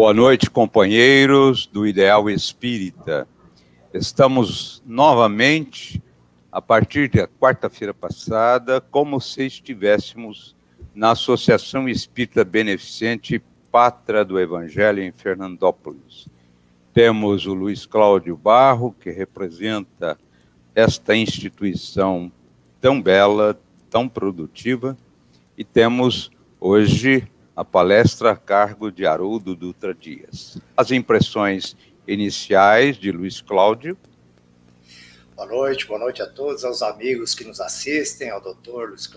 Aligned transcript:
Boa 0.00 0.14
noite, 0.14 0.48
companheiros 0.48 1.66
do 1.66 1.86
Ideal 1.86 2.30
Espírita. 2.30 3.28
Estamos 3.92 4.82
novamente, 4.86 6.02
a 6.50 6.62
partir 6.62 7.10
da 7.10 7.28
quarta-feira 7.28 7.92
passada, 7.92 8.80
como 8.80 9.20
se 9.20 9.44
estivéssemos 9.44 10.56
na 10.94 11.10
Associação 11.10 11.86
Espírita 11.86 12.42
Beneficente 12.46 13.42
Pátria 13.70 14.24
do 14.24 14.40
Evangelho 14.40 15.02
em 15.02 15.12
Fernandópolis. 15.12 16.26
Temos 16.94 17.44
o 17.44 17.52
Luiz 17.52 17.84
Cláudio 17.84 18.38
Barro, 18.38 18.96
que 18.98 19.10
representa 19.10 20.18
esta 20.74 21.14
instituição 21.14 22.32
tão 22.80 23.02
bela, 23.02 23.60
tão 23.90 24.08
produtiva, 24.08 24.96
e 25.58 25.62
temos 25.62 26.30
hoje 26.58 27.28
a 27.60 27.64
palestra 27.64 28.30
a 28.30 28.36
cargo 28.36 28.90
de 28.90 29.04
Haroldo 29.04 29.54
Dutra 29.54 29.92
Dias. 29.92 30.56
As 30.74 30.90
impressões 30.90 31.76
iniciais 32.08 32.96
de 32.96 33.12
Luiz 33.12 33.42
Cláudio. 33.42 33.98
Boa 35.36 35.46
noite, 35.46 35.86
boa 35.86 36.00
noite 36.00 36.22
a 36.22 36.26
todos, 36.26 36.64
aos 36.64 36.80
amigos 36.80 37.34
que 37.34 37.44
nos 37.44 37.60
assistem, 37.60 38.30
ao 38.30 38.40
doutor 38.40 38.88
Luiz, 38.88 39.10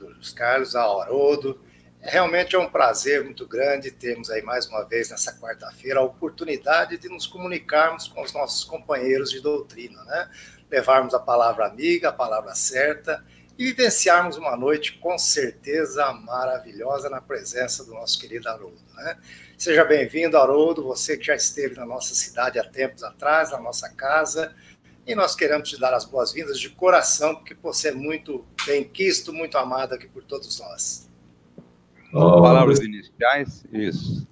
Luiz 0.00 0.32
Carlos, 0.32 0.74
ao 0.74 1.02
Haroldo. 1.02 1.60
Realmente 2.00 2.56
é 2.56 2.58
um 2.58 2.70
prazer 2.70 3.24
muito 3.24 3.46
grande 3.46 3.90
termos 3.90 4.30
aí 4.30 4.40
mais 4.40 4.66
uma 4.66 4.84
vez 4.84 5.10
nessa 5.10 5.38
quarta-feira 5.38 6.00
a 6.00 6.02
oportunidade 6.02 6.96
de 6.96 7.10
nos 7.10 7.26
comunicarmos 7.26 8.08
com 8.08 8.22
os 8.22 8.32
nossos 8.32 8.64
companheiros 8.64 9.30
de 9.30 9.42
doutrina, 9.42 10.02
né? 10.04 10.30
Levarmos 10.70 11.12
a 11.12 11.20
palavra 11.20 11.66
amiga, 11.66 12.08
a 12.08 12.12
palavra 12.12 12.54
certa 12.54 13.22
e 13.58 13.66
vivenciarmos 13.66 14.36
uma 14.36 14.56
noite 14.56 14.98
com 14.98 15.18
certeza 15.18 16.12
maravilhosa 16.12 17.08
na 17.10 17.20
presença 17.20 17.84
do 17.84 17.92
nosso 17.92 18.18
querido 18.20 18.48
Haroldo. 18.48 18.80
Né? 18.96 19.16
Seja 19.58 19.84
bem-vindo, 19.84 20.36
Haroldo, 20.36 20.82
você 20.82 21.16
que 21.16 21.26
já 21.26 21.34
esteve 21.34 21.76
na 21.76 21.86
nossa 21.86 22.14
cidade 22.14 22.58
há 22.58 22.64
tempos 22.64 23.02
atrás, 23.02 23.52
na 23.52 23.60
nossa 23.60 23.88
casa, 23.90 24.54
e 25.06 25.14
nós 25.14 25.34
queremos 25.34 25.68
te 25.68 25.78
dar 25.78 25.92
as 25.94 26.04
boas-vindas 26.04 26.58
de 26.58 26.70
coração, 26.70 27.34
porque 27.34 27.56
você 27.60 27.88
é 27.88 27.92
muito 27.92 28.44
bem-quisto, 28.66 29.32
muito 29.32 29.58
amado 29.58 29.94
aqui 29.94 30.06
por 30.06 30.22
todos 30.22 30.58
nós. 30.60 31.08
Oh, 32.12 32.42
Palavras 32.42 32.78
iniciais? 32.78 33.64
Isso. 33.72 34.26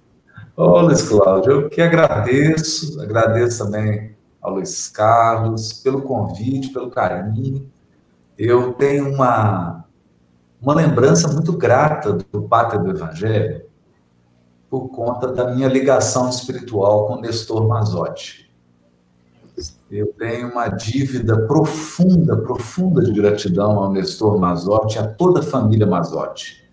Ô, 0.55 0.63
oh, 0.63 0.81
Luiz 0.81 1.01
Cláudio, 1.01 1.51
eu 1.51 1.69
que 1.69 1.81
agradeço, 1.81 3.01
agradeço 3.01 3.65
também 3.65 4.15
ao 4.41 4.53
Luiz 4.53 4.87
Carlos 4.87 5.73
pelo 5.73 6.01
convite, 6.01 6.69
pelo 6.69 6.89
carinho, 6.89 7.69
eu 8.43 8.73
tenho 8.73 9.13
uma, 9.13 9.85
uma 10.59 10.73
lembrança 10.73 11.27
muito 11.27 11.53
grata 11.53 12.13
do 12.13 12.41
Pátria 12.41 12.81
do 12.81 12.89
Evangelho 12.89 13.61
por 14.67 14.89
conta 14.89 15.27
da 15.27 15.53
minha 15.53 15.67
ligação 15.67 16.27
espiritual 16.27 17.05
com 17.05 17.21
Nestor 17.21 17.67
Mazotti. 17.67 18.51
Eu 19.91 20.07
tenho 20.13 20.49
uma 20.49 20.69
dívida 20.69 21.45
profunda, 21.45 22.35
profunda 22.35 23.03
de 23.03 23.13
gratidão 23.13 23.77
ao 23.77 23.91
Nestor 23.91 24.39
Mazotti 24.39 24.97
a 24.97 25.05
toda 25.05 25.41
a 25.41 25.43
família 25.43 25.85
Mazotti, 25.85 26.67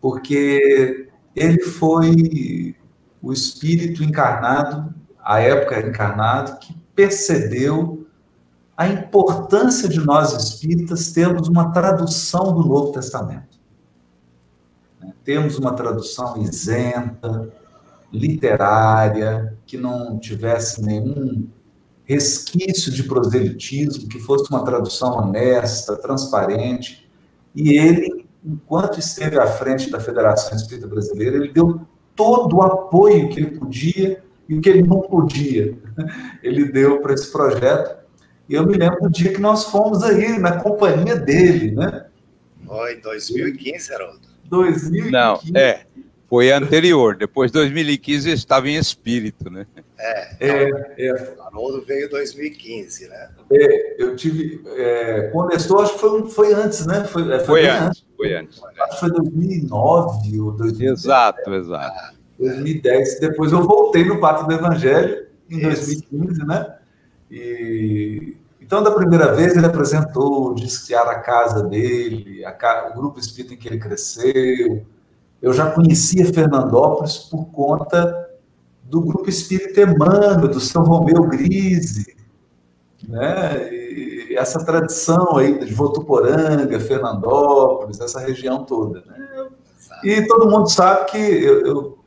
porque 0.00 1.08
ele 1.36 1.62
foi 1.62 2.74
o 3.22 3.32
espírito 3.32 4.02
encarnado, 4.02 4.92
a 5.22 5.38
época 5.38 5.86
encarnado, 5.86 6.58
que 6.58 6.74
percebeu 6.96 7.99
a 8.80 8.88
importância 8.88 9.86
de 9.86 10.00
nós 10.00 10.32
espíritas 10.32 11.12
termos 11.12 11.48
uma 11.48 11.70
tradução 11.70 12.54
do 12.54 12.66
Novo 12.66 12.92
Testamento. 12.92 13.60
Né? 14.98 15.12
Temos 15.22 15.58
uma 15.58 15.74
tradução 15.74 16.38
isenta, 16.38 17.52
literária, 18.10 19.54
que 19.66 19.76
não 19.76 20.18
tivesse 20.18 20.80
nenhum 20.80 21.46
resquício 22.04 22.90
de 22.90 23.02
proselitismo, 23.02 24.08
que 24.08 24.18
fosse 24.18 24.50
uma 24.50 24.64
tradução 24.64 25.12
honesta, 25.12 25.94
transparente. 25.96 27.06
E 27.54 27.76
ele, 27.76 28.26
enquanto 28.42 28.98
esteve 28.98 29.38
à 29.38 29.46
frente 29.46 29.90
da 29.90 30.00
Federação 30.00 30.56
Espírita 30.56 30.88
Brasileira, 30.88 31.36
ele 31.36 31.52
deu 31.52 31.82
todo 32.16 32.56
o 32.56 32.62
apoio 32.62 33.28
que 33.28 33.40
ele 33.40 33.58
podia 33.58 34.24
e 34.48 34.54
o 34.54 34.60
que 34.62 34.70
ele 34.70 34.82
não 34.82 35.02
podia. 35.02 35.78
Ele 36.42 36.72
deu 36.72 37.00
para 37.00 37.12
esse 37.12 37.30
projeto 37.30 37.99
e 38.50 38.54
eu 38.54 38.66
me 38.66 38.76
lembro 38.76 39.00
do 39.02 39.08
dia 39.08 39.32
que 39.32 39.40
nós 39.40 39.66
fomos 39.66 40.02
aí, 40.02 40.36
na 40.36 40.58
companhia 40.58 41.14
dele, 41.14 41.70
né? 41.70 42.06
Foi 42.66 42.94
em 42.94 43.00
2015, 43.00 43.94
Haroldo. 43.94 44.20
2015. 44.46 45.10
Não, 45.12 45.40
é. 45.54 45.82
Foi 46.28 46.50
anterior. 46.50 47.14
Depois, 47.14 47.52
2015, 47.52 48.28
eu 48.28 48.34
estava 48.34 48.68
em 48.68 48.74
espírito, 48.74 49.48
né? 49.48 49.66
É, 49.96 50.36
é, 50.40 50.70
é. 50.98 51.34
Haroldo 51.46 51.84
veio 51.86 52.06
em 52.06 52.10
2015, 52.10 53.08
né? 53.08 53.30
É, 53.52 54.02
eu 54.02 54.16
tive. 54.16 54.60
É, 54.66 55.30
quando 55.32 55.52
estou, 55.52 55.80
acho 55.80 55.94
que 55.94 56.00
foi, 56.00 56.28
foi 56.28 56.52
antes, 56.52 56.84
né? 56.86 57.04
Foi, 57.04 57.22
é, 57.32 57.38
foi, 57.38 57.46
foi 57.46 57.68
antes, 57.68 57.86
antes, 57.86 58.04
Foi 58.16 58.34
antes. 58.34 58.60
Acho 58.64 58.94
que 58.94 59.00
foi 59.00 59.10
2009 59.12 60.40
ou 60.40 60.52
2010. 60.52 61.04
Exato, 61.04 61.54
exato. 61.54 62.16
2010. 62.36 63.20
Depois 63.20 63.52
eu 63.52 63.62
voltei 63.62 64.04
no 64.04 64.18
Pátio 64.18 64.48
do 64.48 64.54
Evangelho 64.54 65.26
em 65.48 65.58
Isso. 65.58 65.86
2015, 66.10 66.46
né? 66.46 66.79
E 67.30 68.36
então, 68.70 68.84
da 68.84 68.92
primeira 68.92 69.34
vez, 69.34 69.56
ele 69.56 69.66
apresentou, 69.66 70.54
disse 70.54 70.86
que 70.86 70.94
era 70.94 71.10
a 71.10 71.18
casa 71.18 71.64
dele, 71.64 72.44
a, 72.44 72.88
o 72.88 72.94
grupo 72.94 73.18
espírita 73.18 73.54
em 73.54 73.56
que 73.56 73.66
ele 73.66 73.80
cresceu. 73.80 74.86
Eu 75.42 75.52
já 75.52 75.68
conhecia 75.72 76.32
Fernandópolis 76.32 77.16
por 77.16 77.46
conta 77.46 78.30
do 78.84 79.00
grupo 79.00 79.28
espírita 79.28 79.80
Emmanuel, 79.80 80.46
do 80.46 80.60
São 80.60 80.84
Romeu 80.84 81.24
Grise, 81.24 82.16
né? 83.08 83.72
E 83.72 84.36
essa 84.36 84.64
tradição 84.64 85.36
aí 85.36 85.58
de 85.64 85.74
Votuporanga, 85.74 86.78
Fernandópolis, 86.78 87.98
essa 87.98 88.20
região 88.20 88.62
toda. 88.62 89.02
Né? 89.04 89.48
E 90.04 90.22
todo 90.28 90.48
mundo 90.48 90.70
sabe 90.70 91.10
que 91.10 91.18
eu, 91.18 91.66
eu, 91.66 91.98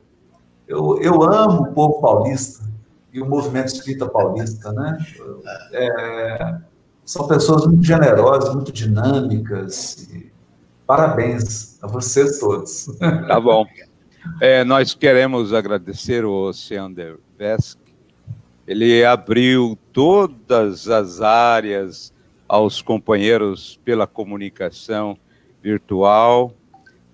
eu, 0.66 1.02
eu 1.02 1.24
amo 1.24 1.64
o 1.64 1.74
povo 1.74 2.00
paulista 2.00 2.64
e 3.14 3.22
o 3.22 3.26
movimento 3.26 3.68
espírita 3.68 4.08
paulista, 4.08 4.74
né? 4.74 4.98
É, 5.72 6.58
são 7.06 7.28
pessoas 7.28 7.68
muito 7.68 7.84
generosas, 7.84 8.54
muito 8.54 8.72
dinâmicas. 8.72 10.10
parabéns 10.88 11.78
a 11.84 11.88
vocês 11.88 12.40
todos. 12.40 12.88
Tá 13.28 13.40
bom. 13.40 13.66
É, 14.42 14.64
nós 14.64 14.94
queremos 14.94 15.54
agradecer 15.54 16.26
o 16.26 16.48
Oceander 16.48 17.20
Vesk. 17.38 17.78
Ele 18.66 19.04
abriu 19.04 19.78
todas 19.92 20.88
as 20.88 21.22
áreas 21.22 22.14
aos 22.48 22.82
companheiros 22.82 23.80
pela 23.84 24.08
comunicação 24.08 25.18
virtual 25.62 26.54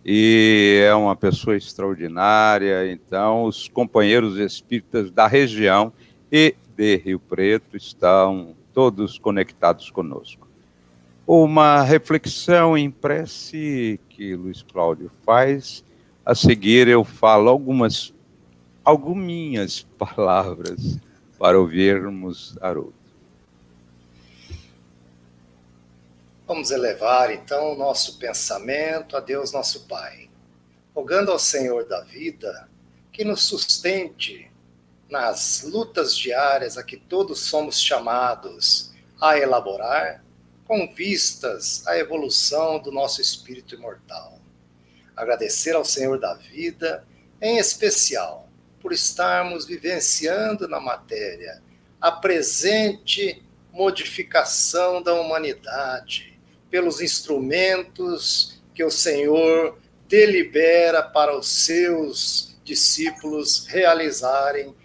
e 0.05 0.81
é 0.83 0.93
uma 0.93 1.15
pessoa 1.15 1.55
extraordinária. 1.55 2.91
Então, 2.91 3.43
os 3.43 3.67
companheiros 3.67 4.37
espíritas 4.37 5.11
da 5.11 5.27
região 5.27 5.91
e 6.31 6.55
de 6.75 6.97
Rio 6.97 7.19
Preto 7.19 7.75
estão 7.75 8.55
todos 8.73 9.17
conectados 9.17 9.89
conosco. 9.89 10.47
Uma 11.27 11.83
reflexão 11.83 12.77
em 12.77 12.89
prece 12.89 13.99
que 14.09 14.35
Luiz 14.35 14.63
Cláudio 14.63 15.11
faz. 15.25 15.83
A 16.25 16.33
seguir, 16.33 16.87
eu 16.87 17.03
falo 17.03 17.49
algumas, 17.49 18.13
algumas 18.83 19.85
palavras 19.97 20.99
para 21.37 21.59
ouvirmos 21.59 22.57
Haroldo. 22.61 22.98
Vamos 26.49 26.71
elevar 26.71 27.29
então 27.31 27.73
o 27.73 27.75
nosso 27.75 28.17
pensamento 28.17 29.15
a 29.15 29.19
Deus 29.19 29.51
nosso 29.51 29.81
Pai, 29.81 30.31
rogando 30.95 31.31
ao 31.31 31.37
Senhor 31.37 31.85
da 31.85 32.01
vida 32.01 32.67
que 33.11 33.23
nos 33.23 33.43
sustente 33.43 34.51
nas 35.07 35.61
lutas 35.61 36.17
diárias 36.17 36.75
a 36.75 36.83
que 36.83 36.97
todos 36.97 37.41
somos 37.41 37.79
chamados 37.79 38.91
a 39.21 39.37
elaborar, 39.37 40.25
com 40.65 40.91
vistas 40.91 41.85
à 41.85 41.99
evolução 41.99 42.79
do 42.79 42.91
nosso 42.91 43.21
espírito 43.21 43.75
imortal. 43.75 44.39
Agradecer 45.15 45.75
ao 45.75 45.85
Senhor 45.85 46.19
da 46.19 46.33
vida, 46.33 47.05
em 47.39 47.59
especial, 47.59 48.49
por 48.81 48.91
estarmos 48.91 49.67
vivenciando 49.67 50.67
na 50.67 50.79
matéria 50.79 51.61
a 52.01 52.11
presente 52.11 53.39
modificação 53.71 54.99
da 55.03 55.13
humanidade 55.13 56.38
pelos 56.69 57.01
instrumentos 57.01 58.61
que 58.73 58.83
o 58.83 58.91
Senhor 58.91 59.77
delibera 60.07 61.03
para 61.03 61.37
os 61.37 61.47
seus 61.47 62.57
discípulos 62.63 63.65
realizarem 63.67 64.75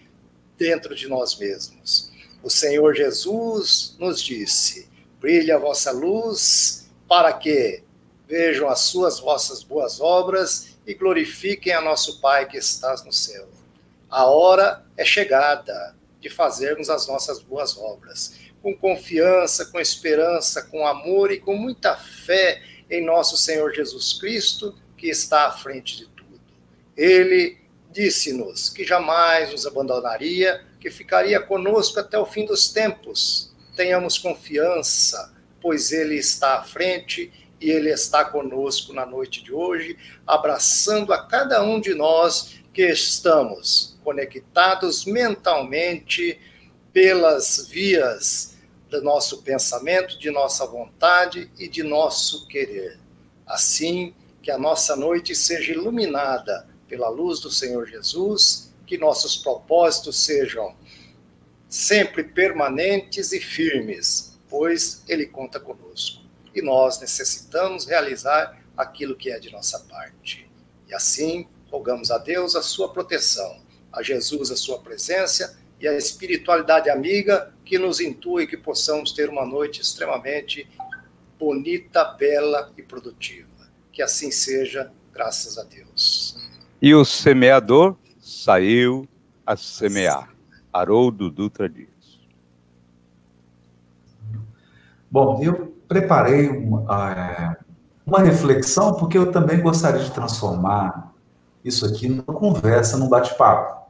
dentro 0.56 0.94
de 0.94 1.08
nós 1.08 1.38
mesmos. 1.38 2.10
O 2.42 2.50
Senhor 2.50 2.94
Jesus 2.94 3.96
nos 3.98 4.22
disse: 4.22 4.88
brilha 5.20 5.56
a 5.56 5.58
vossa 5.58 5.90
luz 5.90 6.90
para 7.08 7.32
que 7.32 7.82
vejam 8.26 8.68
as 8.68 8.80
suas 8.80 9.18
vossas 9.20 9.62
boas 9.62 10.00
obras 10.00 10.76
e 10.86 10.94
glorifiquem 10.94 11.72
a 11.72 11.80
nosso 11.80 12.20
Pai 12.20 12.46
que 12.48 12.58
estás 12.58 13.04
no 13.04 13.12
céu. 13.12 13.48
A 14.10 14.26
hora 14.26 14.84
é 14.96 15.04
chegada 15.04 15.96
de 16.20 16.28
fazermos 16.28 16.88
as 16.88 17.06
nossas 17.06 17.40
boas 17.40 17.76
obras, 17.76 18.34
com 18.64 18.74
confiança, 18.74 19.66
com 19.66 19.78
esperança, 19.78 20.62
com 20.62 20.86
amor 20.86 21.30
e 21.30 21.38
com 21.38 21.54
muita 21.54 21.98
fé 21.98 22.62
em 22.90 23.04
nosso 23.04 23.36
Senhor 23.36 23.74
Jesus 23.74 24.14
Cristo, 24.14 24.74
que 24.96 25.06
está 25.06 25.48
à 25.48 25.52
frente 25.52 25.98
de 25.98 26.06
tudo. 26.06 26.40
Ele 26.96 27.58
disse-nos 27.92 28.70
que 28.70 28.82
jamais 28.82 29.52
nos 29.52 29.66
abandonaria, 29.66 30.64
que 30.80 30.90
ficaria 30.90 31.38
conosco 31.40 32.00
até 32.00 32.18
o 32.18 32.24
fim 32.24 32.46
dos 32.46 32.72
tempos. 32.72 33.54
Tenhamos 33.76 34.16
confiança, 34.16 35.34
pois 35.60 35.92
Ele 35.92 36.16
está 36.16 36.56
à 36.56 36.64
frente 36.64 37.30
e 37.60 37.70
Ele 37.70 37.90
está 37.90 38.24
conosco 38.24 38.94
na 38.94 39.04
noite 39.04 39.44
de 39.44 39.52
hoje, 39.52 39.94
abraçando 40.26 41.12
a 41.12 41.22
cada 41.26 41.62
um 41.62 41.78
de 41.78 41.92
nós 41.92 42.54
que 42.72 42.86
estamos 42.86 43.98
conectados 44.02 45.04
mentalmente 45.04 46.40
pelas 46.94 47.68
vias 47.68 48.53
do 48.94 49.02
nosso 49.02 49.42
pensamento, 49.42 50.18
de 50.18 50.30
nossa 50.30 50.64
vontade 50.66 51.50
e 51.58 51.68
de 51.68 51.82
nosso 51.82 52.46
querer. 52.46 52.98
Assim, 53.44 54.14
que 54.40 54.50
a 54.50 54.58
nossa 54.58 54.94
noite 54.94 55.34
seja 55.34 55.72
iluminada 55.72 56.68
pela 56.86 57.08
luz 57.08 57.40
do 57.40 57.50
Senhor 57.50 57.86
Jesus, 57.86 58.72
que 58.86 58.96
nossos 58.96 59.36
propósitos 59.36 60.24
sejam 60.24 60.76
sempre 61.68 62.22
permanentes 62.22 63.32
e 63.32 63.40
firmes, 63.40 64.38
pois 64.48 65.02
Ele 65.08 65.26
conta 65.26 65.58
conosco. 65.58 66.22
E 66.54 66.62
nós 66.62 67.00
necessitamos 67.00 67.86
realizar 67.86 68.62
aquilo 68.76 69.16
que 69.16 69.32
é 69.32 69.40
de 69.40 69.50
nossa 69.50 69.80
parte. 69.80 70.48
E 70.88 70.94
assim, 70.94 71.48
rogamos 71.68 72.12
a 72.12 72.18
Deus 72.18 72.54
a 72.54 72.62
sua 72.62 72.92
proteção, 72.92 73.60
a 73.92 74.02
Jesus 74.02 74.52
a 74.52 74.56
sua 74.56 74.78
presença 74.78 75.58
e 75.80 75.88
a 75.88 75.96
espiritualidade 75.96 76.88
amiga 76.88 77.52
que 77.64 77.78
nos 77.78 78.00
intui 78.00 78.46
que 78.46 78.56
possamos 78.56 79.12
ter 79.12 79.28
uma 79.28 79.44
noite 79.44 79.80
extremamente 79.80 80.68
bonita, 81.38 82.04
bela 82.04 82.72
e 82.76 82.82
produtiva. 82.82 83.48
Que 83.92 84.02
assim 84.02 84.30
seja, 84.30 84.90
graças 85.12 85.58
a 85.58 85.64
Deus. 85.64 86.36
E 86.80 86.94
o 86.94 87.04
semeador 87.04 87.96
saiu 88.18 89.08
a 89.46 89.56
semear. 89.56 90.34
Haroldo 90.72 91.30
Dutra 91.30 91.68
Dias. 91.68 91.88
Bom, 95.08 95.40
eu 95.40 95.72
preparei 95.86 96.48
uma, 96.48 97.12
é, 97.12 97.56
uma 98.04 98.20
reflexão, 98.20 98.94
porque 98.94 99.16
eu 99.16 99.30
também 99.30 99.60
gostaria 99.60 100.02
de 100.02 100.10
transformar 100.10 101.14
isso 101.64 101.86
aqui 101.86 102.08
numa 102.08 102.24
conversa, 102.24 102.98
num 102.98 103.08
bate-papo. 103.08 103.83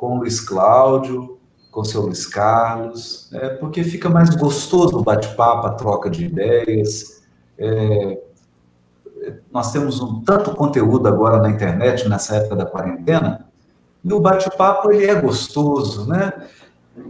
Com 0.00 0.14
o 0.14 0.20
Luiz 0.20 0.40
Cláudio, 0.40 1.38
com 1.70 1.82
o 1.82 1.84
seu 1.84 2.00
Luiz 2.00 2.24
Carlos, 2.24 3.28
é, 3.34 3.50
porque 3.50 3.84
fica 3.84 4.08
mais 4.08 4.34
gostoso 4.34 4.98
o 4.98 5.04
bate-papo, 5.04 5.66
a 5.66 5.74
troca 5.74 6.08
de 6.08 6.24
ideias. 6.24 7.22
É, 7.58 8.18
nós 9.52 9.70
temos 9.70 10.00
um 10.00 10.22
tanto 10.22 10.54
conteúdo 10.54 11.06
agora 11.06 11.38
na 11.38 11.50
internet, 11.50 12.08
nessa 12.08 12.36
época 12.36 12.56
da 12.56 12.64
quarentena, 12.64 13.46
e 14.02 14.10
o 14.10 14.18
bate-papo 14.18 14.90
ele 14.90 15.04
é 15.04 15.20
gostoso, 15.20 16.08
né? 16.08 16.48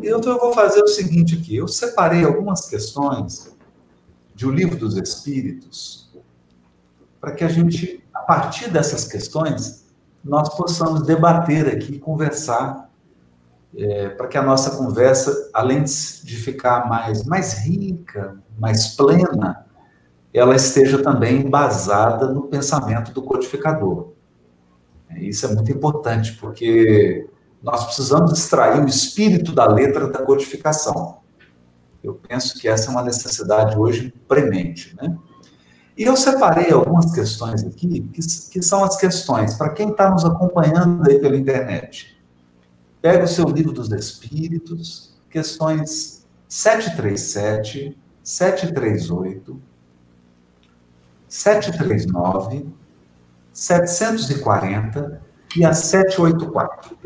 Então 0.02 0.32
eu 0.32 0.40
vou 0.40 0.52
fazer 0.52 0.82
o 0.82 0.88
seguinte 0.88 1.38
aqui, 1.40 1.54
eu 1.54 1.68
separei 1.68 2.24
algumas 2.24 2.68
questões 2.68 3.56
de 4.34 4.48
O 4.48 4.50
Livro 4.50 4.76
dos 4.76 4.96
Espíritos, 4.96 6.10
para 7.20 7.30
que 7.30 7.44
a 7.44 7.48
gente, 7.48 8.02
a 8.12 8.18
partir 8.18 8.68
dessas 8.68 9.04
questões, 9.04 9.79
nós 10.22 10.54
possamos 10.56 11.02
debater 11.02 11.68
aqui, 11.68 11.98
conversar, 11.98 12.90
é, 13.76 14.08
para 14.10 14.26
que 14.26 14.36
a 14.36 14.42
nossa 14.42 14.76
conversa, 14.76 15.50
além 15.54 15.84
de 15.84 16.36
ficar 16.36 16.88
mais, 16.88 17.24
mais 17.24 17.64
rica, 17.64 18.36
mais 18.58 18.88
plena, 18.88 19.66
ela 20.32 20.54
esteja 20.54 21.02
também 21.02 21.42
embasada 21.42 22.28
no 22.28 22.42
pensamento 22.42 23.12
do 23.12 23.22
codificador. 23.22 24.12
Isso 25.16 25.46
é 25.46 25.54
muito 25.54 25.72
importante, 25.72 26.36
porque 26.40 27.28
nós 27.62 27.84
precisamos 27.84 28.32
extrair 28.32 28.82
o 28.82 28.88
espírito 28.88 29.52
da 29.52 29.66
letra 29.66 30.08
da 30.08 30.22
codificação. 30.22 31.18
Eu 32.02 32.14
penso 32.14 32.58
que 32.58 32.68
essa 32.68 32.88
é 32.88 32.90
uma 32.90 33.02
necessidade 33.02 33.76
hoje 33.76 34.14
premente, 34.26 34.96
né? 34.96 35.16
E 36.00 36.04
eu 36.04 36.16
separei 36.16 36.72
algumas 36.72 37.12
questões 37.12 37.62
aqui, 37.62 38.00
que, 38.00 38.22
que 38.22 38.62
são 38.62 38.82
as 38.82 38.96
questões, 38.96 39.52
para 39.52 39.68
quem 39.68 39.90
está 39.90 40.10
nos 40.10 40.24
acompanhando 40.24 41.06
aí 41.06 41.18
pela 41.18 41.36
internet. 41.36 42.18
Pega 43.02 43.24
o 43.24 43.28
seu 43.28 43.44
livro 43.44 43.70
dos 43.70 43.92
Espíritos, 43.92 45.14
questões 45.28 46.26
737, 46.48 47.98
738, 48.22 49.60
739, 51.28 52.66
740 53.52 55.20
e 55.54 55.66
a 55.66 55.74
784. 55.74 56.96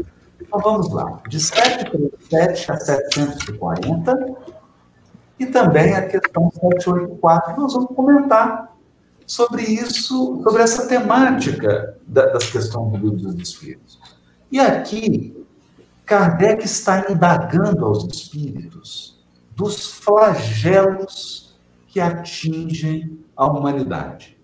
Então 0.40 0.60
vamos 0.60 0.92
lá, 0.92 1.20
de 1.28 1.40
737 1.40 2.70
a 2.70 2.76
740 2.78 4.36
e 5.40 5.46
também 5.46 5.96
a 5.96 6.06
questão 6.06 6.48
784. 6.52 7.60
Nós 7.60 7.72
vamos 7.72 7.88
comentar 7.88 8.72
sobre 9.26 9.62
isso, 9.62 10.42
sobre 10.42 10.62
essa 10.62 10.86
temática 10.86 11.96
das 12.06 12.50
questões 12.50 12.92
do 12.92 12.98
livro 12.98 13.32
dos 13.32 13.48
espíritos. 13.48 13.98
E 14.50 14.60
aqui, 14.60 15.44
Kardec 16.04 16.64
está 16.64 17.10
indagando 17.10 17.84
aos 17.84 18.04
espíritos 18.04 19.18
dos 19.56 19.86
flagelos 19.92 21.54
que 21.88 22.00
atingem 22.00 23.18
a 23.36 23.46
humanidade. 23.46 24.36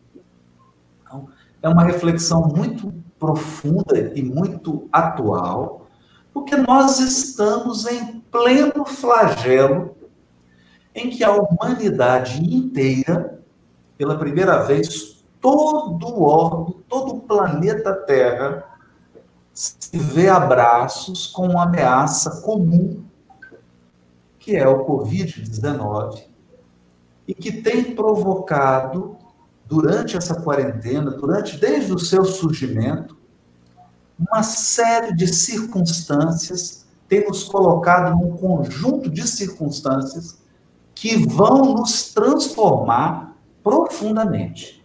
Então, 1.03 1.29
é 1.63 1.69
uma 1.69 1.85
reflexão 1.85 2.43
muito 2.43 2.93
profunda 3.19 4.13
e 4.15 4.23
muito 4.23 4.89
atual, 4.91 5.87
porque 6.33 6.57
nós 6.57 7.01
estamos 7.01 7.87
em 7.87 8.21
pleno 8.21 8.85
flagelo 8.85 9.97
em 10.95 11.11
que 11.11 11.23
a 11.23 11.33
humanidade 11.33 12.43
inteira, 12.43 13.40
pela 14.01 14.17
primeira 14.17 14.63
vez, 14.63 15.23
todo 15.39 16.07
o 16.07 16.23
orbe, 16.23 16.75
todo 16.89 17.17
o 17.17 17.21
planeta 17.21 17.93
Terra 17.93 18.65
se 19.53 19.99
vê 19.99 20.27
a 20.27 20.41
braços 20.41 21.27
com 21.27 21.49
uma 21.49 21.65
ameaça 21.65 22.41
comum, 22.41 23.05
que 24.39 24.57
é 24.57 24.67
o 24.67 24.87
Covid-19, 24.87 26.25
e 27.29 27.35
que 27.35 27.53
tem 27.61 27.95
provocado, 27.95 29.19
durante 29.67 30.17
essa 30.17 30.41
quarentena, 30.41 31.11
durante 31.11 31.59
desde 31.59 31.93
o 31.93 31.99
seu 31.99 32.25
surgimento, 32.25 33.19
uma 34.19 34.43
série 34.43 35.15
de 35.15 35.29
circunstâncias, 35.29 36.87
tem 37.07 37.29
nos 37.29 37.45
colocado 37.45 38.17
num 38.17 38.35
conjunto 38.35 39.11
de 39.11 39.29
circunstâncias 39.29 40.39
que 40.95 41.19
vão 41.19 41.75
nos 41.75 42.15
transformar 42.15 43.30
profundamente. 43.63 44.85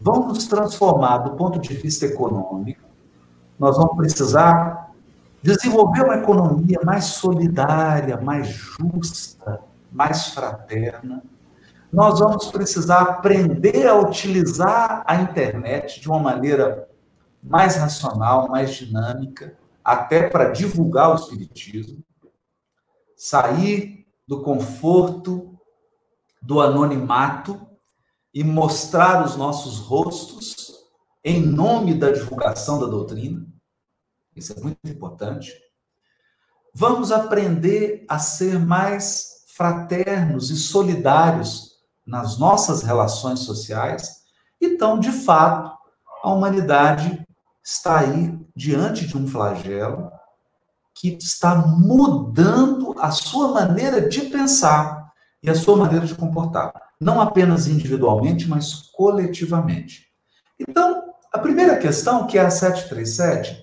Vão 0.00 0.28
nos 0.28 0.46
transformar 0.46 1.18
do 1.18 1.32
ponto 1.32 1.58
de 1.58 1.74
vista 1.74 2.06
econômico. 2.06 2.82
Nós 3.58 3.76
vamos 3.76 3.96
precisar 3.96 4.92
desenvolver 5.42 6.04
uma 6.04 6.16
economia 6.16 6.80
mais 6.84 7.04
solidária, 7.04 8.20
mais 8.20 8.48
justa, 8.48 9.60
mais 9.92 10.28
fraterna 10.28 11.22
nós 11.94 12.18
vamos 12.18 12.48
precisar 12.48 13.02
aprender 13.02 13.86
a 13.86 13.94
utilizar 13.94 15.04
a 15.06 15.14
internet 15.14 16.00
de 16.00 16.08
uma 16.08 16.18
maneira 16.18 16.88
mais 17.40 17.76
racional, 17.76 18.48
mais 18.48 18.74
dinâmica, 18.74 19.56
até 19.84 20.28
para 20.28 20.50
divulgar 20.50 21.12
o 21.12 21.14
Espiritismo, 21.14 22.02
sair 23.16 24.04
do 24.26 24.42
conforto, 24.42 25.56
do 26.42 26.60
anonimato 26.60 27.64
e 28.34 28.42
mostrar 28.42 29.24
os 29.24 29.36
nossos 29.36 29.78
rostos 29.78 30.74
em 31.24 31.40
nome 31.40 31.94
da 31.94 32.10
divulgação 32.10 32.80
da 32.80 32.86
doutrina. 32.86 33.46
Isso 34.34 34.52
é 34.52 34.60
muito 34.60 34.78
importante. 34.84 35.52
Vamos 36.74 37.12
aprender 37.12 38.04
a 38.08 38.18
ser 38.18 38.58
mais 38.58 39.44
fraternos 39.54 40.50
e 40.50 40.56
solidários 40.56 41.74
nas 42.04 42.36
nossas 42.36 42.82
relações 42.82 43.40
sociais. 43.40 44.24
Então, 44.60 44.98
de 44.98 45.12
fato, 45.12 45.72
a 46.22 46.32
humanidade 46.32 47.24
está 47.62 48.00
aí 48.00 48.36
diante 48.54 49.06
de 49.06 49.16
um 49.16 49.28
flagelo 49.28 50.10
que 50.94 51.16
está 51.20 51.54
mudando 51.54 52.94
a 52.98 53.10
sua 53.10 53.48
maneira 53.48 54.08
de 54.08 54.22
pensar 54.22 55.12
e 55.42 55.50
a 55.50 55.54
sua 55.54 55.76
maneira 55.76 56.06
de 56.06 56.14
comportar, 56.14 56.72
não 57.04 57.20
apenas 57.20 57.68
individualmente, 57.68 58.48
mas 58.48 58.72
coletivamente. 58.94 60.08
Então, 60.58 61.12
a 61.30 61.38
primeira 61.38 61.76
questão, 61.76 62.26
que 62.26 62.38
é 62.38 62.40
a 62.40 62.50
737, 62.50 63.62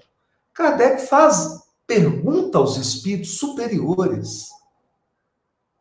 Kardec 0.54 1.08
faz 1.08 1.60
pergunta 1.88 2.60
aos 2.60 2.78
espíritos 2.78 3.40
superiores, 3.40 4.50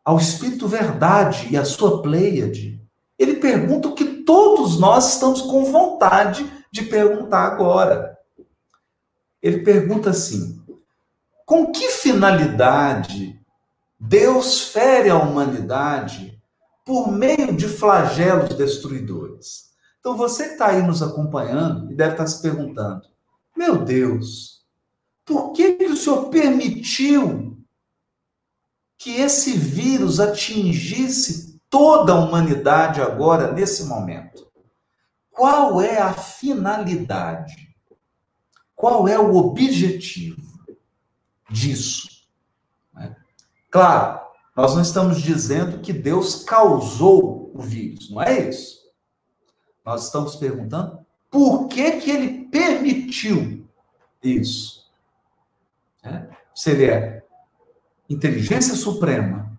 ao 0.03 0.17
espírito 0.17 0.67
verdade 0.67 1.49
e 1.51 1.57
à 1.57 1.63
sua 1.63 2.01
Pleiade. 2.01 2.81
Ele 3.19 3.35
pergunta 3.35 3.89
o 3.89 3.93
que 3.93 4.23
todos 4.23 4.79
nós 4.79 5.13
estamos 5.13 5.43
com 5.43 5.65
vontade 5.65 6.51
de 6.71 6.81
perguntar 6.85 7.45
agora. 7.45 8.17
Ele 9.39 9.59
pergunta 9.59 10.09
assim: 10.09 10.59
com 11.45 11.71
que 11.71 11.89
finalidade 11.89 13.39
Deus 13.99 14.63
fere 14.63 15.11
a 15.11 15.17
humanidade 15.19 16.40
por 16.85 17.11
meio 17.11 17.55
de 17.55 17.67
flagelos 17.67 18.55
destruidores? 18.55 19.71
Então 19.99 20.17
você 20.17 20.45
que 20.45 20.51
está 20.53 20.67
aí 20.67 20.81
nos 20.81 21.01
acompanhando 21.01 21.91
e 21.91 21.95
deve 21.95 22.13
estar 22.13 22.23
tá 22.23 22.29
se 22.29 22.41
perguntando: 22.41 23.01
meu 23.55 23.77
Deus, 23.77 24.65
por 25.23 25.53
que, 25.53 25.73
que 25.73 25.85
o 25.85 25.95
Senhor 25.95 26.29
permitiu 26.29 27.57
que 28.97 29.17
esse 29.17 29.57
vírus 29.57 30.19
atingisse 30.19 31.59
toda 31.69 32.13
a 32.13 32.19
humanidade 32.19 33.01
agora, 33.01 33.51
nesse 33.51 33.85
momento? 33.85 34.51
Qual 35.31 35.81
é 35.81 35.99
a 35.99 36.13
finalidade? 36.13 37.75
Qual 38.75 39.07
é 39.07 39.17
o 39.17 39.35
objetivo 39.35 40.41
disso? 41.49 42.27
Né? 42.93 43.15
Claro, 43.69 44.19
nós 44.55 44.75
não 44.75 44.81
estamos 44.81 45.21
dizendo 45.21 45.79
que 45.79 45.93
Deus 45.93 46.43
causou 46.43 47.51
o 47.53 47.61
vírus, 47.61 48.09
não 48.09 48.21
é 48.21 48.49
isso. 48.49 48.81
Nós 49.85 50.05
estamos 50.05 50.35
perguntando 50.35 50.99
por 51.29 51.67
que, 51.67 51.99
que 51.99 52.11
ele 52.11 52.45
permitiu 52.45 53.65
isso. 54.21 54.91
É? 56.03 56.27
Se 56.53 56.71
ele 56.71 56.85
é 56.85 57.23
inteligência 58.09 58.75
suprema, 58.75 59.57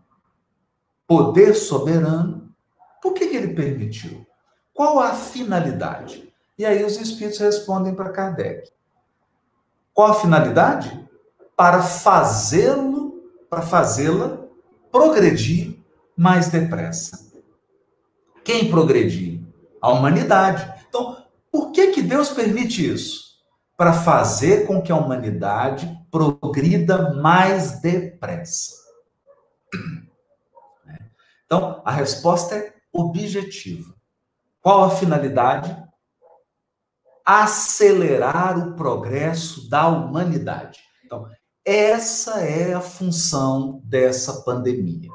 poder 1.06 1.54
soberano, 1.54 2.54
por 3.00 3.14
que, 3.14 3.28
que 3.28 3.37
ele 3.37 3.54
permitiu? 3.54 4.26
Qual 4.75 5.00
a 5.00 5.14
finalidade? 5.14 6.32
E 6.58 6.66
aí 6.66 6.84
os 6.84 7.00
espíritos 7.00 7.40
respondem 7.40 7.94
para 7.94 8.11
Kardec. 8.11 8.70
Qual 9.94 10.11
a 10.11 10.14
finalidade? 10.14 11.08
Para 11.56 11.82
fazê-lo, 11.82 13.22
para 13.49 13.62
fazê-la 13.62 14.41
progredir 14.92 15.82
mais 16.16 16.49
depressa. 16.49 17.32
Quem 18.44 18.70
progredir? 18.70 19.40
A 19.80 19.90
humanidade. 19.90 20.84
Então, 20.88 21.26
por 21.50 21.72
que, 21.72 21.88
que 21.88 22.02
Deus 22.02 22.28
permite 22.28 22.87
isso? 22.87 23.32
Para 23.76 23.92
fazer 23.92 24.66
com 24.66 24.80
que 24.80 24.92
a 24.92 24.96
humanidade 24.96 25.90
progrida 26.11 27.14
mais 27.14 27.80
depressa. 27.80 28.75
Então, 31.46 31.82
a 31.84 31.90
resposta 31.90 32.54
é 32.54 32.75
objetiva. 32.92 33.94
Qual 34.61 34.84
a 34.84 34.90
finalidade? 34.90 35.76
Acelerar 37.25 38.58
o 38.58 38.75
progresso 38.76 39.68
da 39.68 39.88
humanidade. 39.88 40.80
Então, 41.04 41.28
essa 41.64 42.40
é 42.40 42.75
a 42.75 42.81
função 42.81 43.81
dessa 43.85 44.42
pandemia. 44.42 45.11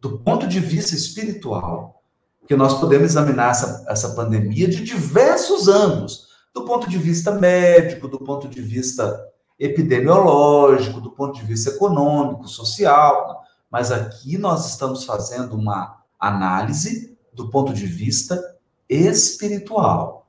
Do 0.00 0.18
ponto 0.18 0.46
de 0.46 0.58
vista 0.58 0.94
espiritual, 0.94 2.02
que 2.46 2.56
nós 2.56 2.78
podemos 2.80 3.10
examinar 3.10 3.50
essa, 3.50 3.84
essa 3.88 4.08
pandemia 4.10 4.68
de 4.68 4.82
diversos 4.82 5.68
ângulos, 5.68 6.28
do 6.52 6.64
ponto 6.64 6.88
de 6.88 6.98
vista 6.98 7.30
médico, 7.32 8.08
do 8.08 8.18
ponto 8.18 8.48
de 8.48 8.60
vista 8.60 9.24
epidemiológico, 9.58 11.00
do 11.00 11.12
ponto 11.12 11.38
de 11.38 11.46
vista 11.46 11.70
econômico, 11.70 12.48
social, 12.48 13.42
mas 13.70 13.92
aqui 13.92 14.36
nós 14.36 14.68
estamos 14.70 15.04
fazendo 15.04 15.54
uma 15.54 16.02
análise 16.18 17.16
do 17.32 17.48
ponto 17.48 17.72
de 17.72 17.86
vista 17.86 18.42
espiritual. 18.88 20.26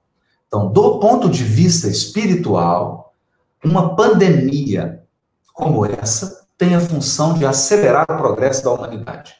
Então, 0.47 0.71
do 0.71 0.99
ponto 0.99 1.27
de 1.27 1.43
vista 1.43 1.87
espiritual, 1.87 3.13
uma 3.63 3.95
pandemia 3.95 5.02
como 5.53 5.85
essa 5.85 6.47
tem 6.57 6.75
a 6.75 6.81
função 6.81 7.37
de 7.37 7.45
acelerar 7.45 8.03
o 8.09 8.17
progresso 8.17 8.63
da 8.63 8.71
humanidade. 8.71 9.35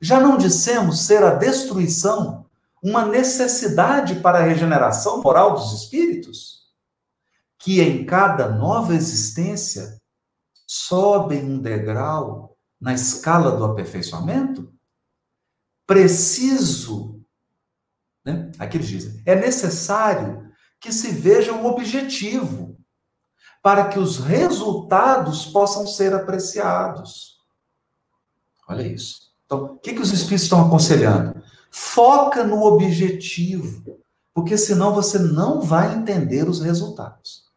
Já 0.00 0.18
não 0.18 0.38
dissemos 0.38 1.00
ser 1.00 1.22
a 1.22 1.34
destruição 1.34 2.46
uma 2.82 3.04
necessidade 3.04 4.16
para 4.20 4.38
a 4.38 4.42
regeneração 4.42 5.22
moral 5.22 5.54
dos 5.54 5.72
espíritos? 5.72 6.68
Que 7.58 7.80
em 7.80 8.06
cada 8.06 8.48
nova 8.48 8.94
existência 8.94 10.00
sobem 10.66 11.44
um 11.44 11.58
degrau 11.58 12.56
na 12.80 12.94
escala 12.94 13.56
do 13.56 13.64
aperfeiçoamento? 13.64 14.72
Preciso, 15.86 17.20
né? 18.24 18.52
aqui 18.58 18.76
eles 18.76 18.88
dizem, 18.88 19.22
é 19.26 19.34
necessário 19.34 20.48
que 20.80 20.92
se 20.92 21.10
veja 21.10 21.52
um 21.52 21.66
objetivo 21.66 22.67
para 23.62 23.88
que 23.88 23.98
os 23.98 24.18
resultados 24.18 25.46
possam 25.46 25.86
ser 25.86 26.14
apreciados. 26.14 27.38
Olha 28.68 28.82
isso. 28.82 29.32
Então, 29.44 29.64
o 29.64 29.78
que, 29.78 29.94
que 29.94 30.02
os 30.02 30.12
espíritos 30.12 30.42
estão 30.42 30.66
aconselhando? 30.66 31.42
Foca 31.70 32.44
no 32.44 32.62
objetivo, 32.62 33.98
porque 34.34 34.56
senão 34.56 34.94
você 34.94 35.18
não 35.18 35.60
vai 35.60 35.94
entender 35.94 36.48
os 36.48 36.60
resultados. 36.60 37.48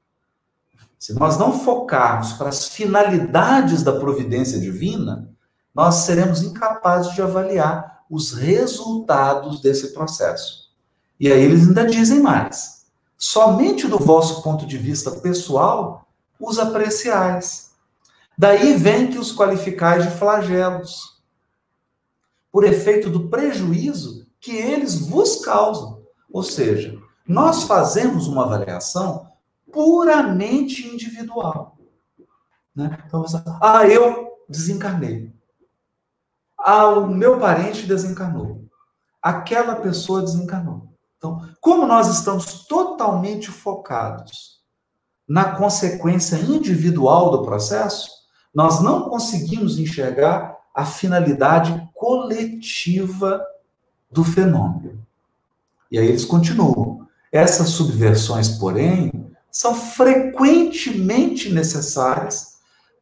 Se 0.98 1.14
nós 1.14 1.38
não 1.38 1.60
focarmos 1.60 2.34
para 2.34 2.50
as 2.50 2.68
finalidades 2.68 3.84
da 3.84 4.00
providência 4.00 4.60
divina, 4.60 5.30
nós 5.74 5.96
seremos 5.96 6.42
incapazes 6.44 7.14
de 7.14 7.22
avaliar 7.22 8.04
os 8.10 8.34
resultados 8.34 9.62
desse 9.62 9.94
processo. 9.94 10.70
E 11.20 11.32
aí 11.32 11.42
eles 11.42 11.68
ainda 11.68 11.86
dizem 11.86 12.20
mais. 12.20 12.81
Somente 13.24 13.88
do 13.88 14.00
vosso 14.00 14.42
ponto 14.42 14.66
de 14.66 14.80
vista 14.80 15.12
pessoal 15.12 16.08
os 16.40 16.58
apreciais. 16.58 17.70
Daí 18.36 18.74
vem 18.74 19.12
que 19.12 19.20
os 19.20 19.32
qualificais 19.32 20.06
de 20.06 20.18
flagelos 20.18 21.22
por 22.52 22.64
efeito 22.64 23.12
do 23.12 23.30
prejuízo 23.30 24.26
que 24.40 24.56
eles 24.56 24.98
vos 25.08 25.46
causam. 25.46 26.02
Ou 26.34 26.42
seja, 26.42 27.00
nós 27.28 27.66
fazemos 27.66 28.28
uma 28.28 28.46
avaliação 28.46 29.30
puramente 29.72 30.88
individual. 30.88 31.78
Né? 32.76 33.04
Então, 33.06 33.22
você, 33.22 33.40
ah, 33.62 33.88
eu 33.88 34.32
desencarnei. 34.50 35.32
Ah, 36.58 36.88
o 36.88 37.08
meu 37.08 37.40
parente 37.40 37.86
desencarnou. 37.86 38.66
Aquela 39.22 39.76
pessoa 39.76 40.24
desencarnou. 40.24 40.91
Então, 41.22 41.48
como 41.62 41.86
nós 41.86 42.08
estamos 42.08 42.66
totalmente 42.66 43.52
focados 43.52 44.60
na 45.30 45.56
consequência 45.56 46.36
individual 46.38 47.30
do 47.30 47.44
processo, 47.44 48.10
nós 48.52 48.82
não 48.82 49.08
conseguimos 49.08 49.78
enxergar 49.78 50.58
a 50.74 50.84
finalidade 50.84 51.88
coletiva 51.94 53.40
do 54.10 54.24
fenômeno. 54.24 55.06
E 55.92 56.00
aí 56.00 56.08
eles 56.08 56.26
continuam. 56.26 57.08
Essas 57.32 57.70
subversões, 57.70 58.50
porém, 58.58 59.12
são 59.52 59.76
frequentemente 59.76 61.54
necessárias 61.54 62.56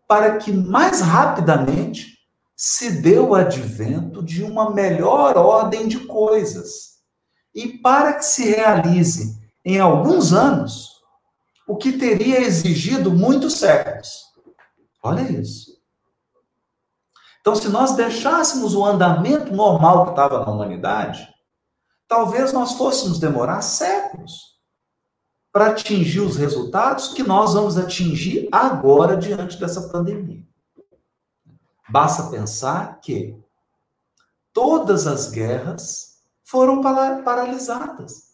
para 0.06 0.36
que 0.36 0.52
mais 0.52 1.00
rapidamente 1.00 2.20
se 2.54 3.02
dê 3.02 3.18
o 3.18 3.34
advento 3.34 4.22
de 4.22 4.44
uma 4.44 4.72
melhor 4.72 5.38
ordem 5.38 5.88
de 5.88 6.00
coisas 6.00 6.99
e 7.54 7.78
para 7.78 8.14
que 8.14 8.26
se 8.26 8.50
realize 8.50 9.40
em 9.66 9.80
alguns 9.80 10.34
anos 10.34 11.00
o 11.68 11.78
que 11.78 11.94
teria 11.94 12.42
exigido 12.42 13.12
muitos 13.12 13.54
séculos. 13.56 14.24
Olha 15.04 15.22
isso. 15.22 15.80
Então, 17.42 17.56
se 17.56 17.70
nós 17.70 17.96
deixássemos 17.96 18.76
o 18.76 18.84
andamento 18.84 19.54
normal 19.54 20.06
que 20.06 20.12
estava 20.12 20.46
na 20.46 20.52
humanidade, 20.52 21.28
talvez 22.08 22.52
nós 22.52 22.74
fôssemos 22.74 23.20
demorar 23.20 23.62
séculos 23.62 24.60
para 25.52 25.68
atingir 25.68 26.20
os 26.20 26.36
resultados 26.36 27.10
que 27.10 27.24
nós 27.24 27.54
vamos 27.54 27.78
atingir 27.78 28.48
agora 28.52 29.18
diante 29.18 29.60
dessa 29.60 29.90
pandemia. 29.90 30.44
Basta 31.90 32.30
pensar 32.30 33.00
que 33.00 33.36
todas 34.54 35.08
as 35.08 35.32
guerras 35.32 36.09
foram 36.50 36.82
paralisadas. 36.82 38.30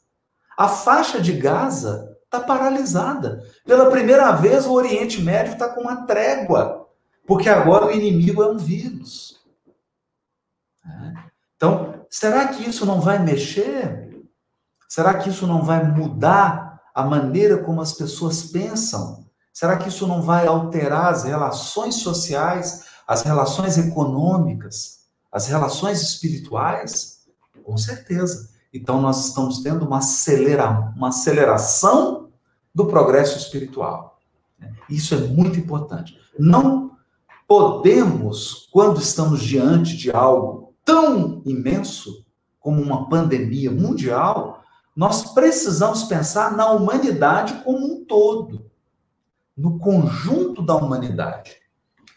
A 0.57 0.67
faixa 0.67 1.19
de 1.19 1.34
Gaza 1.34 2.17
está 2.24 2.39
paralisada. 2.39 3.43
Pela 3.65 3.89
primeira 3.89 4.31
vez, 4.31 4.65
o 4.65 4.74
Oriente 4.74 5.22
Médio 5.22 5.53
está 5.53 5.69
com 5.69 5.81
uma 5.81 6.05
trégua 6.05 6.86
porque 7.27 7.50
agora 7.50 7.88
o 7.88 7.91
inimigo 7.91 8.43
é 8.43 8.48
um 8.48 8.57
vírus. 8.57 9.43
Então, 11.55 12.05
será 12.10 12.48
que 12.48 12.69
isso 12.69 12.86
não 12.86 13.01
vai 13.01 13.19
mexer? 13.19 14.24
Será 14.88 15.15
que 15.15 15.29
isso 15.29 15.48
não 15.48 15.63
vai 15.63 15.84
mudar 15.84 16.81
a 16.93 17.03
maneira 17.03 17.57
como 17.57 17.81
as 17.81 17.93
pessoas 17.93 18.43
pensam? 18.43 19.25
Será 19.51 19.77
que 19.77 19.89
isso 19.89 20.05
não 20.05 20.22
vai 20.22 20.45
alterar 20.45 21.07
as 21.07 21.24
relações 21.24 21.95
sociais, 21.95 22.86
as 23.07 23.24
relações 23.24 23.77
econômicas, 23.77 25.05
as 25.31 25.48
relações 25.48 26.01
espirituais? 26.01 27.14
Com 27.65 27.77
certeza. 27.77 28.51
Então, 28.72 29.01
nós 29.01 29.25
estamos 29.27 29.63
tendo 29.63 29.86
uma, 29.86 29.98
acelera, 29.98 30.93
uma 30.95 31.07
aceleração 31.10 32.29
do 32.74 32.86
progresso 32.86 33.38
espiritual. 33.39 34.19
Isso 34.88 35.15
é 35.15 35.17
muito 35.17 35.57
importante. 35.57 36.15
Não 36.38 36.91
podemos, 37.48 38.69
quando 38.72 39.00
estamos 39.00 39.41
diante 39.41 39.98
de 39.98 40.12
algo 40.12 40.75
tão 40.86 41.41
imenso 41.43 42.24
como 42.60 42.81
uma 42.81 43.10
pandemia 43.10 43.72
mundial, 43.72 44.63
nós 44.95 45.34
precisamos 45.34 46.03
pensar 46.03 46.55
na 46.55 46.69
humanidade 46.69 47.63
como 47.63 47.84
um 47.84 48.05
todo, 48.05 48.69
no 49.57 49.79
conjunto 49.79 50.62
da 50.62 50.75
humanidade. 50.75 51.55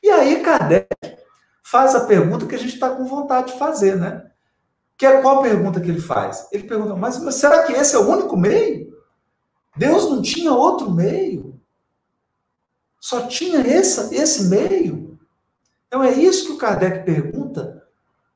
E 0.02 0.10
aí, 0.10 0.42
Kardec 0.42 0.88
faz 1.62 1.94
a 1.94 2.04
pergunta 2.04 2.46
que 2.46 2.54
a 2.54 2.58
gente 2.58 2.74
está 2.74 2.90
com 2.90 3.06
vontade 3.06 3.52
de 3.52 3.58
fazer, 3.58 3.96
né? 3.96 4.27
Que 4.98 5.06
é 5.06 5.22
qual 5.22 5.40
pergunta 5.40 5.80
que 5.80 5.88
ele 5.88 6.00
faz? 6.00 6.48
Ele 6.50 6.64
pergunta, 6.64 6.96
mas, 6.96 7.22
mas 7.22 7.36
será 7.36 7.62
que 7.62 7.72
esse 7.72 7.94
é 7.94 7.98
o 8.00 8.08
único 8.08 8.36
meio? 8.36 8.98
Deus 9.76 10.10
não 10.10 10.20
tinha 10.20 10.52
outro 10.52 10.90
meio? 10.90 11.58
Só 13.00 13.28
tinha 13.28 13.60
esse, 13.60 14.12
esse 14.12 14.48
meio? 14.48 15.16
Então 15.86 16.02
é 16.02 16.12
isso 16.12 16.46
que 16.46 16.52
o 16.52 16.58
Kardec 16.58 17.04
pergunta 17.04 17.86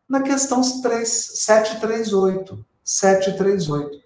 na 0.08 0.22
questão 0.22 0.60
3, 0.80 1.08
738. 1.08 2.64
738. 2.84 4.00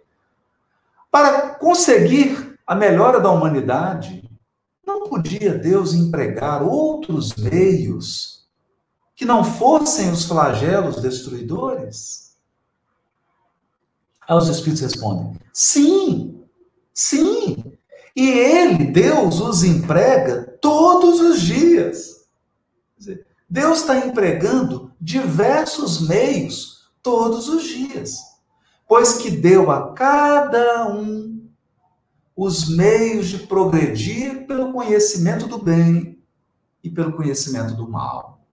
Para 1.11 1.51
conseguir 1.57 2.59
a 2.67 2.75
melhora 2.75 3.21
da 3.21 3.31
humanidade, 3.31 4.29
não 4.85 5.09
podia 5.09 5.55
Deus 5.55 5.93
empregar 5.93 6.63
outros 6.63 7.37
meios 7.37 8.49
que 9.15 9.27
não 9.27 9.45
fossem 9.45 10.11
os 10.11 10.25
flagelos 10.25 11.03
destruidores? 11.03 12.26
Aí 14.29 14.37
os 14.37 14.49
Espíritos 14.49 14.83
respondem: 14.83 15.39
sim, 15.53 16.43
sim. 16.93 17.73
E 18.15 18.29
ele, 18.29 18.87
Deus, 18.87 19.41
os 19.41 19.63
emprega 19.63 20.59
todos 20.61 21.21
os 21.21 21.41
dias. 21.41 22.17
Deus 23.49 23.81
está 23.81 23.99
empregando 23.99 24.91
diversos 25.01 26.09
meios 26.09 26.91
todos 27.03 27.49
os 27.49 27.63
dias, 27.63 28.19
pois 28.89 29.19
que 29.19 29.31
deu 29.31 29.71
a 29.71 29.93
cada 29.93 30.89
um 30.89 31.49
os 32.35 32.69
meios 32.69 33.29
de 33.29 33.39
progredir 33.39 34.47
pelo 34.47 34.73
conhecimento 34.73 35.47
do 35.47 35.59
bem 35.59 36.19
e 36.83 36.91
pelo 36.91 37.13
conhecimento 37.13 37.75
do 37.75 37.89
mal. 37.89 38.45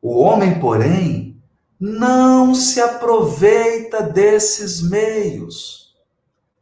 O 0.00 0.18
homem, 0.18 0.58
porém, 0.58 1.35
não 1.78 2.54
se 2.54 2.80
aproveita 2.80 4.02
desses 4.02 4.82
meios. 4.82 5.94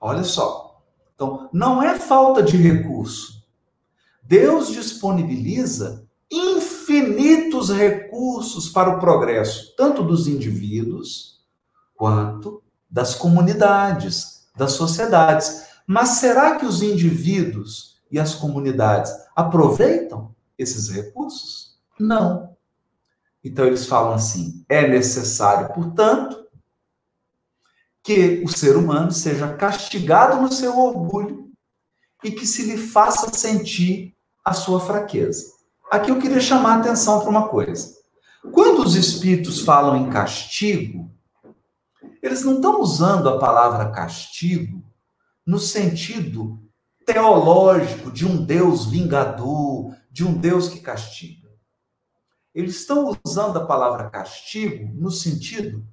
Olha 0.00 0.24
só. 0.24 0.83
Então, 1.14 1.48
não 1.53 1.83
é 1.83 1.98
falta 1.98 2.42
de 2.42 2.57
recurso. 2.57 3.44
Deus 4.22 4.68
disponibiliza 4.68 6.05
infinitos 6.31 7.70
recursos 7.70 8.68
para 8.68 8.90
o 8.90 8.98
progresso, 8.98 9.74
tanto 9.77 10.03
dos 10.03 10.27
indivíduos 10.27 11.40
quanto 11.94 12.62
das 12.90 13.14
comunidades, 13.14 14.46
das 14.57 14.72
sociedades. 14.72 15.66
Mas 15.87 16.11
será 16.20 16.57
que 16.57 16.66
os 16.66 16.83
indivíduos 16.83 18.00
e 18.11 18.18
as 18.18 18.35
comunidades 18.35 19.12
aproveitam 19.37 20.35
esses 20.59 20.88
recursos? 20.88 21.79
Não. 21.98 22.54
Então 23.44 23.66
eles 23.66 23.87
falam 23.87 24.14
assim: 24.14 24.64
é 24.68 24.88
necessário, 24.88 25.72
portanto, 25.74 26.44
que 28.02 28.42
o 28.44 28.48
ser 28.48 28.76
humano 28.76 29.12
seja 29.12 29.52
castigado 29.54 30.40
no 30.40 30.50
seu 30.50 30.78
orgulho 30.78 31.50
e 32.22 32.30
que 32.30 32.46
se 32.46 32.62
lhe 32.62 32.78
faça 32.78 33.33
sentir 33.35 34.16
a 34.44 34.52
sua 34.52 34.80
fraqueza. 34.80 35.52
Aqui 35.90 36.11
eu 36.11 36.18
queria 36.18 36.40
chamar 36.40 36.76
a 36.76 36.80
atenção 36.80 37.20
para 37.20 37.30
uma 37.30 37.48
coisa. 37.48 37.94
Quando 38.52 38.83
os 38.83 38.94
espíritos 38.94 39.61
falam 39.61 39.96
em 39.96 40.11
castigo, 40.11 41.11
eles 42.22 42.42
não 42.42 42.57
estão 42.57 42.80
usando 42.80 43.28
a 43.28 43.38
palavra 43.38 43.90
castigo 43.90 44.83
no 45.46 45.59
sentido 45.59 46.59
teológico 47.04 48.11
de 48.11 48.26
um 48.26 48.42
Deus 48.44 48.87
vingador, 48.87 49.94
de 50.11 50.24
um 50.24 50.33
Deus 50.33 50.68
que 50.68 50.80
castiga. 50.80 51.43
Eles 52.55 52.77
estão 52.77 53.19
usando 53.25 53.59
a 53.59 53.67
palavra 53.67 54.09
castigo 54.09 54.88
no 54.95 55.11
sentido 55.11 55.85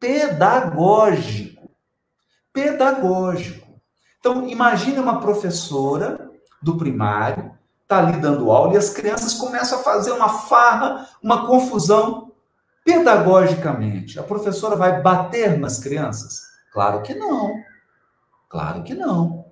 pedagógico. 0.00 1.70
Pedagógico. 2.52 3.80
Então, 4.18 4.48
imagine 4.48 4.98
uma 4.98 5.20
professora 5.20 6.28
do 6.60 6.76
primário, 6.76 7.56
está 7.82 7.98
ali 7.98 8.20
dando 8.20 8.50
aula, 8.50 8.74
e 8.74 8.76
as 8.76 8.90
crianças 8.90 9.34
começam 9.34 9.78
a 9.78 9.82
fazer 9.84 10.10
uma 10.10 10.28
farra, 10.28 11.08
uma 11.22 11.46
confusão. 11.46 12.32
Pedagogicamente, 12.84 14.18
a 14.18 14.22
professora 14.22 14.74
vai 14.74 15.00
bater 15.00 15.56
nas 15.56 15.78
crianças? 15.78 16.42
Claro 16.72 17.02
que 17.02 17.14
não. 17.14 17.54
Claro 18.48 18.82
que 18.82 18.94
não. 18.94 19.44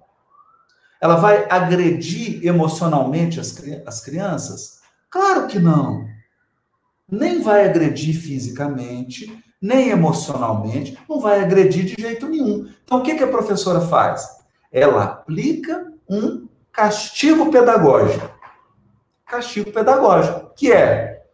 Ela 1.00 1.16
vai 1.16 1.46
agredir 1.48 2.44
emocionalmente 2.44 3.38
as, 3.38 3.55
as 3.87 4.00
crianças? 4.00 4.81
Claro 5.11 5.46
que 5.46 5.59
não 5.59 6.15
nem 7.08 7.40
vai 7.40 7.64
agredir 7.64 8.14
fisicamente, 8.20 9.42
nem 9.60 9.90
emocionalmente, 9.90 10.98
não 11.08 11.20
vai 11.20 11.40
agredir 11.40 11.84
de 11.84 12.00
jeito 12.00 12.28
nenhum. 12.28 12.68
Então, 12.84 12.98
o 12.98 13.02
que, 13.02 13.14
que 13.14 13.24
a 13.24 13.28
professora 13.28 13.80
faz? 13.80 14.26
Ela 14.70 15.04
aplica 15.04 15.92
um 16.08 16.48
castigo 16.72 17.50
pedagógico. 17.50 18.30
Castigo 19.24 19.72
pedagógico, 19.72 20.52
que 20.54 20.72
é, 20.72 21.24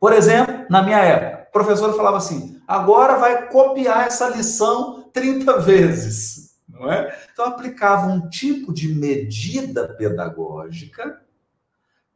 por 0.00 0.12
exemplo, 0.12 0.66
na 0.70 0.82
minha 0.82 0.98
época, 0.98 1.42
a 1.42 1.52
professora 1.52 1.92
falava 1.92 2.16
assim: 2.16 2.60
agora 2.66 3.18
vai 3.18 3.48
copiar 3.48 4.06
essa 4.06 4.28
lição 4.28 5.10
30 5.12 5.60
vezes. 5.60 6.56
Não 6.68 6.90
é? 6.90 7.14
Então, 7.32 7.46
aplicava 7.46 8.06
um 8.06 8.28
tipo 8.28 8.72
de 8.72 8.88
medida 8.94 9.88
pedagógica 9.94 11.20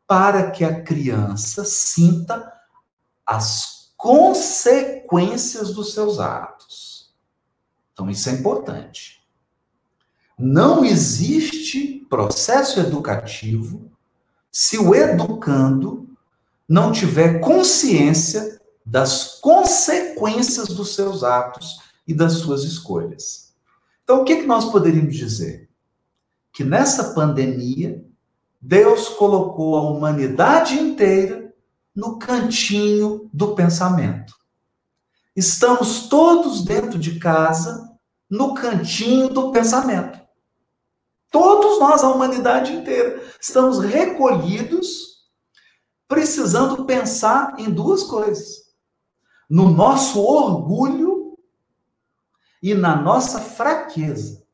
para 0.06 0.50
que 0.50 0.64
a 0.64 0.82
criança 0.82 1.64
sinta 1.64 2.52
as 3.24 3.92
consequências 3.96 5.72
dos 5.72 5.92
seus 5.92 6.20
atos. 6.20 7.14
Então, 7.92 8.08
isso 8.08 8.28
é 8.28 8.32
importante. 8.32 9.22
Não 10.38 10.84
existe 10.84 12.06
processo 12.08 12.78
educativo 12.78 13.90
se 14.52 14.78
o 14.78 14.94
educando 14.94 16.08
não 16.68 16.92
tiver 16.92 17.40
consciência 17.40 18.60
das 18.84 19.40
consequências 19.40 20.68
dos 20.68 20.94
seus 20.94 21.24
atos 21.24 21.80
e 22.06 22.14
das 22.14 22.34
suas 22.34 22.62
escolhas. 22.62 23.54
Então, 24.04 24.20
o 24.20 24.24
que, 24.24 24.36
que 24.36 24.46
nós 24.46 24.66
poderíamos 24.66 25.16
dizer? 25.16 25.68
Que 26.52 26.62
nessa 26.62 27.12
pandemia, 27.12 28.04
Deus 28.60 29.08
colocou 29.10 29.76
a 29.76 29.82
humanidade 29.82 30.78
inteira 30.78 31.54
no 31.94 32.18
cantinho 32.18 33.30
do 33.32 33.54
pensamento. 33.54 34.34
Estamos 35.34 36.08
todos 36.08 36.64
dentro 36.64 36.98
de 36.98 37.18
casa, 37.18 37.90
no 38.28 38.54
cantinho 38.54 39.28
do 39.28 39.52
pensamento. 39.52 40.18
Todos 41.30 41.78
nós, 41.78 42.02
a 42.02 42.08
humanidade 42.08 42.72
inteira, 42.72 43.22
estamos 43.40 43.78
recolhidos, 43.80 45.26
precisando 46.08 46.84
pensar 46.84 47.54
em 47.58 47.70
duas 47.70 48.02
coisas: 48.02 48.62
no 49.48 49.68
nosso 49.68 50.20
orgulho 50.20 51.38
e 52.62 52.74
na 52.74 52.96
nossa 52.96 53.40
fraqueza. 53.40 54.45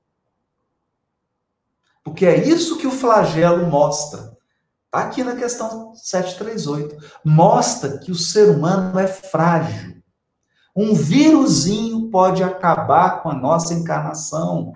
Porque 2.13 2.27
é 2.27 2.47
isso 2.47 2.77
que 2.77 2.87
o 2.87 2.91
flagelo 2.91 3.67
mostra. 3.69 4.37
Está 4.85 4.99
aqui 4.99 5.25
na 5.25 5.35
questão 5.35 5.95
738. 5.95 7.03
Mostra 7.25 7.97
que 7.97 8.13
o 8.13 8.15
ser 8.15 8.51
humano 8.51 8.99
é 8.99 9.07
frágil. 9.07 10.03
Um 10.77 10.95
vírusinho 10.95 12.11
pode 12.11 12.45
acabar 12.45 13.23
com 13.23 13.31
a 13.31 13.35
nossa 13.35 13.73
encarnação. 13.73 14.75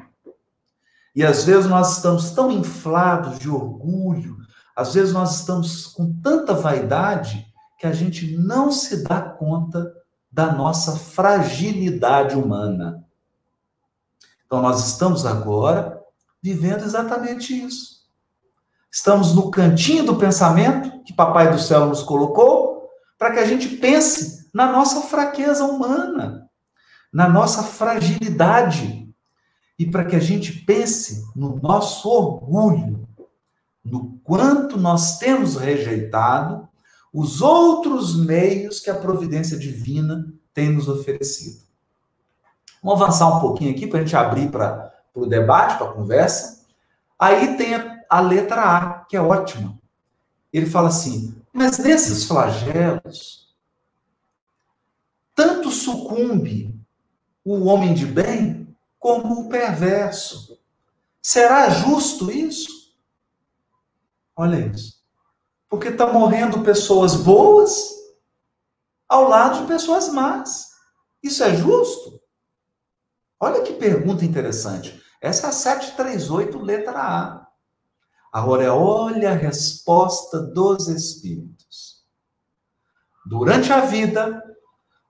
E 1.14 1.22
às 1.22 1.44
vezes 1.44 1.66
nós 1.66 1.96
estamos 1.96 2.30
tão 2.30 2.50
inflados 2.50 3.38
de 3.38 3.50
orgulho, 3.50 4.38
às 4.74 4.94
vezes 4.94 5.12
nós 5.12 5.40
estamos 5.40 5.86
com 5.88 6.10
tanta 6.22 6.54
vaidade 6.54 7.46
que 7.78 7.86
a 7.86 7.92
gente 7.92 8.34
não 8.38 8.72
se 8.72 9.04
dá 9.04 9.20
conta 9.20 9.92
da 10.32 10.52
nossa 10.52 10.96
fragilidade 10.96 12.34
humana. 12.34 13.04
Então 14.46 14.62
nós 14.62 14.86
estamos 14.86 15.26
agora 15.26 15.95
vivendo 16.46 16.84
exatamente 16.84 17.52
isso. 17.60 17.96
Estamos 18.88 19.34
no 19.34 19.50
cantinho 19.50 20.04
do 20.04 20.14
pensamento 20.14 21.02
que 21.02 21.12
Papai 21.12 21.50
do 21.50 21.58
Céu 21.58 21.86
nos 21.86 22.04
colocou 22.04 22.88
para 23.18 23.32
que 23.32 23.40
a 23.40 23.44
gente 23.44 23.68
pense 23.68 24.48
na 24.54 24.70
nossa 24.70 25.00
fraqueza 25.02 25.64
humana, 25.64 26.48
na 27.12 27.28
nossa 27.28 27.64
fragilidade 27.64 29.12
e 29.76 29.90
para 29.90 30.04
que 30.04 30.14
a 30.14 30.20
gente 30.20 30.52
pense 30.52 31.24
no 31.34 31.56
nosso 31.56 32.08
orgulho, 32.08 33.08
no 33.84 34.20
quanto 34.22 34.78
nós 34.78 35.18
temos 35.18 35.56
rejeitado 35.56 36.68
os 37.12 37.42
outros 37.42 38.16
meios 38.16 38.78
que 38.78 38.88
a 38.88 38.94
providência 38.94 39.58
divina 39.58 40.32
tem 40.54 40.70
nos 40.70 40.88
oferecido. 40.88 41.66
Vamos 42.80 43.02
avançar 43.02 43.36
um 43.36 43.40
pouquinho 43.40 43.72
aqui 43.72 43.86
para 43.88 43.98
a 43.98 44.02
gente 44.02 44.14
abrir 44.14 44.48
para 44.48 44.95
o 45.20 45.26
debate, 45.26 45.78
para 45.78 45.88
a 45.88 45.92
conversa. 45.92 46.66
Aí 47.18 47.56
tem 47.56 47.74
a, 47.74 48.04
a 48.08 48.20
letra 48.20 48.62
A, 48.62 49.04
que 49.04 49.16
é 49.16 49.20
ótima. 49.20 49.78
Ele 50.52 50.66
fala 50.66 50.88
assim: 50.88 51.34
mas 51.52 51.78
nesses 51.78 52.24
flagelos, 52.24 53.54
tanto 55.34 55.70
sucumbe 55.70 56.78
o 57.42 57.64
homem 57.64 57.94
de 57.94 58.04
bem 58.04 58.76
como 58.98 59.40
o 59.40 59.48
perverso. 59.48 60.60
Será 61.22 61.70
justo 61.70 62.30
isso? 62.30 62.94
Olha 64.36 64.66
isso. 64.66 65.02
Porque 65.68 65.88
está 65.88 66.12
morrendo 66.12 66.62
pessoas 66.62 67.16
boas 67.16 67.94
ao 69.08 69.28
lado 69.28 69.62
de 69.62 69.66
pessoas 69.66 70.08
más. 70.08 70.72
Isso 71.22 71.42
é 71.42 71.56
justo? 71.56 72.20
Olha 73.40 73.62
que 73.62 73.72
pergunta 73.72 74.24
interessante. 74.24 75.02
Essa 75.20 75.46
é 75.46 75.50
a 75.50 75.52
738, 75.52 76.58
letra 76.58 76.98
A. 77.00 77.46
Agora, 78.32 78.74
olha 78.74 79.30
a 79.30 79.34
resposta 79.34 80.40
dos 80.40 80.88
Espíritos. 80.88 82.04
Durante 83.24 83.72
a 83.72 83.80
vida, 83.80 84.42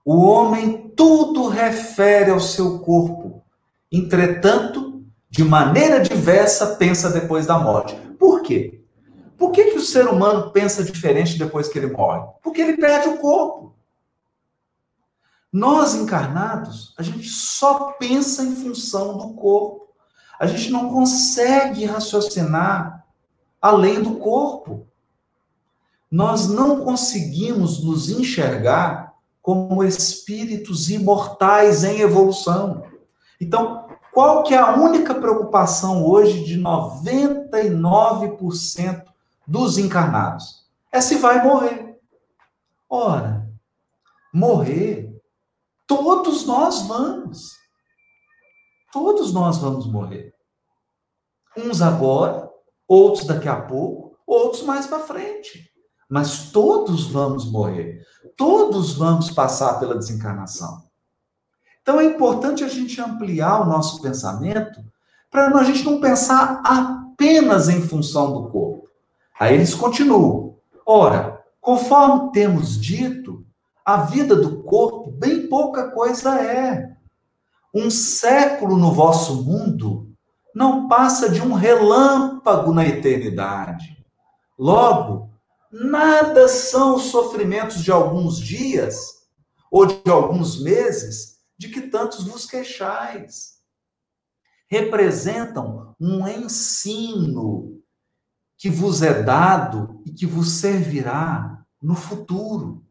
o 0.05 0.25
homem 0.25 0.93
tudo 0.95 1.49
refere 1.49 2.31
ao 2.31 2.39
seu 2.39 2.79
corpo. 2.79 3.43
Entretanto, 3.91 5.05
de 5.29 5.43
maneira 5.43 5.99
diversa, 5.99 6.75
pensa 6.77 7.09
depois 7.09 7.45
da 7.45 7.59
morte. 7.59 7.95
Por 8.17 8.41
quê? 8.41 8.81
Por 9.37 9.51
que, 9.51 9.65
que 9.65 9.77
o 9.77 9.81
ser 9.81 10.07
humano 10.07 10.51
pensa 10.51 10.83
diferente 10.83 11.37
depois 11.37 11.67
que 11.67 11.77
ele 11.77 11.91
morre? 11.91 12.25
Porque 12.41 12.61
ele 12.61 12.77
perde 12.77 13.09
o 13.09 13.17
corpo. 13.17 13.75
Nós 15.51 15.93
encarnados, 15.93 16.93
a 16.97 17.03
gente 17.03 17.27
só 17.27 17.91
pensa 17.99 18.43
em 18.43 18.55
função 18.55 19.17
do 19.17 19.33
corpo. 19.35 19.86
A 20.39 20.45
gente 20.45 20.69
não 20.71 20.89
consegue 20.89 21.83
raciocinar 21.85 23.03
além 23.61 24.01
do 24.01 24.15
corpo. 24.17 24.87
Nós 26.09 26.47
não 26.47 26.83
conseguimos 26.83 27.83
nos 27.83 28.09
enxergar 28.09 29.13
como 29.41 29.83
espíritos 29.83 30.89
imortais 30.89 31.83
em 31.83 31.99
evolução. 32.01 32.83
Então, 33.41 33.87
qual 34.13 34.43
que 34.43 34.53
é 34.53 34.57
a 34.57 34.75
única 34.75 35.15
preocupação 35.15 36.05
hoje 36.05 36.43
de 36.43 36.59
99% 36.59 39.03
dos 39.45 39.77
encarnados? 39.77 40.65
É 40.91 40.99
se 41.01 41.15
vai 41.15 41.43
morrer. 41.43 41.99
Ora, 42.89 43.45
morrer 44.33 45.07
Todos 45.87 46.45
nós 46.45 46.81
vamos. 46.81 47.56
Todos 48.99 49.31
nós 49.31 49.59
vamos 49.59 49.85
morrer. 49.85 50.33
Uns 51.55 51.83
agora, 51.83 52.49
outros 52.87 53.27
daqui 53.27 53.47
a 53.47 53.61
pouco, 53.61 54.17
outros 54.25 54.63
mais 54.63 54.87
para 54.87 55.01
frente. 55.01 55.69
Mas 56.09 56.51
todos 56.51 57.05
vamos 57.05 57.45
morrer. 57.45 58.03
Todos 58.35 58.95
vamos 58.95 59.29
passar 59.29 59.79
pela 59.79 59.93
desencarnação. 59.93 60.81
Então 61.79 62.01
é 62.01 62.05
importante 62.05 62.63
a 62.63 62.67
gente 62.67 62.99
ampliar 62.99 63.61
o 63.61 63.69
nosso 63.69 64.01
pensamento 64.01 64.83
para 65.29 65.55
a 65.55 65.63
gente 65.63 65.85
não 65.85 66.01
pensar 66.01 66.63
apenas 66.65 67.69
em 67.69 67.83
função 67.83 68.33
do 68.33 68.49
corpo. 68.49 68.89
Aí 69.39 69.53
eles 69.53 69.75
continuam. 69.75 70.57
Ora, 70.83 71.45
conforme 71.61 72.31
temos 72.31 72.81
dito, 72.81 73.45
a 73.85 73.97
vida 73.97 74.35
do 74.35 74.63
corpo, 74.63 75.11
bem 75.11 75.47
pouca 75.47 75.91
coisa 75.91 76.41
é. 76.41 76.96
Um 77.79 77.91
século 77.91 78.75
no 78.75 78.91
vosso 78.91 79.43
mundo 79.43 80.11
não 80.55 80.87
passa 80.87 81.29
de 81.29 81.43
um 81.43 81.53
relâmpago 81.53 82.73
na 82.73 82.83
eternidade. 82.83 84.03
Logo, 84.57 85.29
nada 85.71 86.47
são 86.47 86.95
os 86.95 87.03
sofrimentos 87.03 87.83
de 87.83 87.91
alguns 87.91 88.39
dias 88.39 89.27
ou 89.69 89.85
de 89.85 90.09
alguns 90.09 90.59
meses 90.59 91.37
de 91.55 91.69
que 91.69 91.81
tantos 91.81 92.25
vos 92.25 92.47
queixais. 92.47 93.57
Representam 94.67 95.95
um 96.01 96.27
ensino 96.27 97.79
que 98.57 98.71
vos 98.71 99.03
é 99.03 99.21
dado 99.21 100.01
e 100.03 100.11
que 100.11 100.25
vos 100.25 100.49
servirá 100.49 101.63
no 101.79 101.93
futuro. 101.93 102.83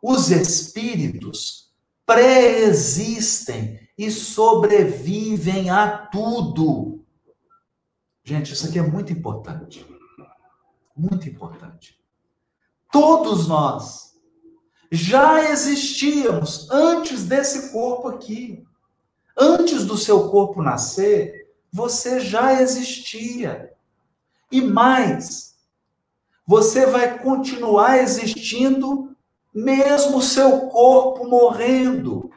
Os 0.00 0.30
espíritos 0.30 1.74
pré-existem 2.06 3.89
e 4.00 4.10
sobrevivem 4.10 5.68
a 5.68 5.86
tudo. 5.86 7.04
Gente, 8.24 8.54
isso 8.54 8.66
aqui 8.66 8.78
é 8.78 8.82
muito 8.82 9.12
importante. 9.12 9.86
Muito 10.96 11.28
importante. 11.28 12.00
Todos 12.90 13.46
nós 13.46 14.18
já 14.90 15.50
existíamos 15.50 16.66
antes 16.70 17.26
desse 17.26 17.72
corpo 17.72 18.08
aqui. 18.08 18.64
Antes 19.36 19.84
do 19.84 19.98
seu 19.98 20.30
corpo 20.30 20.62
nascer, 20.62 21.52
você 21.70 22.20
já 22.20 22.58
existia. 22.62 23.74
E 24.50 24.62
mais, 24.62 25.56
você 26.46 26.86
vai 26.86 27.18
continuar 27.18 27.98
existindo 27.98 29.14
mesmo 29.54 30.22
seu 30.22 30.68
corpo 30.68 31.28
morrendo. 31.28 32.30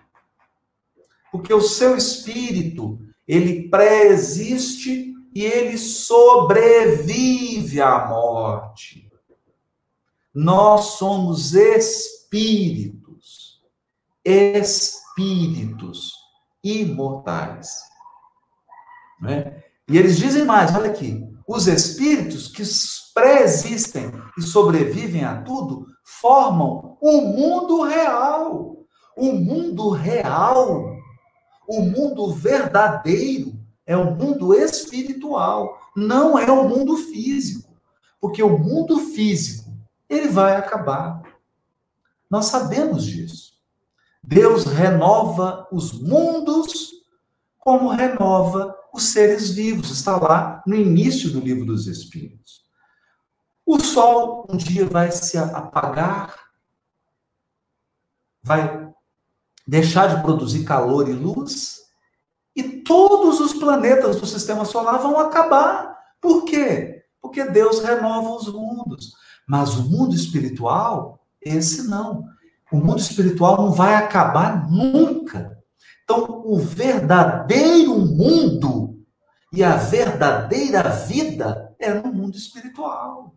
Porque 1.33 1.51
o 1.51 1.59
seu 1.59 1.97
espírito, 1.97 2.99
ele 3.27 3.67
pré-existe 3.67 5.15
e 5.33 5.43
ele 5.43 5.79
sobrevive 5.79 7.01
à 7.81 8.05
morte. 8.07 9.11
Nós 10.31 10.97
somos 10.99 11.55
espíritos, 11.55 12.93
espíritos 14.23 16.11
imortais. 16.63 17.79
Né? 19.19 19.63
E 19.87 19.97
eles 19.97 20.19
dizem 20.19 20.45
mais, 20.45 20.75
olha 20.75 20.91
aqui, 20.91 21.27
os 21.47 21.65
espíritos 21.65 22.47
que 22.47 22.61
pré-existem 23.11 24.11
e 24.37 24.43
sobrevivem 24.43 25.25
a 25.25 25.41
tudo 25.41 25.87
formam 26.03 26.95
o 27.01 27.21
mundo 27.21 27.81
real. 27.81 28.85
O 29.17 29.31
mundo 29.31 29.89
real, 29.89 30.92
o 31.67 31.81
mundo 31.81 32.31
verdadeiro, 32.31 33.53
é 33.85 33.97
o 33.97 34.15
mundo 34.15 34.53
espiritual, 34.53 35.79
não 35.95 36.37
é 36.37 36.51
o 36.51 36.67
mundo 36.67 36.97
físico. 36.97 37.73
Porque 38.19 38.41
o 38.41 38.57
mundo 38.57 38.99
físico, 38.99 39.69
ele 40.07 40.29
vai 40.29 40.55
acabar. 40.55 41.21
Nós 42.29 42.45
sabemos 42.45 43.05
disso. 43.05 43.53
Deus 44.23 44.63
renova 44.63 45.67
os 45.71 45.91
mundos 45.91 46.91
como 47.59 47.89
renova 47.89 48.75
os 48.93 49.03
seres 49.03 49.51
vivos. 49.51 49.89
Está 49.91 50.17
lá 50.17 50.63
no 50.65 50.75
início 50.75 51.29
do 51.31 51.39
livro 51.39 51.65
dos 51.65 51.87
Espíritos. 51.87 52.63
O 53.65 53.79
Sol 53.79 54.45
um 54.49 54.57
dia 54.57 54.85
vai 54.85 55.11
se 55.11 55.37
apagar, 55.37 56.35
vai 58.41 58.82
deixar 59.67 60.15
de 60.15 60.21
produzir 60.21 60.63
calor 60.63 61.09
e 61.09 61.13
luz, 61.13 61.81
e 62.55 62.63
todos 62.63 63.39
os 63.39 63.53
planetas 63.53 64.17
do 64.17 64.25
sistema 64.25 64.65
solar 64.65 64.99
vão 64.99 65.19
acabar. 65.19 65.97
Por 66.21 66.45
quê? 66.45 67.03
Porque 67.21 67.43
Deus 67.45 67.79
renova 67.79 68.29
os 68.31 68.47
mundos. 68.51 69.13
Mas 69.47 69.75
o 69.75 69.89
mundo 69.89 70.15
espiritual, 70.15 71.25
esse 71.41 71.87
não. 71.87 72.25
O 72.71 72.77
mundo 72.77 72.99
espiritual 72.99 73.57
não 73.57 73.71
vai 73.71 73.95
acabar 73.95 74.69
nunca. 74.69 75.57
Então, 76.03 76.43
o 76.45 76.57
verdadeiro 76.59 77.97
mundo 77.97 79.03
e 79.51 79.63
a 79.63 79.75
verdadeira 79.75 80.89
vida 80.89 81.75
é 81.79 81.93
no 81.93 82.13
mundo 82.13 82.37
espiritual. 82.37 83.35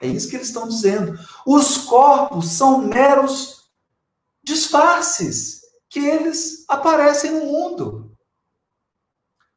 É 0.00 0.06
isso 0.06 0.28
que 0.28 0.36
eles 0.36 0.48
estão 0.48 0.68
dizendo. 0.68 1.18
Os 1.46 1.78
corpos 1.78 2.50
são 2.50 2.78
meros 2.78 3.68
disfarces 4.42 5.57
que 5.90 6.00
eles 6.00 6.64
aparecem 6.68 7.32
no 7.32 7.46
mundo. 7.46 8.12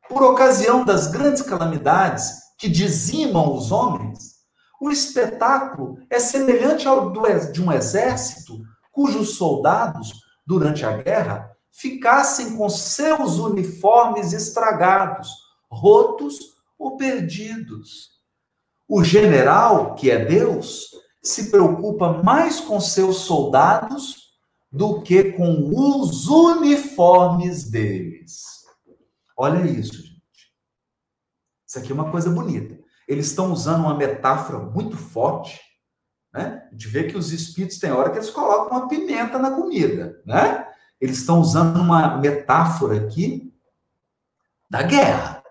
Por 0.08 0.24
ocasião 0.24 0.84
das 0.84 1.08
grandes 1.08 1.41
calamidades 1.41 2.41
que 2.58 2.67
dizimam 2.70 3.56
os 3.56 3.72
homens, 3.72 4.41
O 4.82 4.89
espetáculo 4.89 6.00
é 6.10 6.20
semelhante 6.20 6.88
ao 6.88 7.12
de 7.52 7.62
um 7.62 7.72
exército 7.72 8.60
cujos 8.91 9.36
soldados, 9.36 10.12
durante 10.44 10.84
a 10.84 10.98
guerra, 10.98 11.52
ficassem 11.72 12.58
com 12.58 12.67
seus 12.67 13.38
uniformes 13.38 14.34
estragados, 14.34 15.30
rotos 15.70 16.39
ou 16.80 16.98
perdidos. 16.98 18.10
O 18.89 19.04
general, 19.04 19.94
que 19.94 20.10
é 20.10 20.26
Deus, 20.26 20.89
se 21.22 21.52
preocupa 21.52 22.22
mais 22.24 22.60
com 22.60 22.82
seus 22.82 23.17
soldados 23.17 24.21
do 24.72 25.02
que 25.02 25.34
com 25.34 25.70
os 25.76 26.28
uniformes 26.28 27.70
deles. 27.70 28.62
Olha 29.36 29.66
isso, 29.70 29.94
gente. 29.94 30.22
Isso 31.68 31.80
aqui 31.80 31.92
é 31.92 31.96
uma 31.96 32.10
coisa 32.10 32.30
bonita. 32.30 32.80
Eles 33.08 33.28
estão 33.28 33.52
usando 33.52 33.82
uma 33.82 33.98
metáfora 33.98 34.60
muito 34.60 34.96
forte, 34.96 35.60
né? 36.34 36.68
A 36.70 36.72
gente 36.72 36.88
vê 36.88 37.04
que 37.04 37.18
os 37.18 37.34
espíritos 37.34 37.80
têm 37.80 37.92
hora 37.92 38.10
que 38.10 38.18
eles 38.18 38.30
colocam 38.30 38.78
uma 38.78 38.88
pimenta 38.88 39.38
na 39.38 39.52
comida, 39.52 40.22
né? 40.26 40.68
Eles 41.00 41.18
estão 41.18 41.42
usando 41.42 41.78
uma 41.78 42.18
metáfora 42.18 43.06
aqui 43.06 43.54
da 44.70 44.84
guerra. 44.84 45.44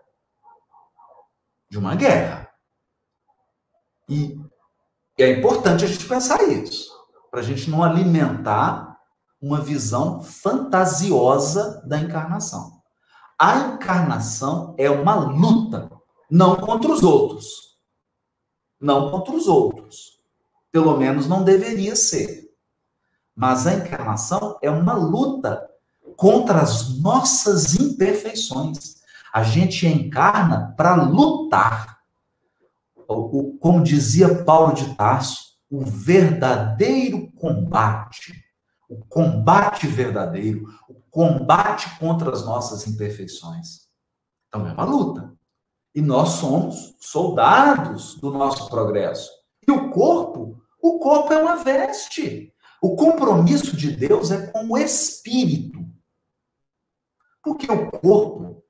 De 1.68 1.76
uma 1.76 1.94
guerra. 1.94 2.50
E 4.09 4.40
é 5.18 5.30
importante 5.33 5.85
a 5.85 5.88
gente 5.88 6.09
pensar 6.09 6.42
isso, 6.44 6.90
para 7.30 7.40
a 7.40 7.42
gente 7.42 7.68
não 7.68 7.85
alimentar 7.85 8.89
uma 9.40 9.61
visão 9.61 10.22
fantasiosa 10.22 11.83
da 11.87 11.98
encarnação. 11.98 12.81
A 13.38 13.57
encarnação 13.57 14.74
é 14.76 14.90
uma 14.90 15.14
luta, 15.14 15.90
não 16.31 16.57
contra 16.57 16.92
os 16.92 17.03
outros. 17.03 17.79
Não 18.79 19.11
contra 19.11 19.35
os 19.35 19.48
outros. 19.48 20.20
Pelo 20.70 20.96
menos 20.96 21.26
não 21.26 21.42
deveria 21.42 21.96
ser. 21.96 22.50
Mas 23.35 23.66
a 23.66 23.74
encarnação 23.74 24.59
é 24.62 24.70
uma 24.70 24.92
luta 24.92 25.66
contra 26.16 26.61
as 26.61 26.98
nossas 27.00 27.74
imperfeições. 27.74 29.00
A 29.33 29.42
gente 29.42 29.87
encarna 29.87 30.74
para 30.76 30.94
lutar. 30.94 32.00
Como 33.07 33.83
dizia 33.83 34.44
Paulo 34.44 34.74
de 34.74 34.94
Tarso, 34.94 35.57
o 35.70 35.83
verdadeiro 35.83 37.31
combate 37.33 38.49
o 38.90 39.05
combate 39.05 39.87
verdadeiro, 39.87 40.66
o 40.88 40.94
combate 41.11 41.96
contra 42.00 42.33
as 42.33 42.44
nossas 42.44 42.88
imperfeições. 42.88 43.88
Então 44.48 44.66
é 44.66 44.72
uma 44.72 44.85
luta. 44.85 45.33
E 45.94 46.03
nós 46.03 46.31
somos 46.31 46.96
soldados 46.98 48.16
do 48.16 48.33
nosso 48.33 48.68
progresso. 48.68 49.31
E 49.66 49.70
o 49.70 49.90
corpo, 49.90 50.61
o 50.83 50.98
corpo 50.98 51.33
é 51.33 51.40
uma 51.40 51.57
veste. 51.57 52.53
O 52.83 52.96
compromisso 52.96 53.76
de 53.76 53.92
Deus 53.92 54.33
é 54.33 54.48
com 54.48 54.66
o 54.66 54.79
espírito. 54.79 55.79
Porque 57.42 57.70
o 57.70 57.90
corpo, 57.92 58.64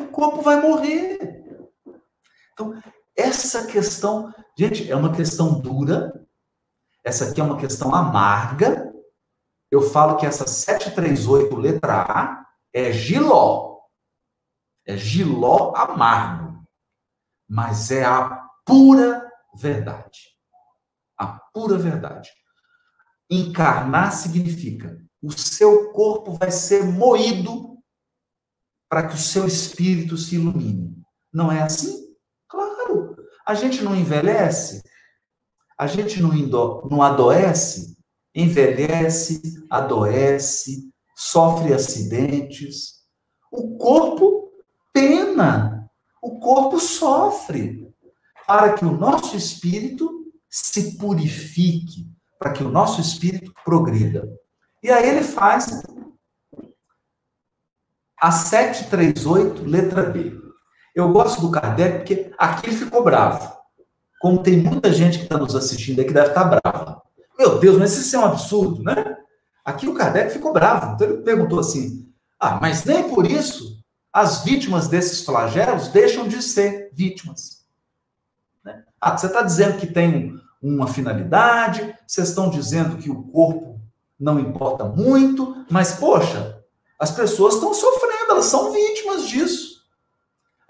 o 0.00 0.06
corpo 0.08 0.42
vai 0.42 0.60
morrer. 0.60 1.68
Então, 2.52 2.82
essa 3.16 3.66
questão, 3.66 4.32
gente, 4.58 4.90
é 4.90 4.96
uma 4.96 5.12
questão 5.12 5.60
dura. 5.60 6.26
Essa 7.04 7.30
aqui 7.30 7.40
é 7.40 7.44
uma 7.44 7.58
questão 7.58 7.94
amarga, 7.94 8.91
eu 9.72 9.80
falo 9.80 10.18
que 10.18 10.26
essa 10.26 10.46
738, 10.46 11.56
letra 11.56 12.02
A, 12.02 12.46
é 12.74 12.92
giló. 12.92 13.80
É 14.86 14.98
giló 14.98 15.72
amargo. 15.74 16.62
Mas 17.48 17.90
é 17.90 18.04
a 18.04 18.46
pura 18.66 19.26
verdade. 19.54 20.36
A 21.16 21.26
pura 21.54 21.78
verdade. 21.78 22.30
Encarnar 23.30 24.12
significa 24.12 25.02
o 25.22 25.32
seu 25.32 25.90
corpo 25.92 26.32
vai 26.32 26.50
ser 26.50 26.84
moído 26.84 27.78
para 28.90 29.08
que 29.08 29.14
o 29.14 29.18
seu 29.18 29.46
espírito 29.46 30.18
se 30.18 30.34
ilumine. 30.34 31.00
Não 31.32 31.50
é 31.50 31.62
assim? 31.62 32.14
Claro. 32.46 33.16
A 33.46 33.54
gente 33.54 33.82
não 33.82 33.96
envelhece, 33.96 34.82
a 35.78 35.86
gente 35.86 36.20
não, 36.20 36.32
não 36.90 37.02
adoece 37.02 37.96
envelhece, 38.34 39.40
adoece, 39.68 40.90
sofre 41.16 41.72
acidentes. 41.72 43.02
O 43.50 43.76
corpo 43.76 44.50
pena, 44.92 45.90
o 46.22 46.38
corpo 46.38 46.78
sofre, 46.78 47.92
para 48.46 48.74
que 48.74 48.84
o 48.84 48.92
nosso 48.92 49.36
espírito 49.36 50.10
se 50.48 50.96
purifique, 50.98 52.10
para 52.38 52.52
que 52.52 52.62
o 52.62 52.68
nosso 52.68 53.00
espírito 53.00 53.52
progrida. 53.64 54.28
E 54.82 54.90
aí 54.90 55.08
ele 55.08 55.22
faz 55.22 55.82
a 58.20 58.30
738, 58.30 59.64
letra 59.64 60.04
B. 60.04 60.40
Eu 60.94 61.10
gosto 61.12 61.40
do 61.40 61.50
Kardec 61.50 61.98
porque 61.98 62.32
aqui 62.38 62.68
ele 62.68 62.76
ficou 62.76 63.02
bravo. 63.02 63.56
Como 64.20 64.42
tem 64.42 64.58
muita 64.58 64.92
gente 64.92 65.18
que 65.18 65.24
está 65.24 65.38
nos 65.38 65.56
assistindo 65.56 66.00
aí 66.00 66.04
que 66.04 66.12
deve 66.12 66.28
estar 66.28 66.48
tá 66.48 66.60
brava. 66.60 67.02
Meu 67.42 67.58
Deus, 67.58 67.76
mas 67.76 67.96
isso 67.96 68.14
é 68.14 68.20
um 68.20 68.24
absurdo, 68.26 68.84
né? 68.84 69.16
Aqui 69.64 69.88
o 69.88 69.94
Kardec 69.94 70.32
ficou 70.32 70.52
bravo. 70.52 70.94
Então 70.94 71.08
ele 71.08 71.22
perguntou 71.22 71.58
assim: 71.58 72.08
ah, 72.38 72.60
mas 72.60 72.84
nem 72.84 73.08
por 73.08 73.26
isso 73.26 73.82
as 74.12 74.44
vítimas 74.44 74.86
desses 74.86 75.24
flagelos 75.24 75.88
deixam 75.88 76.28
de 76.28 76.40
ser 76.40 76.90
vítimas. 76.92 77.64
Né? 78.64 78.84
Ah, 79.00 79.18
você 79.18 79.26
está 79.26 79.42
dizendo 79.42 79.76
que 79.76 79.88
tem 79.88 80.38
uma 80.62 80.86
finalidade, 80.86 81.92
vocês 82.06 82.28
estão 82.28 82.48
dizendo 82.48 82.96
que 82.98 83.10
o 83.10 83.24
corpo 83.24 83.80
não 84.20 84.38
importa 84.38 84.84
muito, 84.84 85.66
mas, 85.68 85.94
poxa, 85.94 86.62
as 86.96 87.10
pessoas 87.10 87.54
estão 87.54 87.74
sofrendo, 87.74 88.30
elas 88.30 88.44
são 88.44 88.70
vítimas 88.70 89.26
disso. 89.26 89.82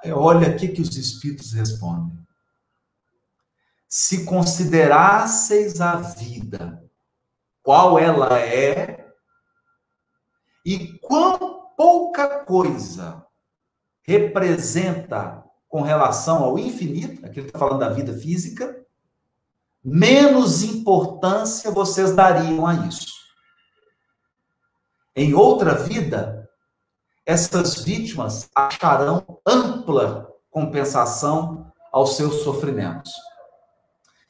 Aí 0.03 0.11
olha 0.11 0.49
aqui 0.49 0.69
que 0.69 0.81
os 0.81 0.97
espíritos 0.97 1.53
respondem 1.53 2.17
se 3.95 4.25
considerasseis 4.25 5.79
a 5.79 5.97
vida, 5.97 6.83
qual 7.63 7.99
ela 7.99 8.39
é, 8.39 9.07
e 10.65 10.99
quão 11.01 11.69
pouca 11.77 12.43
coisa 12.43 13.23
representa 14.03 15.45
com 15.69 15.83
relação 15.83 16.43
ao 16.43 16.59
infinito, 16.59 17.27
aqui 17.27 17.41
ele 17.41 17.49
está 17.49 17.59
falando 17.59 17.81
da 17.81 17.91
vida 17.91 18.15
física, 18.15 18.83
menos 19.85 20.63
importância 20.63 21.71
vocês 21.71 22.17
dariam 22.17 22.67
a 22.67 22.73
isso. 22.87 23.13
Em 25.15 25.35
outra 25.35 25.75
vida, 25.75 26.49
essas 27.27 27.85
vítimas 27.85 28.49
acharão 28.55 29.39
ampla 29.47 30.33
compensação 30.51 31.71
aos 31.93 32.17
seus 32.17 32.37
sofrimentos 32.37 33.13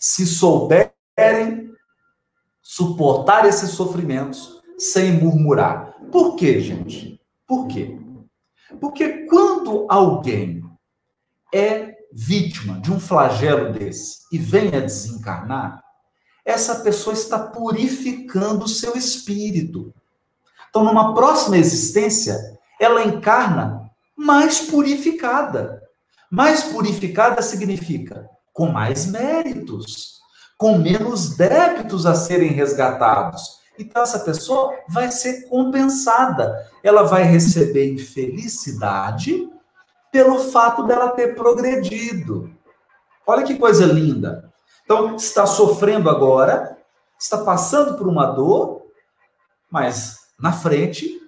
se 0.02 0.26
souberem 0.26 1.72
suportar 2.60 3.46
esses 3.46 3.70
sofrimentos 3.70 4.60
sem 4.76 5.12
murmurar. 5.12 5.94
Por 6.10 6.34
quê, 6.34 6.58
gente? 6.58 7.20
Por 7.46 7.68
quê? 7.68 7.96
Porque 8.80 9.26
quando 9.26 9.86
alguém 9.88 10.60
é 11.54 11.94
vítima 12.12 12.80
de 12.80 12.90
um 12.90 12.98
flagelo 12.98 13.72
desse 13.72 14.22
e 14.32 14.38
vem 14.38 14.74
a 14.74 14.80
desencarnar, 14.80 15.80
essa 16.44 16.80
pessoa 16.80 17.14
está 17.14 17.38
purificando 17.38 18.64
o 18.64 18.68
seu 18.68 18.96
espírito. 18.96 19.94
Então, 20.68 20.82
numa 20.82 21.14
próxima 21.14 21.56
existência, 21.56 22.36
ela 22.80 23.04
encarna 23.04 23.88
mais 24.16 24.62
purificada. 24.62 25.80
Mais 26.28 26.64
purificada 26.64 27.40
significa 27.40 28.28
com 28.52 28.66
mais 28.66 29.06
méritos, 29.06 30.20
com 30.56 30.78
menos 30.78 31.36
débitos 31.36 32.06
a 32.06 32.14
serem 32.14 32.50
resgatados. 32.50 33.60
Então, 33.78 34.02
essa 34.02 34.20
pessoa 34.20 34.72
vai 34.88 35.10
ser 35.10 35.48
compensada. 35.48 36.70
Ela 36.82 37.02
vai 37.02 37.22
receber 37.22 37.92
infelicidade 37.92 39.50
pelo 40.12 40.38
fato 40.38 40.82
dela 40.84 41.10
ter 41.10 41.34
progredido. 41.34 42.50
Olha 43.26 43.44
que 43.44 43.56
coisa 43.56 43.86
linda. 43.86 44.52
Então, 44.84 45.16
está 45.16 45.46
sofrendo 45.46 46.10
agora, 46.10 46.76
está 47.18 47.38
passando 47.38 47.96
por 47.96 48.06
uma 48.06 48.26
dor, 48.26 48.82
mas 49.70 50.18
na 50.38 50.52
frente, 50.52 51.20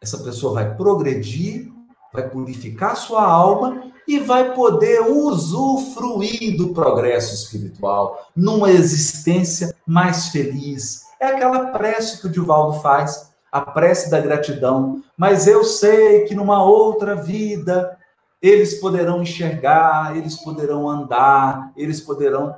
essa 0.00 0.18
pessoa 0.18 0.54
vai 0.54 0.76
progredir, 0.76 1.72
vai 2.12 2.28
purificar 2.28 2.96
sua 2.96 3.24
alma 3.24 3.90
e 4.08 4.18
vai 4.18 4.54
poder 4.54 5.02
usufruir 5.02 6.56
do 6.56 6.72
progresso 6.72 7.34
espiritual 7.34 8.26
numa 8.34 8.70
existência 8.70 9.76
mais 9.86 10.28
feliz. 10.28 11.02
É 11.20 11.26
aquela 11.26 11.66
prece 11.66 12.18
que 12.18 12.26
o 12.26 12.30
Divaldo 12.30 12.80
faz, 12.80 13.30
a 13.52 13.60
prece 13.60 14.10
da 14.10 14.18
gratidão. 14.18 15.02
Mas 15.14 15.46
eu 15.46 15.62
sei 15.62 16.24
que 16.24 16.34
numa 16.34 16.64
outra 16.64 17.14
vida 17.14 17.98
eles 18.40 18.80
poderão 18.80 19.20
enxergar, 19.20 20.16
eles 20.16 20.36
poderão 20.36 20.88
andar, 20.88 21.70
eles 21.76 22.00
poderão. 22.00 22.56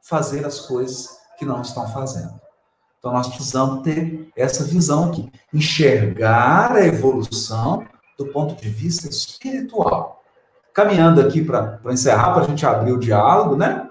fazer 0.00 0.46
as 0.46 0.60
coisas 0.60 1.18
que 1.38 1.44
não 1.44 1.60
estão 1.60 1.86
fazendo. 1.88 2.40
Então 2.98 3.12
nós 3.12 3.28
precisamos 3.28 3.82
ter 3.82 4.30
essa 4.34 4.64
visão 4.64 5.10
aqui, 5.10 5.30
enxergar 5.52 6.72
a 6.72 6.86
evolução 6.86 7.84
do 8.16 8.26
ponto 8.26 8.54
de 8.54 8.70
vista 8.70 9.08
espiritual. 9.08 10.19
Caminhando 10.74 11.20
aqui 11.20 11.44
para 11.44 11.80
encerrar, 11.86 12.32
para 12.32 12.42
a 12.42 12.46
gente 12.46 12.64
abrir 12.64 12.92
o 12.92 13.00
diálogo, 13.00 13.56
né? 13.56 13.88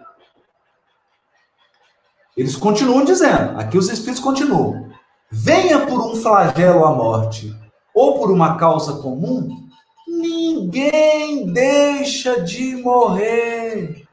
Eles 2.36 2.56
continuam 2.56 3.04
dizendo, 3.04 3.60
aqui 3.60 3.78
os 3.78 3.90
espíritos 3.90 4.24
continuam. 4.24 4.90
Venha 5.30 5.86
por 5.86 6.00
um 6.00 6.16
flagelo 6.16 6.86
à 6.86 6.92
morte 6.92 7.54
ou 7.94 8.18
por 8.18 8.32
uma 8.32 8.56
causa 8.56 9.02
comum, 9.02 9.68
ninguém 10.08 11.52
deixa 11.52 12.42
de 12.42 12.78
morrer 12.78 14.08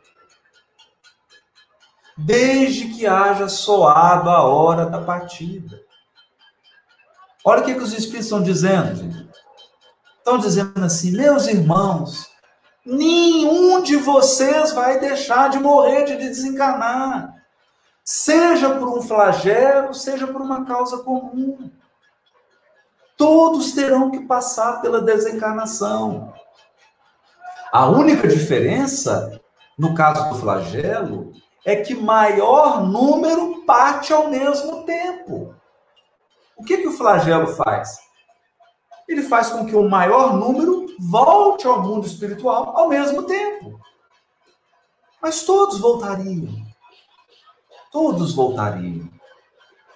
desde 2.17 2.89
que 2.89 3.07
haja 3.07 3.49
soado 3.49 4.31
a 4.31 4.43
hora 4.43 4.87
da 4.87 5.01
partida. 5.01 5.81
Olha 7.45 7.63
o 7.63 7.65
que, 7.65 7.75
que 7.75 7.83
os 7.83 7.93
Espíritos 7.93 8.27
estão 8.27 8.43
dizendo. 8.43 9.29
Estão 10.19 10.39
dizendo 10.39 10.85
assim, 10.85 11.13
meus 11.13 11.47
irmãos, 11.47 12.27
nenhum 12.87 13.83
de 13.83 13.97
vocês 13.97 14.73
vai 14.73 15.01
deixar 15.01 15.51
de 15.51 15.59
morrer, 15.59 16.05
de 16.05 16.17
desencarnar. 16.17 17.35
Seja 18.05 18.71
por 18.71 18.89
um 18.89 19.03
flagelo, 19.03 19.93
seja 19.93 20.29
por 20.29 20.41
uma 20.41 20.65
causa 20.65 20.99
comum. 20.99 21.71
Todos 23.17 23.73
terão 23.73 24.11
que 24.11 24.21
passar 24.21 24.81
pela 24.81 25.01
desencarnação. 25.01 26.33
A 27.73 27.89
única 27.89 28.29
diferença, 28.29 29.41
no 29.77 29.93
caso 29.95 30.29
do 30.29 30.37
flagelo, 30.37 31.33
é 31.65 31.75
que 31.77 31.95
maior 31.95 32.87
número 32.87 33.65
parte 33.65 34.13
ao 34.13 34.29
mesmo 34.29 34.85
tempo. 34.85 35.53
O 36.57 36.63
que, 36.63 36.79
que 36.79 36.87
o 36.87 36.93
flagelo 36.93 37.49
faz? 37.49 37.99
Ele 39.09 39.23
faz 39.23 39.51
com 39.51 39.67
que 39.67 39.75
o 39.75 39.89
maior 39.89 40.37
número 40.37 40.76
volte 40.99 41.67
ao 41.67 41.83
mundo 41.83 42.07
espiritual 42.07 42.77
ao 42.77 42.89
mesmo 42.89 43.25
tempo. 43.25 43.81
Mas 45.21 45.45
todos 45.45 45.79
voltariam. 45.79 46.65
Todos 47.91 48.35
voltariam. 48.35 49.09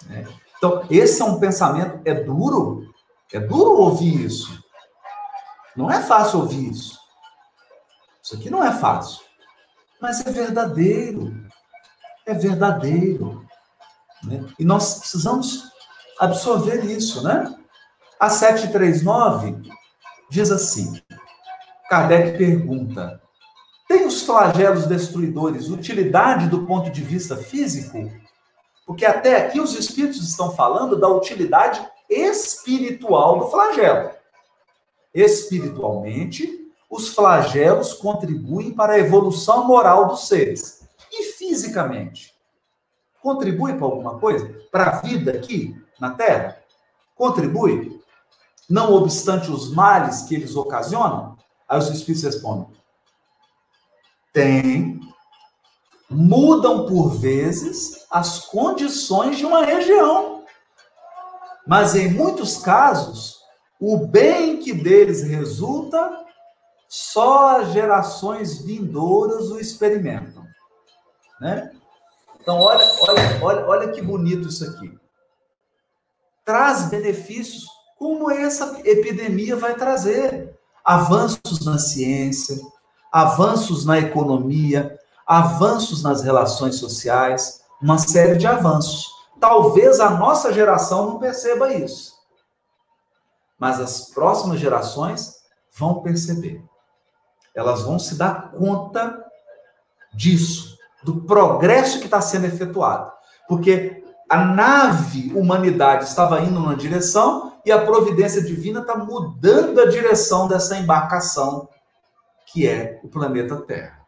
Né? 0.07 0.27
Então, 0.57 0.85
esse 0.91 1.23
é 1.23 1.25
um 1.25 1.39
pensamento. 1.39 2.01
É 2.05 2.15
duro? 2.15 2.93
É 3.33 3.39
duro 3.39 3.73
ouvir 3.73 4.25
isso. 4.25 4.63
Não 5.77 5.91
é 5.91 6.03
fácil 6.03 6.41
ouvir 6.41 6.71
isso. 6.71 6.99
Isso 8.23 8.35
aqui 8.35 8.51
não 8.51 8.63
é 8.63 8.73
fácil. 8.73 9.23
Mas 10.01 10.25
é 10.25 10.31
verdadeiro 10.31 11.51
é 12.31 12.35
verdadeiro. 12.35 13.47
Né? 14.25 14.45
E 14.59 14.65
nós 14.65 14.99
precisamos 14.99 15.71
absorver 16.19 16.85
isso, 16.85 17.23
né? 17.23 17.55
A 18.19 18.29
739 18.29 19.63
diz 20.31 20.51
assim: 20.51 21.01
Kardec 21.89 22.39
pergunta: 22.39 23.21
tem 23.89 24.07
os 24.07 24.23
flagelos 24.23 24.87
destruidores 24.87 25.69
utilidade 25.69 26.49
do 26.49 26.65
ponto 26.65 26.91
de 26.91 27.03
vista 27.03 27.37
físico? 27.37 28.11
Porque 28.87 29.05
até 29.05 29.37
aqui 29.37 29.61
os 29.61 29.75
espíritos 29.77 30.23
estão 30.29 30.53
falando 30.53 30.97
da 30.97 31.09
utilidade 31.09 31.85
espiritual 32.09 33.41
do 33.41 33.51
flagelo. 33.51 34.11
Espiritualmente, 35.13 36.73
os 36.89 37.15
flagelos 37.15 37.93
contribuem 37.93 38.73
para 38.73 38.95
a 38.95 38.99
evolução 38.99 39.67
moral 39.67 40.09
dos 40.09 40.29
seres 40.29 40.89
e 41.13 41.25
fisicamente? 41.33 42.35
Contribui 43.21 43.75
para 43.75 43.85
alguma 43.85 44.19
coisa? 44.19 44.55
Para 44.71 44.85
a 44.85 45.01
vida 45.01 45.33
aqui 45.33 45.77
na 46.01 46.11
Terra? 46.11 46.59
Contribui? 47.15 48.00
Não 48.71 48.95
obstante 48.95 49.51
os 49.51 49.75
males 49.75 50.23
que 50.23 50.35
eles 50.37 50.55
ocasionam? 50.55 51.37
Aí 51.69 51.77
os 51.77 51.89
Espíritos 51.89 52.23
respondem: 52.23 52.69
tem. 54.33 55.01
Mudam 56.09 56.87
por 56.87 57.11
vezes 57.19 58.05
as 58.11 58.47
condições 58.47 59.39
de 59.39 59.47
uma 59.47 59.65
região. 59.65 60.45
Mas 61.67 61.95
em 61.95 62.11
muitos 62.11 62.59
casos, 62.59 63.41
o 63.79 64.07
bem 64.09 64.59
que 64.59 64.73
deles 64.73 65.23
resulta, 65.23 66.27
só 66.89 67.61
as 67.61 67.73
gerações 67.73 68.61
vindouras 68.65 69.51
o 69.51 69.61
experimentam. 69.61 70.45
Né? 71.41 71.71
Então, 72.41 72.59
olha, 72.59 72.85
olha, 73.01 73.45
olha, 73.45 73.67
olha 73.67 73.93
que 73.93 74.03
bonito 74.03 74.49
isso 74.49 74.65
aqui. 74.65 74.99
Traz 76.45 76.91
benefícios 76.91 77.67
como 78.01 78.31
essa 78.31 78.81
epidemia 78.83 79.55
vai 79.57 79.75
trazer. 79.75 80.59
Avanços 80.83 81.63
na 81.67 81.79
ciência, 81.79 82.59
avanços 83.13 83.85
na 83.85 83.99
economia, 83.99 84.99
avanços 85.27 86.03
nas 86.03 86.23
relações 86.23 86.77
sociais, 86.77 87.61
uma 87.81 87.99
série 87.99 88.37
de 88.37 88.47
avanços. 88.47 89.07
Talvez 89.39 90.01
a 90.01 90.09
nossa 90.09 90.51
geração 90.51 91.11
não 91.11 91.19
perceba 91.19 91.75
isso. 91.75 92.15
Mas 93.59 93.79
as 93.79 94.09
próximas 94.09 94.59
gerações 94.59 95.37
vão 95.71 96.01
perceber. 96.01 96.65
Elas 97.55 97.83
vão 97.83 97.99
se 97.99 98.15
dar 98.15 98.51
conta 98.53 99.23
disso 100.15 100.79
do 101.05 101.21
progresso 101.21 101.99
que 101.99 102.07
está 102.07 102.23
sendo 102.23 102.47
efetuado. 102.47 103.13
Porque 103.47 104.03
a 104.27 104.43
nave 104.43 105.35
humanidade 105.35 106.05
estava 106.05 106.41
indo 106.41 106.59
numa 106.59 106.75
direção 106.75 107.50
e 107.65 107.73
a 107.73 107.85
providência 107.85 108.43
divina 108.43 108.81
está 108.81 108.97
mudando 108.97 109.81
a 109.81 109.87
direção 109.87 110.49
dessa 110.49 110.77
embarcação 110.77 111.69
que 112.47 112.67
é 112.67 113.01
o 113.05 113.09
planeta 113.09 113.57
Terra. 113.57 114.01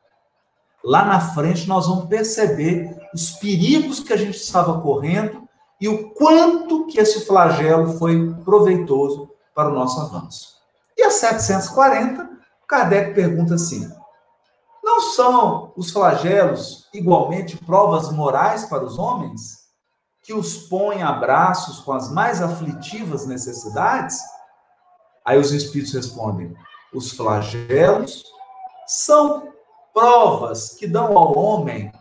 Lá 0.85 1.05
na 1.05 1.21
frente 1.21 1.69
nós 1.69 1.87
vamos 1.87 2.07
perceber 2.07 2.97
os 3.15 3.31
perigos 3.31 4.01
que 4.01 4.12
a 4.12 4.17
gente 4.17 4.37
estava 4.37 4.81
correndo 4.81 5.49
e 5.81 5.88
o 5.88 6.11
quanto 6.11 6.87
que 6.87 6.99
esse 6.99 7.25
flagelo 7.25 7.99
foi 7.99 8.35
proveitoso 8.45 9.31
para 9.55 9.69
o 9.69 9.75
nosso 9.75 10.01
avanço. 10.01 10.57
E 10.97 11.03
a 11.03 11.11
740, 11.11 12.29
Kardec 12.67 13.15
pergunta 13.15 13.55
assim: 13.55 13.88
não 14.83 15.01
são 15.01 15.73
os 15.77 15.91
flagelos 15.91 16.88
igualmente 16.93 17.57
provas 17.57 18.11
morais 18.11 18.65
para 18.65 18.85
os 18.85 18.99
homens, 18.99 19.62
que 20.23 20.33
os 20.33 20.56
põem 20.68 21.02
a 21.02 21.12
braços 21.12 21.81
com 21.81 21.92
as 21.92 22.10
mais 22.10 22.40
aflitivas 22.40 23.27
necessidades? 23.27 24.20
Aí 25.25 25.38
os 25.38 25.52
espíritos 25.52 25.92
respondem: 25.92 26.54
os 26.94 27.12
flagelos 27.12 28.25
são 28.87 29.52
provas 29.92 30.70
que 30.70 30.87
dão 30.87 31.16
ao 31.16 31.37
homem 31.37 31.92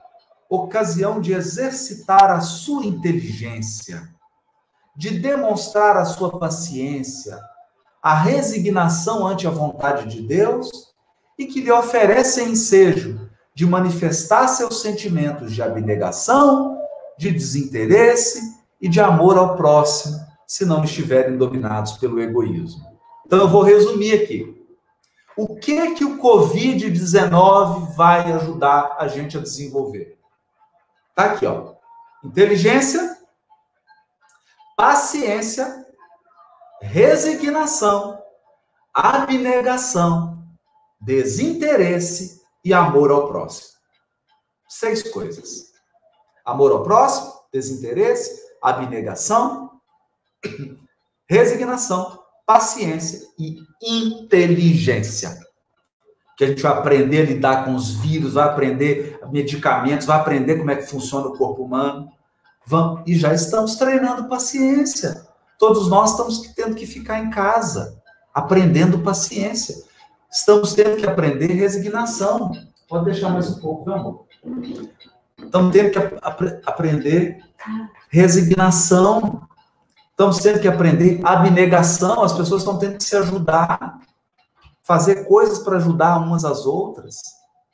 ocasião 0.50 1.22
de 1.22 1.34
exercitar 1.34 2.30
a 2.30 2.42
sua 2.42 2.86
inteligência, 2.86 4.10
de 4.96 5.18
demonstrar 5.18 5.96
a 5.96 6.06
sua 6.06 6.38
paciência, 6.38 7.40
a 8.04 8.14
resignação 8.14 9.26
ante 9.26 9.48
a 9.48 9.52
vontade 9.52 10.10
de 10.10 10.22
Deus 10.22 10.70
e 11.38 11.46
que 11.46 11.62
lhe 11.62 11.72
oferecem 11.72 12.52
ensejo 12.52 13.30
de 13.54 13.66
manifestar 13.66 14.48
seus 14.48 14.82
sentimentos 14.82 15.54
de 15.54 15.62
abnegação, 15.62 16.71
de 17.22 17.30
desinteresse 17.30 18.60
e 18.82 18.90
de 18.90 19.00
amor 19.00 19.38
ao 19.38 19.56
próximo, 19.56 20.18
se 20.48 20.66
não 20.66 20.84
estiverem 20.84 21.38
dominados 21.38 21.94
pelo 21.94 22.20
egoísmo. 22.20 22.84
Então 23.24 23.38
eu 23.38 23.48
vou 23.48 23.62
resumir 23.62 24.24
aqui. 24.24 24.60
O 25.38 25.56
que 25.56 25.94
que 25.94 26.04
o 26.04 26.18
COVID-19 26.18 27.96
vai 27.96 28.32
ajudar 28.34 28.96
a 28.98 29.08
gente 29.08 29.38
a 29.38 29.42
desenvolver? 29.42 30.18
Tá 31.16 31.26
aqui, 31.26 31.46
ó. 31.46 31.76
Inteligência, 32.24 33.18
paciência, 34.76 35.86
resignação, 36.82 38.20
abnegação, 38.92 40.44
desinteresse 41.00 42.42
e 42.66 42.74
amor 42.74 43.12
ao 43.12 43.28
próximo. 43.28 43.70
Seis 44.68 45.04
coisas: 45.04 45.71
amor 46.46 46.72
ao 46.72 46.84
próximo, 46.84 47.34
desinteresse, 47.52 48.42
abnegação, 48.62 49.72
resignação, 51.30 52.20
paciência 52.46 53.28
e 53.38 53.64
inteligência. 53.82 55.40
Que 56.38 56.46
a 56.46 56.48
gente 56.48 56.62
vai 56.62 56.72
aprender 56.72 57.22
a 57.22 57.26
lidar 57.26 57.66
com 57.66 57.76
os 57.76 57.92
vírus, 57.96 58.34
vai 58.34 58.48
aprender 58.48 59.20
medicamentos, 59.32 60.06
vai 60.06 60.20
aprender 60.20 60.58
como 60.58 60.72
é 60.72 60.76
que 60.76 60.88
funciona 60.88 61.28
o 61.28 61.38
corpo 61.38 61.64
humano. 61.64 62.10
Vamos, 62.66 63.04
e 63.06 63.16
já 63.16 63.34
estamos 63.34 63.76
treinando 63.76 64.28
paciência. 64.28 65.28
Todos 65.58 65.88
nós 65.88 66.12
estamos 66.12 66.40
tendo 66.56 66.76
que 66.76 66.88
ficar 66.88 67.20
em 67.20 67.30
casa, 67.30 68.02
aprendendo 68.34 69.00
paciência. 69.00 69.76
Estamos 70.32 70.74
tendo 70.74 70.98
que 70.98 71.06
aprender 71.06 71.48
resignação. 71.48 72.52
Pode 72.88 73.06
deixar 73.06 73.30
mais 73.30 73.50
um 73.50 73.60
pouco, 73.60 73.86
meu 73.86 73.96
amor. 73.96 74.26
Estamos 75.44 75.72
tendo 75.72 75.92
que 75.92 75.98
ap 75.98 76.42
aprender 76.66 77.44
resignação. 78.10 79.48
Estamos 80.12 80.38
tendo 80.40 80.60
que 80.60 80.68
aprender 80.68 81.20
abnegação. 81.24 82.24
As 82.24 82.34
pessoas 82.34 82.62
estão 82.62 82.78
tendo 82.78 82.98
que 82.98 83.04
se 83.04 83.16
ajudar, 83.16 84.00
fazer 84.84 85.26
coisas 85.28 85.60
para 85.60 85.78
ajudar 85.78 86.18
umas 86.20 86.46
às 86.46 86.66
outras, 86.66 87.16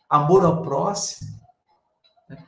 amor 0.10 0.46
ao 0.46 0.62
próximo. 0.62 1.38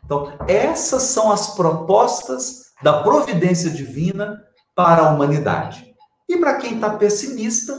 Então, 0.04 0.34
essas 0.48 1.04
são 1.04 1.32
as 1.32 1.56
propostas 1.56 2.72
da 2.82 3.02
providência 3.02 3.70
divina 3.70 4.44
para 4.76 5.04
a 5.04 5.10
humanidade. 5.12 5.94
E 6.28 6.38
para 6.38 6.56
quem 6.56 6.76
está 6.76 6.92
pessimista, 6.92 7.78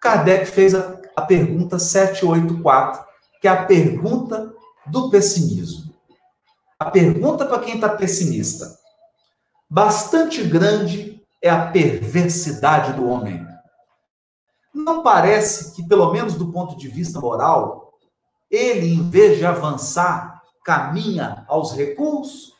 Kardec 0.00 0.46
fez 0.46 0.74
a, 0.74 0.98
a 1.14 1.22
pergunta 1.22 1.78
784, 1.78 3.04
que 3.40 3.46
é 3.46 3.50
a 3.50 3.64
pergunta 3.64 4.52
do 4.86 5.10
pessimismo. 5.10 5.81
A 6.82 6.90
pergunta 6.90 7.46
para 7.46 7.60
quem 7.60 7.76
está 7.76 7.90
pessimista: 7.90 8.76
bastante 9.70 10.42
grande 10.42 11.22
é 11.40 11.48
a 11.48 11.70
perversidade 11.70 12.94
do 12.94 13.08
homem. 13.08 13.46
Não 14.74 15.00
parece 15.00 15.76
que, 15.76 15.86
pelo 15.86 16.10
menos 16.10 16.34
do 16.34 16.50
ponto 16.50 16.76
de 16.76 16.88
vista 16.88 17.20
moral, 17.20 17.92
ele, 18.50 18.92
em 18.92 19.08
vez 19.08 19.38
de 19.38 19.46
avançar, 19.46 20.42
caminha 20.64 21.44
aos 21.46 21.70
recuos? 21.70 22.52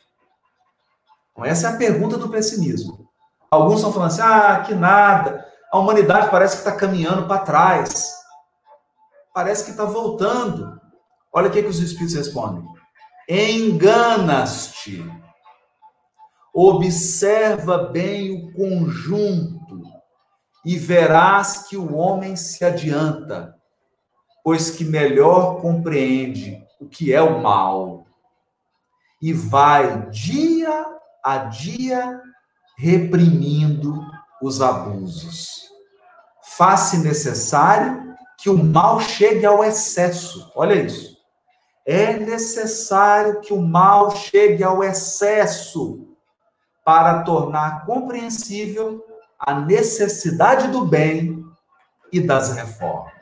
Então, 1.33 1.43
essa 1.43 1.67
é 1.67 1.73
a 1.73 1.77
pergunta 1.77 2.17
do 2.17 2.29
pessimismo. 2.29 3.09
Alguns 3.51 3.75
estão 3.75 3.91
falando 3.91 4.11
assim: 4.11 4.21
ah, 4.21 4.63
que 4.65 4.73
nada, 4.73 5.45
a 5.69 5.77
humanidade 5.77 6.31
parece 6.31 6.55
que 6.55 6.61
está 6.61 6.73
caminhando 6.73 7.27
para 7.27 7.43
trás, 7.43 8.13
parece 9.33 9.65
que 9.65 9.71
está 9.71 9.83
voltando. 9.83 10.79
Olha 11.33 11.49
o 11.49 11.51
que, 11.51 11.61
que 11.61 11.67
os 11.67 11.79
espíritos 11.79 12.15
respondem: 12.15 12.72
enganas-te, 13.27 15.03
observa 16.53 17.89
bem 17.89 18.31
o 18.31 18.53
conjunto 18.53 19.81
e 20.65 20.77
verás 20.77 21.67
que 21.67 21.75
o 21.75 21.95
homem 21.95 22.35
se 22.35 22.63
adianta, 22.63 23.55
pois 24.43 24.69
que 24.69 24.85
melhor 24.85 25.61
compreende 25.61 26.63
o 26.79 26.87
que 26.87 27.13
é 27.13 27.21
o 27.21 27.41
mal 27.41 28.05
e 29.21 29.31
vai 29.33 30.09
dia 30.09 30.85
a 31.23 31.37
dia 31.37 32.21
reprimindo 32.77 34.05
os 34.41 34.61
abusos. 34.61 35.63
Faz-se 36.57 36.97
necessário 36.97 38.13
que 38.37 38.49
o 38.49 38.61
mal 38.61 38.99
chegue 38.99 39.45
ao 39.45 39.63
excesso. 39.63 40.51
Olha 40.55 40.73
isso. 40.73 41.12
É 41.85 42.17
necessário 42.17 43.41
que 43.41 43.53
o 43.53 43.61
mal 43.61 44.11
chegue 44.11 44.63
ao 44.63 44.83
excesso 44.83 46.07
para 46.83 47.23
tornar 47.23 47.85
compreensível 47.85 49.05
a 49.37 49.59
necessidade 49.59 50.69
do 50.69 50.85
bem 50.85 51.43
e 52.11 52.21
das 52.21 52.55
reformas. 52.55 53.13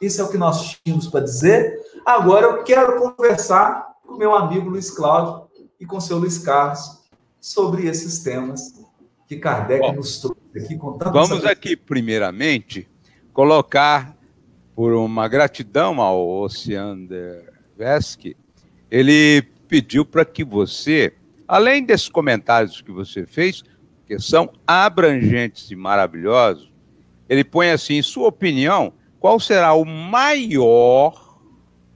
Isso 0.00 0.20
é 0.20 0.24
o 0.24 0.28
que 0.28 0.38
nós 0.38 0.78
tínhamos 0.84 1.08
para 1.08 1.20
dizer. 1.20 1.80
Agora 2.04 2.46
eu 2.46 2.64
quero 2.64 3.00
conversar 3.00 3.94
com 4.06 4.16
meu 4.16 4.34
amigo 4.34 4.68
Luiz 4.68 4.90
Cláudio 4.90 5.48
e 5.80 5.86
com 5.86 5.96
o 5.96 6.00
seu 6.00 6.18
Luiz 6.18 6.38
Carlos 6.38 7.02
sobre 7.40 7.86
esses 7.86 8.22
temas 8.22 8.74
que 9.26 9.36
Kardec 9.36 9.80
Bom, 9.80 9.94
nos 9.94 10.20
trouxe 10.20 10.40
aqui 10.56 10.76
com 10.76 10.92
tanta 10.92 11.10
Vamos 11.10 11.44
aqui, 11.44 11.76
primeiramente, 11.76 12.88
colocar 13.32 14.16
por 14.74 14.92
uma 14.92 15.28
gratidão 15.28 16.00
ao 16.00 16.26
Oceander 16.26 17.52
Vesky, 17.76 18.36
ele 18.90 19.42
pediu 19.68 20.04
para 20.04 20.24
que 20.24 20.44
você, 20.44 21.12
além 21.46 21.84
desses 21.84 22.08
comentários 22.08 22.80
que 22.80 22.90
você 22.90 23.26
fez, 23.26 23.62
que 24.06 24.18
são 24.18 24.50
abrangentes 24.66 25.70
e 25.70 25.76
maravilhosos, 25.76 26.72
ele 27.28 27.44
põe 27.44 27.70
assim, 27.70 27.94
em 27.94 28.02
sua 28.02 28.28
opinião, 28.28 28.92
qual 29.18 29.40
será 29.40 29.72
o 29.72 29.84
maior 29.84 31.38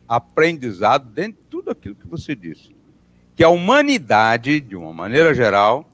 aprendizado 0.08 1.10
dentro 1.10 1.42
de 1.42 1.48
tudo 1.48 1.70
aquilo 1.70 1.94
que 1.94 2.06
você 2.06 2.34
disse? 2.34 2.74
Que 3.36 3.44
a 3.44 3.50
humanidade, 3.50 4.60
de 4.60 4.74
uma 4.74 4.92
maneira 4.92 5.34
geral, 5.34 5.88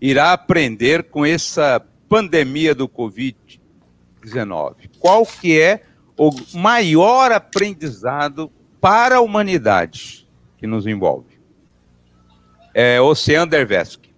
irá 0.00 0.32
aprender 0.32 1.04
com 1.04 1.26
essa 1.26 1.84
pandemia 2.08 2.74
do 2.74 2.88
Covid-19? 2.88 4.88
Qual 4.98 5.26
que 5.26 5.60
é 5.60 5.82
o 6.16 6.30
maior 6.54 7.32
aprendizado 7.32 8.50
para 8.80 9.16
a 9.16 9.20
humanidade 9.20 10.28
que 10.56 10.66
nos 10.66 10.86
envolve? 10.86 11.40
É 12.74 13.00
Oceano 13.00 13.50
Dervesky. 13.50 14.12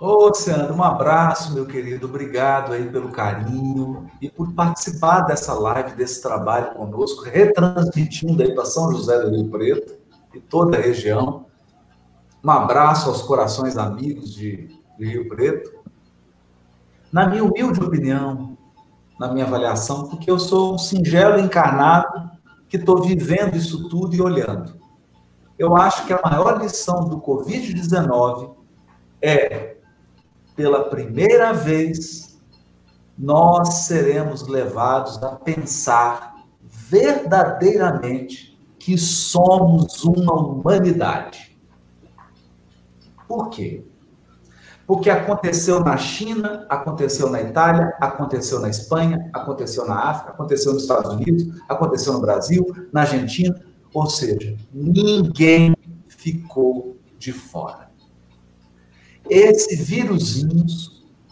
Ô, 0.00 0.28
Oceano, 0.28 0.74
um 0.74 0.82
abraço, 0.82 1.54
meu 1.54 1.66
querido. 1.66 2.06
Obrigado 2.06 2.72
aí 2.72 2.88
pelo 2.88 3.10
carinho 3.10 4.10
e 4.20 4.28
por 4.28 4.52
participar 4.52 5.20
dessa 5.22 5.54
live, 5.54 5.92
desse 5.92 6.20
trabalho 6.20 6.72
conosco, 6.74 7.24
retransmitindo 7.24 8.42
aí 8.42 8.54
para 8.54 8.64
São 8.64 8.90
José 8.92 9.18
do 9.20 9.30
Rio 9.30 9.48
Preto 9.50 9.94
e 10.34 10.40
toda 10.40 10.76
a 10.76 10.80
região. 10.80 11.46
Um 12.42 12.50
abraço 12.50 13.08
aos 13.08 13.22
corações 13.22 13.78
amigos 13.78 14.34
de 14.34 14.68
de 14.98 15.06
Rio 15.06 15.28
Preto, 15.28 15.72
na 17.12 17.28
minha 17.28 17.44
humilde 17.44 17.80
opinião, 17.80 18.53
na 19.18 19.32
minha 19.32 19.46
avaliação, 19.46 20.08
porque 20.08 20.30
eu 20.30 20.38
sou 20.38 20.74
um 20.74 20.78
singelo 20.78 21.38
encarnado 21.38 22.30
que 22.68 22.76
estou 22.76 23.02
vivendo 23.02 23.56
isso 23.56 23.88
tudo 23.88 24.14
e 24.14 24.20
olhando. 24.20 24.74
Eu 25.58 25.76
acho 25.76 26.04
que 26.06 26.12
a 26.12 26.20
maior 26.24 26.60
lição 26.60 27.04
do 27.08 27.20
Covid-19 27.20 28.54
é, 29.22 29.76
pela 30.56 30.88
primeira 30.88 31.52
vez, 31.52 32.38
nós 33.16 33.74
seremos 33.86 34.46
levados 34.46 35.22
a 35.22 35.36
pensar 35.36 36.34
verdadeiramente 36.62 38.58
que 38.78 38.98
somos 38.98 40.04
uma 40.04 40.34
humanidade. 40.34 41.56
Por 43.26 43.48
quê? 43.48 43.84
Porque 44.86 45.08
aconteceu 45.08 45.80
na 45.80 45.96
China, 45.96 46.66
aconteceu 46.68 47.30
na 47.30 47.40
Itália, 47.40 47.94
aconteceu 48.00 48.60
na 48.60 48.68
Espanha, 48.68 49.30
aconteceu 49.32 49.86
na 49.86 50.10
África, 50.10 50.32
aconteceu 50.32 50.74
nos 50.74 50.82
Estados 50.82 51.14
Unidos, 51.14 51.62
aconteceu 51.68 52.12
no 52.12 52.20
Brasil, 52.20 52.66
na 52.92 53.02
Argentina, 53.02 53.58
ou 53.94 54.06
seja, 54.10 54.56
ninguém 54.72 55.74
ficou 56.08 56.96
de 57.18 57.32
fora. 57.32 57.88
Esse 59.28 59.76
vírusinho 59.76 60.66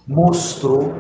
mostrou 0.07 0.95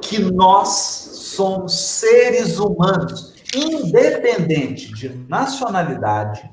que 0.00 0.18
nós 0.18 0.68
somos 1.12 1.78
seres 1.78 2.58
humanos, 2.58 3.34
independente 3.54 4.92
de 4.92 5.08
nacionalidade, 5.28 6.50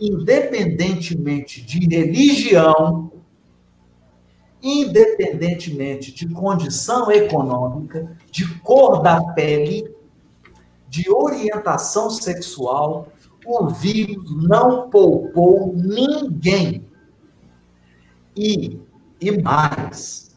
independentemente 0.00 1.62
de 1.62 1.86
religião, 1.86 3.12
independentemente 4.62 6.12
de 6.12 6.28
condição 6.28 7.10
econômica, 7.10 8.16
de 8.30 8.58
cor 8.60 9.02
da 9.02 9.22
pele, 9.32 9.94
de 10.88 11.10
orientação 11.10 12.10
sexual, 12.10 13.08
o 13.44 13.68
vírus 13.68 14.24
não 14.48 14.90
poupou 14.90 15.72
ninguém. 15.74 16.84
E, 18.34 18.80
e 19.20 19.30
mais, 19.40 20.34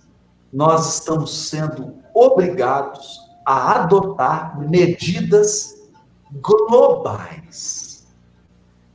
nós 0.52 0.96
estamos 0.96 1.50
sendo 1.50 1.96
obrigados 2.14 3.20
a 3.46 3.82
adotar 3.82 4.60
medidas 4.60 5.90
globais. 6.32 8.08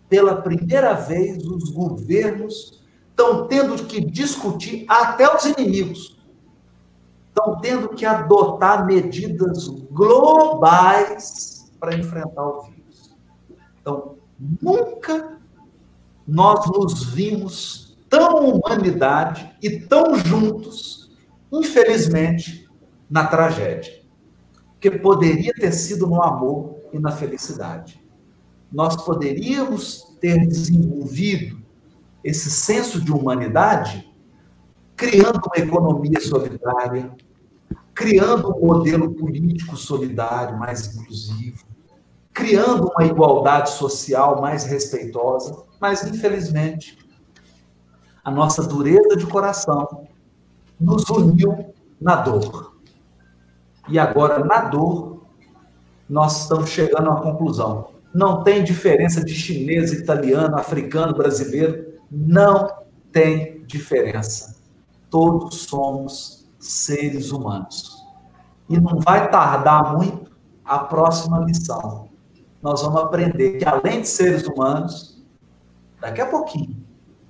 Pela 0.09 0.41
primeira 0.41 0.95
vez, 0.95 1.45
os 1.45 1.71
governos 1.71 2.84
estão 3.15 3.47
tendo 3.47 3.85
que 3.85 4.05
discutir 4.05 4.85
até 4.89 5.33
os 5.33 5.45
inimigos. 5.45 6.19
Estão 7.29 7.61
tendo 7.61 7.89
que 7.91 8.05
adotar 8.05 8.85
medidas 8.85 9.69
globais 9.69 11.73
para 11.79 11.95
enfrentar 11.95 12.45
o 12.45 12.63
vírus. 12.63 13.17
Então, 13.81 14.17
nunca 14.61 15.39
nós 16.27 16.69
nos 16.71 17.05
vimos 17.05 17.97
tão 18.09 18.49
humanidade 18.49 19.55
e 19.63 19.81
tão 19.81 20.17
juntos, 20.17 21.13
infelizmente, 21.53 22.69
na 23.09 23.27
tragédia. 23.27 24.03
Que 24.81 24.91
poderia 24.91 25.53
ter 25.55 25.73
sido 25.73 26.07
no 26.07 26.23
amor 26.23 26.79
e 26.93 26.99
na 26.99 27.13
felicidade. 27.13 28.03
Nós 28.73 28.97
poderíamos 29.05 30.17
ter 30.21 30.47
desenvolvido 30.47 31.64
esse 32.25 32.51
senso 32.51 33.01
de 33.01 33.13
humanidade, 33.13 34.11
criando 34.97 35.43
uma 35.45 35.63
economia 35.63 36.21
solidária, 36.21 37.15
criando 37.95 38.57
um 38.57 38.67
modelo 38.67 39.13
político 39.15 39.77
solidário, 39.77 40.59
mais 40.59 40.97
inclusivo, 40.97 41.65
criando 42.33 42.91
uma 42.93 43.05
igualdade 43.05 43.71
social 43.71 44.41
mais 44.41 44.65
respeitosa, 44.65 45.63
mas 45.81 46.03
infelizmente 46.03 46.99
a 48.25 48.31
nossa 48.31 48.63
dureza 48.63 49.17
de 49.17 49.27
coração 49.27 50.09
nos 50.81 51.09
uniu 51.11 51.75
na 52.01 52.17
dor. 52.17 52.75
E 53.89 53.99
agora, 53.99 54.43
na 54.43 54.63
dor, 54.63 55.27
nós 56.09 56.43
estamos 56.43 56.71
chegando 56.71 57.11
uma 57.11 57.21
conclusão. 57.21 57.89
Não 58.15 58.43
tem 58.43 58.65
diferença 58.65 59.23
de 59.23 59.35
chinês, 59.35 59.93
italiano, 59.93 60.57
africano, 60.57 61.15
brasileiro. 61.15 61.94
Não 62.17 62.85
tem 63.11 63.65
diferença. 63.67 64.57
Todos 65.11 65.63
somos 65.63 66.49
seres 66.61 67.33
humanos. 67.33 68.05
E 68.69 68.79
não 68.81 69.01
vai 69.01 69.29
tardar 69.31 69.97
muito 69.97 70.31
a 70.65 70.79
próxima 70.79 71.41
lição. 71.41 72.09
Nós 72.63 72.83
vamos 72.83 73.03
aprender 73.03 73.59
que, 73.59 73.65
além 73.65 74.01
de 74.01 74.09
seres 74.09 74.47
humanos, 74.47 75.23
daqui 76.01 76.21
a 76.21 76.27
pouquinho, 76.27 76.77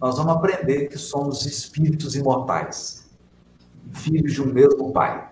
nós 0.01 0.19
vamos 0.19 0.35
aprender 0.35 0.89
que 0.89 0.99
somos 0.99 1.47
espíritos 1.47 2.15
imortais, 2.15 3.11
filhos 3.91 4.35
de 4.35 4.43
um 4.43 4.53
mesmo 4.53 4.93
Pai. 4.93 5.31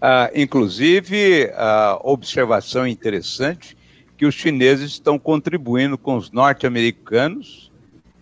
Ah, 0.00 0.30
inclusive, 0.34 1.52
a 1.54 2.00
observação 2.02 2.86
interessante 2.86 3.76
que 4.22 4.26
os 4.26 4.36
chineses 4.36 4.92
estão 4.92 5.18
contribuindo 5.18 5.98
com 5.98 6.16
os 6.16 6.30
norte-americanos 6.30 7.72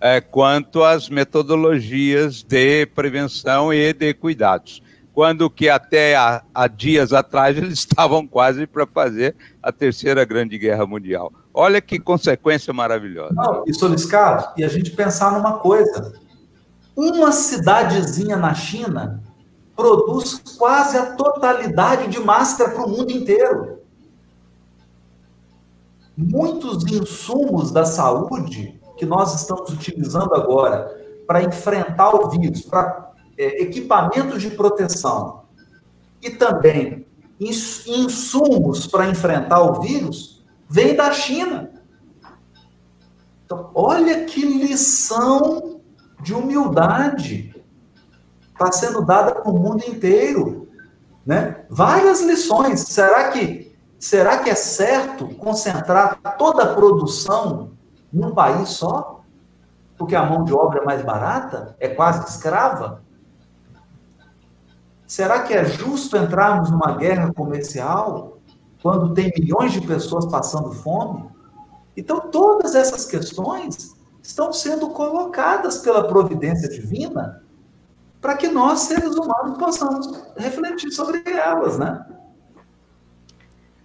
é, 0.01 0.19
quanto 0.19 0.83
às 0.83 1.11
metodologias 1.11 2.43
de 2.43 2.87
prevenção 2.87 3.71
e 3.71 3.93
de 3.93 4.15
cuidados. 4.15 4.83
Quando 5.13 5.51
que 5.51 5.69
até 5.69 6.17
há, 6.17 6.43
dias 6.75 7.13
atrás 7.13 7.55
eles 7.59 7.81
estavam 7.81 8.27
quase 8.27 8.67
para 8.67 8.87
fazer 8.87 9.37
a 9.63 9.71
terceira 9.71 10.25
grande 10.25 10.57
guerra 10.57 10.87
mundial. 10.87 11.31
Olha 11.53 11.83
que 11.83 11.99
consequência 11.99 12.73
maravilhosa. 12.73 13.35
E 13.67 13.75
soliscar, 13.75 14.55
e 14.57 14.65
a 14.65 14.69
gente 14.69 14.93
pensar 14.93 15.31
numa 15.33 15.59
coisa. 15.59 16.15
Uma 16.97 17.31
cidadezinha 17.31 18.39
na 18.39 18.55
China 18.55 19.23
produz 19.77 20.41
quase 20.57 20.97
a 20.97 21.15
totalidade 21.15 22.09
de 22.09 22.19
máscara 22.21 22.71
para 22.71 22.87
o 22.87 22.89
mundo 22.89 23.13
inteiro. 23.13 23.80
Muitos 26.23 26.85
insumos 26.85 27.71
da 27.73 27.87
saúde 27.87 28.79
que 28.99 29.07
nós 29.07 29.35
estamos 29.35 29.71
utilizando 29.71 30.35
agora 30.35 30.95
para 31.27 31.43
enfrentar 31.43 32.15
o 32.15 32.29
vírus, 32.29 32.61
para 32.61 33.13
é, 33.39 33.63
equipamentos 33.63 34.43
de 34.43 34.51
proteção 34.51 35.45
e 36.21 36.29
também 36.29 37.07
insumos 37.41 38.87
para 38.87 39.09
enfrentar 39.09 39.63
o 39.63 39.81
vírus, 39.81 40.45
vem 40.69 40.95
da 40.95 41.11
China. 41.11 41.71
Então, 43.47 43.71
olha 43.75 44.27
que 44.27 44.45
lição 44.45 45.81
de 46.23 46.35
humildade 46.35 47.55
está 48.53 48.71
sendo 48.71 49.01
dada 49.01 49.33
para 49.33 49.51
o 49.51 49.59
mundo 49.59 49.83
inteiro, 49.89 50.69
né? 51.25 51.65
Várias 51.71 52.21
lições. 52.21 52.81
Será 52.81 53.31
que 53.31 53.70
será 54.01 54.39
que 54.39 54.49
é 54.49 54.55
certo 54.55 55.29
concentrar 55.37 56.19
toda 56.39 56.65
a 56.65 56.75
produção 56.75 57.73
num 58.11 58.35
país 58.35 58.71
só? 58.71 59.21
Porque 59.99 60.17
a 60.17 60.25
mão 60.25 60.43
de 60.43 60.55
obra 60.55 60.81
é 60.81 60.85
mais 60.85 61.03
barata, 61.03 61.77
é 61.79 61.89
quase 61.89 62.27
escrava? 62.27 63.03
Será 65.07 65.43
que 65.43 65.53
é 65.53 65.67
justo 65.67 66.17
entrarmos 66.17 66.71
numa 66.71 66.97
guerra 66.97 67.31
comercial 67.35 68.39
quando 68.83 69.13
tem 69.13 69.31
milhões 69.39 69.73
de 69.73 69.83
pessoas 69.83 70.25
passando 70.25 70.73
fome? 70.73 71.29
Então, 71.95 72.21
todas 72.31 72.75
essas 72.75 73.05
questões 73.05 73.95
estão 74.23 74.51
sendo 74.51 74.89
colocadas 74.91 75.79
pela 75.79 76.09
providência 76.09 76.69
divina 76.71 77.43
para 78.19 78.37
que 78.37 78.49
nós, 78.49 78.81
seres 78.81 79.15
humanos, 79.17 79.59
possamos 79.59 80.07
refletir 80.37 80.91
sobre 80.91 81.23
elas, 81.27 81.79
né? 81.79 82.07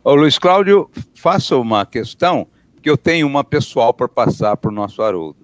Ô, 0.07 0.13
Luiz 0.13 0.37
Cláudio, 0.37 0.87
faça 1.15 1.55
uma 1.55 1.83
questão, 1.83 2.45
que 2.79 2.87
eu 2.87 2.95
tenho 2.95 3.25
uma 3.25 3.43
pessoal 3.43 3.91
para 3.91 4.07
passar 4.07 4.55
para 4.55 4.69
o 4.69 4.71
nosso 4.71 5.01
Haroldo. 5.01 5.39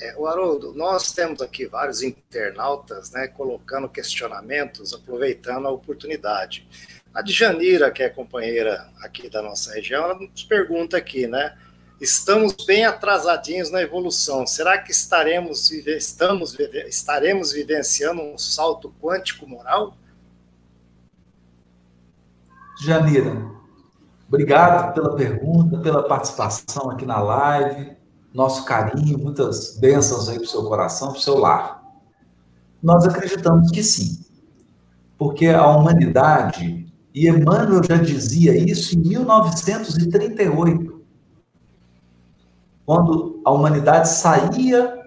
É, 0.00 0.16
o 0.16 0.26
Haroldo, 0.26 0.72
nós 0.72 1.12
temos 1.12 1.42
aqui 1.42 1.66
vários 1.66 2.02
internautas 2.02 3.10
né, 3.10 3.28
colocando 3.28 3.90
questionamentos, 3.90 4.94
aproveitando 4.94 5.68
a 5.68 5.70
oportunidade. 5.70 6.66
A 7.12 7.20
Djanira, 7.20 7.90
que 7.90 8.02
é 8.02 8.08
companheira 8.08 8.88
aqui 9.02 9.28
da 9.28 9.42
nossa 9.42 9.74
região, 9.74 10.04
ela 10.04 10.14
nos 10.14 10.42
pergunta 10.42 10.96
aqui, 10.96 11.26
né? 11.26 11.54
Estamos 12.00 12.54
bem 12.64 12.86
atrasadinhos 12.86 13.70
na 13.70 13.82
evolução. 13.82 14.46
Será 14.46 14.78
que 14.78 14.90
estaremos, 14.90 15.70
estamos, 15.70 16.58
estaremos 16.86 17.52
vivenciando 17.52 18.22
um 18.22 18.38
salto 18.38 18.90
quântico 19.02 19.46
moral? 19.46 19.98
Janira, 22.80 23.60
obrigado 24.32 24.94
pela 24.94 25.14
pergunta, 25.14 25.78
pela 25.78 26.02
participação 26.02 26.90
aqui 26.90 27.04
na 27.04 27.20
live 27.20 27.92
nosso 28.32 28.64
carinho, 28.64 29.18
muitas 29.18 29.76
bênçãos 29.76 30.28
aí 30.28 30.36
para 30.36 30.44
o 30.44 30.48
seu 30.48 30.64
coração, 30.64 31.10
para 31.10 31.18
o 31.18 31.20
seu 31.20 31.38
lar. 31.38 31.82
Nós 32.82 33.04
acreditamos 33.04 33.70
que 33.70 33.82
sim, 33.82 34.24
porque 35.18 35.48
a 35.48 35.66
humanidade, 35.68 36.90
e 37.14 37.28
Emmanuel 37.28 37.82
já 37.84 37.96
dizia 37.96 38.56
isso 38.56 38.96
em 38.96 39.00
1938, 39.00 41.02
quando 42.84 43.40
a 43.44 43.52
humanidade 43.52 44.08
saía, 44.08 45.00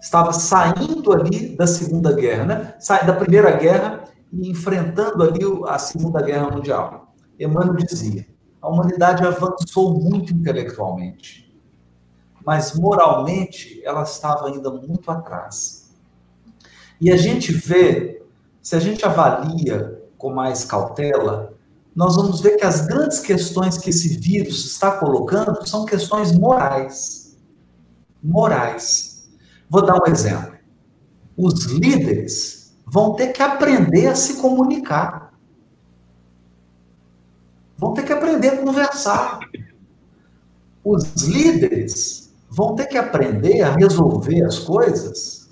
estava 0.00 0.32
saindo 0.32 1.12
ali 1.12 1.54
da 1.54 1.66
Segunda 1.66 2.12
Guerra, 2.12 2.44
né? 2.44 2.74
Da 3.06 3.12
Primeira 3.12 3.52
Guerra 3.52 4.04
e 4.32 4.50
enfrentando 4.50 5.22
ali 5.22 5.40
a 5.68 5.78
Segunda 5.78 6.22
Guerra 6.22 6.50
Mundial. 6.50 7.09
Emmanuel 7.44 7.76
dizia: 7.76 8.26
a 8.60 8.68
humanidade 8.68 9.24
avançou 9.24 10.00
muito 10.00 10.32
intelectualmente 10.32 11.50
mas 12.44 12.74
moralmente 12.74 13.82
ela 13.84 14.02
estava 14.02 14.48
ainda 14.48 14.70
muito 14.70 15.10
atrás. 15.10 15.90
E 17.00 17.10
a 17.10 17.16
gente 17.16 17.52
vê, 17.52 18.22
se 18.60 18.76
a 18.76 18.80
gente 18.80 19.04
avalia 19.04 20.02
com 20.18 20.32
mais 20.32 20.64
cautela, 20.64 21.54
nós 21.94 22.16
vamos 22.16 22.40
ver 22.40 22.56
que 22.56 22.64
as 22.64 22.86
grandes 22.86 23.20
questões 23.20 23.78
que 23.78 23.90
esse 23.90 24.18
vírus 24.18 24.66
está 24.66 24.92
colocando 24.92 25.66
são 25.66 25.84
questões 25.84 26.32
morais. 26.32 27.36
Morais. 28.22 29.28
Vou 29.68 29.84
dar 29.84 29.96
um 29.96 30.10
exemplo. 30.10 30.58
Os 31.36 31.64
líderes 31.64 32.76
vão 32.86 33.14
ter 33.14 33.28
que 33.28 33.42
aprender 33.42 34.06
a 34.08 34.14
se 34.14 34.40
comunicar. 34.40 35.29
Vão 37.80 37.94
ter 37.94 38.02
que 38.02 38.12
aprender 38.12 38.48
a 38.48 38.56
conversar. 38.58 39.38
Os 40.84 41.02
líderes 41.26 42.30
vão 42.50 42.74
ter 42.74 42.84
que 42.84 42.98
aprender 42.98 43.62
a 43.62 43.72
resolver 43.74 44.44
as 44.44 44.58
coisas 44.58 45.48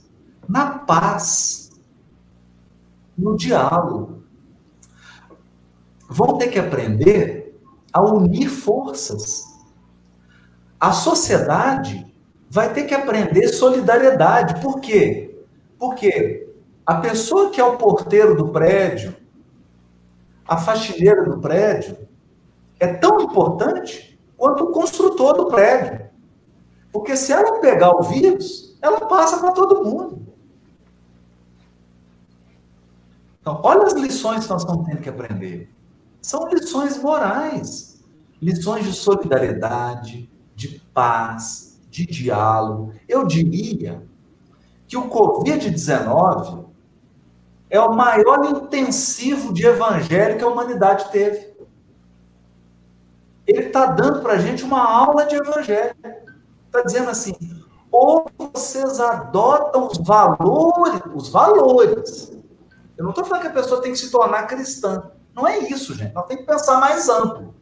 na 0.46 0.80
paz, 0.80 1.70
no 3.16 3.34
diálogo. 3.34 4.24
Vão 6.06 6.36
ter 6.36 6.48
que 6.48 6.58
aprender 6.58 7.58
a 7.94 8.04
unir 8.04 8.50
forças. 8.50 9.44
A 10.78 10.92
sociedade 10.92 12.14
vai 12.50 12.74
ter 12.74 12.84
que 12.84 12.94
aprender 12.94 13.48
solidariedade. 13.48 14.60
Por 14.60 14.80
quê? 14.80 15.42
Porque 15.78 16.46
a 16.84 16.96
pessoa 16.96 17.48
que 17.48 17.58
é 17.58 17.64
o 17.64 17.78
porteiro 17.78 18.36
do 18.36 18.48
prédio, 18.48 19.16
a 20.46 20.58
faxineira 20.58 21.24
do 21.24 21.38
prédio, 21.38 22.07
é 22.78 22.94
tão 22.94 23.20
importante 23.20 24.18
quanto 24.36 24.64
o 24.64 24.72
construtor 24.72 25.34
do 25.34 25.46
prédio. 25.46 26.08
Porque 26.92 27.16
se 27.16 27.32
ela 27.32 27.60
pegar 27.60 27.96
o 27.96 28.02
vírus, 28.02 28.76
ela 28.80 29.06
passa 29.06 29.38
para 29.38 29.52
todo 29.52 29.84
mundo. 29.84 30.26
Então, 33.40 33.60
olha 33.62 33.84
as 33.84 33.94
lições 33.94 34.44
que 34.44 34.50
nós 34.50 34.62
estamos 34.62 34.86
tendo 34.86 35.00
que 35.00 35.08
aprender. 35.08 35.70
São 36.20 36.48
lições 36.48 37.00
morais, 37.00 38.02
lições 38.40 38.84
de 38.84 38.92
solidariedade, 38.92 40.30
de 40.54 40.80
paz, 40.92 41.80
de 41.90 42.06
diálogo. 42.06 42.92
Eu 43.08 43.26
diria 43.26 44.02
que 44.86 44.96
o 44.96 45.08
Covid-19 45.08 46.66
é 47.70 47.80
o 47.80 47.94
maior 47.94 48.44
intensivo 48.44 49.52
de 49.52 49.66
evangelho 49.66 50.38
que 50.38 50.44
a 50.44 50.48
humanidade 50.48 51.10
teve. 51.10 51.47
Ele 53.59 53.66
está 53.66 53.86
dando 53.86 54.22
para 54.22 54.34
a 54.34 54.38
gente 54.38 54.62
uma 54.62 54.80
aula 54.80 55.26
de 55.26 55.34
evangelho. 55.34 55.96
Está 56.66 56.82
dizendo 56.82 57.11
assim, 57.11 57.34
ou 57.90 58.30
vocês 58.38 59.00
adotam 59.00 59.88
os 59.88 59.98
valores, 59.98 61.02
os 61.12 61.28
valores. 61.28 62.32
Eu 62.96 63.02
não 63.02 63.11
estou 63.11 63.24
falando 63.24 63.42
que 63.42 63.48
a 63.48 63.52
pessoa 63.52 63.82
tem 63.82 63.90
que 63.90 63.98
se 63.98 64.12
tornar 64.12 64.46
cristã. 64.46 65.11
Não 65.34 65.46
é 65.46 65.59
isso, 65.59 65.92
gente. 65.94 66.14
Nós 66.14 66.26
temos 66.26 66.44
que 66.44 66.52
pensar 66.52 66.78
mais 66.78 67.09
amplo. 67.09 67.52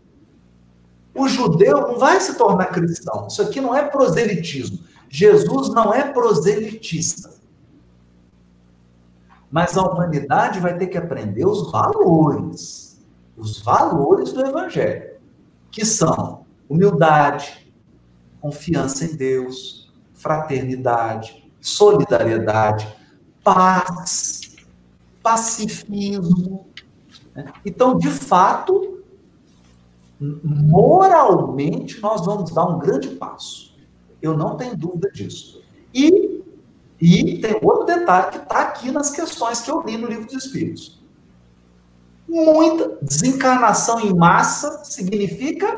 O 1.14 1.26
judeu 1.28 1.80
não 1.80 1.98
vai 1.98 2.20
se 2.20 2.34
tornar 2.34 2.66
cristão. 2.66 3.26
Isso 3.26 3.40
aqui 3.40 3.58
não 3.58 3.74
é 3.74 3.82
proselitismo. 3.82 4.78
Jesus 5.08 5.70
não 5.70 5.94
é 5.94 6.12
proselitista. 6.12 7.30
Mas 9.50 9.78
a 9.78 9.82
humanidade 9.82 10.60
vai 10.60 10.76
ter 10.76 10.88
que 10.88 10.98
aprender 10.98 11.46
os 11.46 11.70
valores. 11.70 13.02
Os 13.34 13.62
valores 13.62 14.32
do 14.32 14.44
evangelho. 14.44 15.15
Que 15.76 15.84
são 15.84 16.46
humildade, 16.70 17.70
confiança 18.40 19.04
em 19.04 19.14
Deus, 19.14 19.92
fraternidade, 20.14 21.52
solidariedade, 21.60 22.88
paz, 23.44 24.56
pacifismo. 25.22 26.66
Né? 27.34 27.52
Então, 27.62 27.98
de 27.98 28.08
fato, 28.08 29.04
moralmente, 30.18 32.00
nós 32.00 32.24
vamos 32.24 32.52
dar 32.52 32.64
um 32.64 32.78
grande 32.78 33.08
passo. 33.10 33.76
Eu 34.22 34.34
não 34.34 34.56
tenho 34.56 34.74
dúvida 34.78 35.10
disso. 35.12 35.62
E, 35.92 36.42
e 36.98 37.38
tem 37.38 37.58
outro 37.60 37.84
detalhe 37.84 38.30
que 38.30 38.38
está 38.38 38.62
aqui 38.62 38.90
nas 38.90 39.10
questões 39.10 39.60
que 39.60 39.70
eu 39.70 39.82
li 39.82 39.98
no 39.98 40.08
livro 40.08 40.24
dos 40.24 40.46
Espíritos. 40.46 40.95
Muita 42.28 42.98
desencarnação 43.00 44.00
em 44.00 44.14
massa 44.14 44.84
significa. 44.84 45.76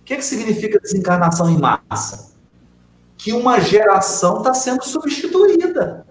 O 0.00 0.04
que, 0.04 0.16
que 0.16 0.24
significa 0.24 0.78
desencarnação 0.78 1.50
em 1.50 1.58
massa? 1.58 2.34
Que 3.16 3.32
uma 3.32 3.60
geração 3.60 4.38
está 4.38 4.54
sendo 4.54 4.84
substituída. 4.84 6.06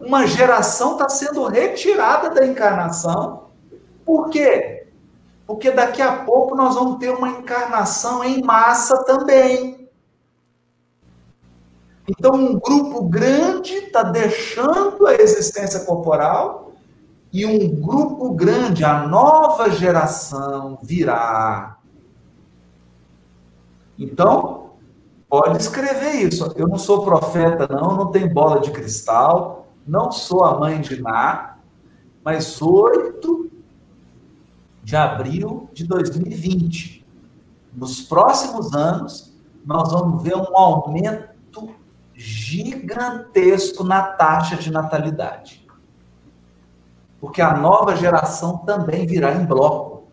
Uma 0.00 0.26
geração 0.26 0.92
está 0.92 1.08
sendo 1.08 1.46
retirada 1.46 2.30
da 2.30 2.46
encarnação. 2.46 3.46
Por 4.04 4.28
quê? 4.28 4.88
Porque 5.46 5.70
daqui 5.70 6.02
a 6.02 6.24
pouco 6.24 6.54
nós 6.54 6.74
vamos 6.74 6.98
ter 6.98 7.10
uma 7.10 7.28
encarnação 7.28 8.22
em 8.22 8.42
massa 8.42 9.02
também. 9.04 9.88
Então, 12.08 12.34
um 12.34 12.58
grupo 12.58 13.02
grande 13.04 13.74
está 13.74 14.02
deixando 14.02 15.06
a 15.06 15.14
existência 15.14 15.80
corporal 15.80 16.65
e 17.36 17.44
um 17.44 17.68
grupo 17.82 18.32
grande, 18.32 18.82
a 18.82 19.06
nova 19.06 19.68
geração, 19.68 20.78
virá. 20.82 21.76
Então, 23.98 24.70
pode 25.28 25.58
escrever 25.58 26.14
isso. 26.14 26.50
Eu 26.56 26.66
não 26.66 26.78
sou 26.78 27.04
profeta, 27.04 27.68
não, 27.68 27.94
não 27.94 28.10
tenho 28.10 28.32
bola 28.32 28.58
de 28.58 28.70
cristal, 28.70 29.66
não 29.86 30.10
sou 30.10 30.46
a 30.46 30.58
mãe 30.58 30.80
de 30.80 31.02
Ná, 31.02 31.58
mas 32.24 32.62
8 32.62 33.50
de 34.82 34.96
abril 34.96 35.68
de 35.74 35.86
2020. 35.86 37.06
Nos 37.70 38.00
próximos 38.00 38.72
anos, 38.72 39.36
nós 39.62 39.92
vamos 39.92 40.22
ver 40.22 40.36
um 40.36 40.56
aumento 40.56 41.68
gigantesco 42.14 43.84
na 43.84 44.00
taxa 44.00 44.56
de 44.56 44.72
natalidade. 44.72 45.65
Porque 47.20 47.40
a 47.40 47.56
nova 47.56 47.96
geração 47.96 48.58
também 48.58 49.06
virá 49.06 49.34
em 49.34 49.44
bloco. 49.44 50.08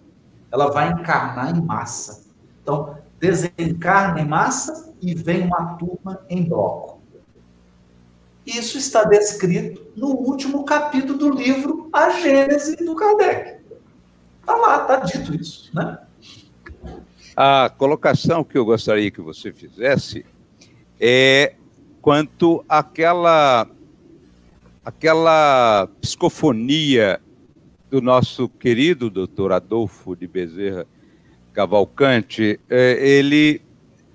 Ela 0.52 0.72
vai 0.72 0.92
encarnar 0.92 1.56
em 1.56 1.62
massa. 1.62 2.24
Então, 2.62 2.96
desencarna 3.20 4.22
em 4.22 4.28
massa 4.28 4.94
e 5.02 5.14
vem 5.14 5.46
uma 5.46 5.76
turma 5.76 6.22
em 6.30 6.44
bloco. 6.44 7.02
Isso 8.46 8.78
está 8.78 9.04
descrito 9.06 9.86
no 9.96 10.08
último 10.08 10.66
capítulo 10.66 11.18
do 11.18 11.30
livro 11.30 11.90
A 11.94 12.10
Gênese 12.10 12.76
do 12.76 12.96
Kardec. 12.96 13.62
Está 14.42 14.56
lá, 14.56 14.82
está 14.82 14.98
dito 14.98 15.34
isso, 15.34 15.72
né? 15.74 15.98
A 17.36 17.72
colocação 17.78 18.44
que 18.44 18.58
eu 18.58 18.66
gostaria 18.66 19.10
que 19.10 19.22
você 19.22 19.52
fizesse 19.52 20.26
é 21.00 21.56
quanto 22.02 22.64
àquela, 22.68 23.68
àquela 24.84 25.88
psicofonia 26.02 27.20
do 27.90 28.02
nosso 28.02 28.50
querido 28.50 29.10
doutor 29.10 29.52
Adolfo 29.52 30.16
de 30.16 30.28
Bezerra 30.28 30.86
Cavalcante. 31.54 32.60
É, 32.70 32.94
ele, 33.08 33.62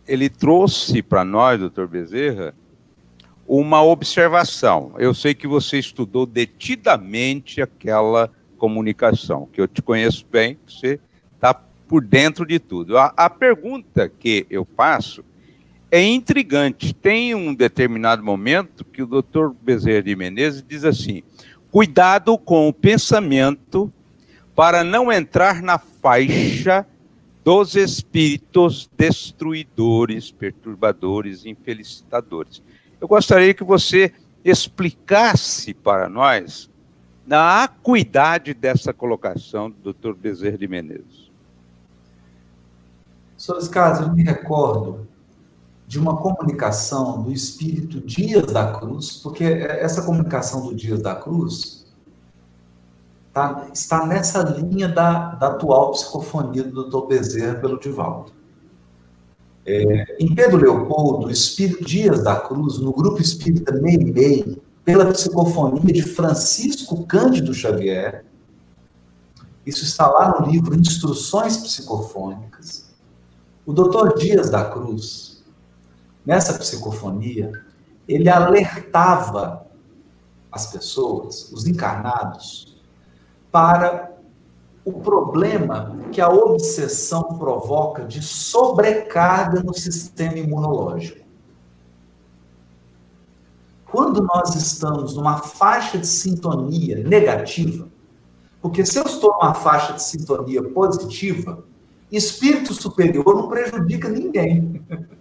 ele 0.07 0.29
trouxe 0.29 1.03
para 1.03 1.25
nós, 1.25 1.61
doutor 1.61 1.87
Bezerra, 1.87 2.55
uma 3.47 3.83
observação. 3.83 4.93
Eu 4.99 5.15
sei 5.15 5.35
que 5.35 5.47
você 5.47 5.79
estudou 5.79 6.27
detidamente 6.27 7.63
aquela 7.63 8.31
comunicação, 8.59 9.49
que 9.53 9.61
eu 9.61 9.69
te 9.69 9.81
conheço 9.81 10.27
bem, 10.31 10.59
você 10.67 11.01
está 11.35 11.55
por 11.55 12.05
dentro 12.05 12.45
de 12.45 12.59
tudo. 12.59 12.99
A, 12.99 13.15
a, 13.17 13.31
pergunta 13.31 14.09
que 14.09 14.47
eu 14.51 14.67
faço 14.77 15.25
é 15.91 16.03
intrigante. 16.03 16.93
Tem 16.93 17.35
um 17.35 17.55
determinado 17.55 18.23
momento 18.23 18.85
que 18.85 19.03
o 19.03 19.07
doutor 19.07 19.55
Bezerra 19.55 20.03
de 20.03 20.15
Menezes 20.15 20.65
diz 20.67 20.85
assim: 20.85 21.23
cuidado 21.71 22.37
com 22.39 22.69
o 22.69 22.73
pensamento 22.73 23.93
para 24.55 24.85
não 24.85 25.13
entrar 25.13 25.63
na 25.63 25.79
faixa 25.79 26.87
dos 27.45 27.75
espíritos 27.75 28.91
destruidores, 28.97 30.31
perturbadores, 30.31 31.47
infelicitadores. 31.47 32.63
Eu 33.01 33.09
gostaria 33.09 33.55
que 33.55 33.65
você 33.65 34.13
explicasse 34.45 35.73
para 35.73 36.09
nós 36.09 36.69
a 37.31 37.65
acuidade 37.65 38.53
dessa 38.53 38.93
colocação 38.93 39.71
do 39.71 39.93
Dr. 39.93 40.13
Bezerra 40.13 40.59
de 40.59 40.69
Menezes. 40.69 41.31
Senhores 43.37 43.69
Carlos, 43.69 44.01
eu 44.01 44.13
me 44.13 44.23
recordo 44.23 45.08
de 45.89 45.99
uma 45.99 46.19
comunicação 46.19 47.23
do 47.23 47.33
espírito 47.33 47.99
Dias 47.99 48.53
da 48.53 48.73
Cruz, 48.73 49.17
porque 49.23 49.43
essa 49.43 50.03
comunicação 50.03 50.67
do 50.67 50.75
Dias 50.75 51.01
da 51.01 51.15
Cruz 51.15 51.87
tá, 53.33 53.67
está 53.73 54.07
nessa 54.07 54.43
linha 54.43 54.87
da, 54.87 55.35
da 55.37 55.47
atual 55.49 55.93
psicofonia 55.93 56.63
do 56.63 56.91
Dr. 56.91 57.07
Bezerra 57.07 57.55
pelo 57.55 57.81
Divaldo. 57.81 58.33
É, 59.65 60.17
em 60.23 60.35
Pedro 60.35 60.59
Leopoldo, 60.59 61.31
Espírito 61.31 61.83
Dias 61.83 62.23
da 62.23 62.37
Cruz, 62.37 62.79
no 62.79 62.93
grupo 62.93 63.23
espírita 63.23 63.73
Meimei, 63.73 64.61
pela 64.85 65.11
psicofonia 65.11 65.91
de 65.91 66.03
Francisco 66.03 67.07
Cândido 67.07 67.55
Xavier, 67.55 68.27
isso 69.65 69.85
está 69.85 70.07
lá 70.07 70.39
no 70.39 70.51
livro 70.51 70.79
Instruções 70.79 71.57
Psicofônicas. 71.57 72.91
O 73.65 73.73
doutor 73.73 74.19
Dias 74.19 74.51
da 74.51 74.67
Cruz, 74.67 75.28
nessa 76.29 76.59
psicofonia, 76.59 77.51
ele 78.07 78.29
alertava 78.29 79.67
as 80.53 80.71
pessoas, 80.71 81.51
os 81.51 81.67
encarnados, 81.67 82.79
para 83.51 84.15
o 84.85 84.93
problema 85.01 85.99
que 86.13 86.21
a 86.21 86.29
obsessão 86.29 87.23
provoca 87.39 88.05
de 88.05 88.23
sobrecarga 88.23 89.63
no 89.63 89.73
sistema 89.73 90.37
imunológico. 90.37 91.27
Quando 93.87 94.23
nós 94.23 94.55
estamos 94.55 95.17
numa 95.17 95.39
faixa 95.39 95.97
de 95.97 96.07
sintonia 96.07 97.03
negativa, 97.05 97.89
porque 98.61 98.85
se 98.85 98.99
eu 98.99 99.05
estou 99.05 99.33
numa 99.41 99.55
faixa 99.55 99.95
de 99.95 100.03
sintonia 100.03 100.63
positiva, 100.63 101.65
espírito 102.13 102.75
superior 102.75 103.35
não 103.35 103.49
prejudica 103.49 104.11
ninguém. 104.11 104.85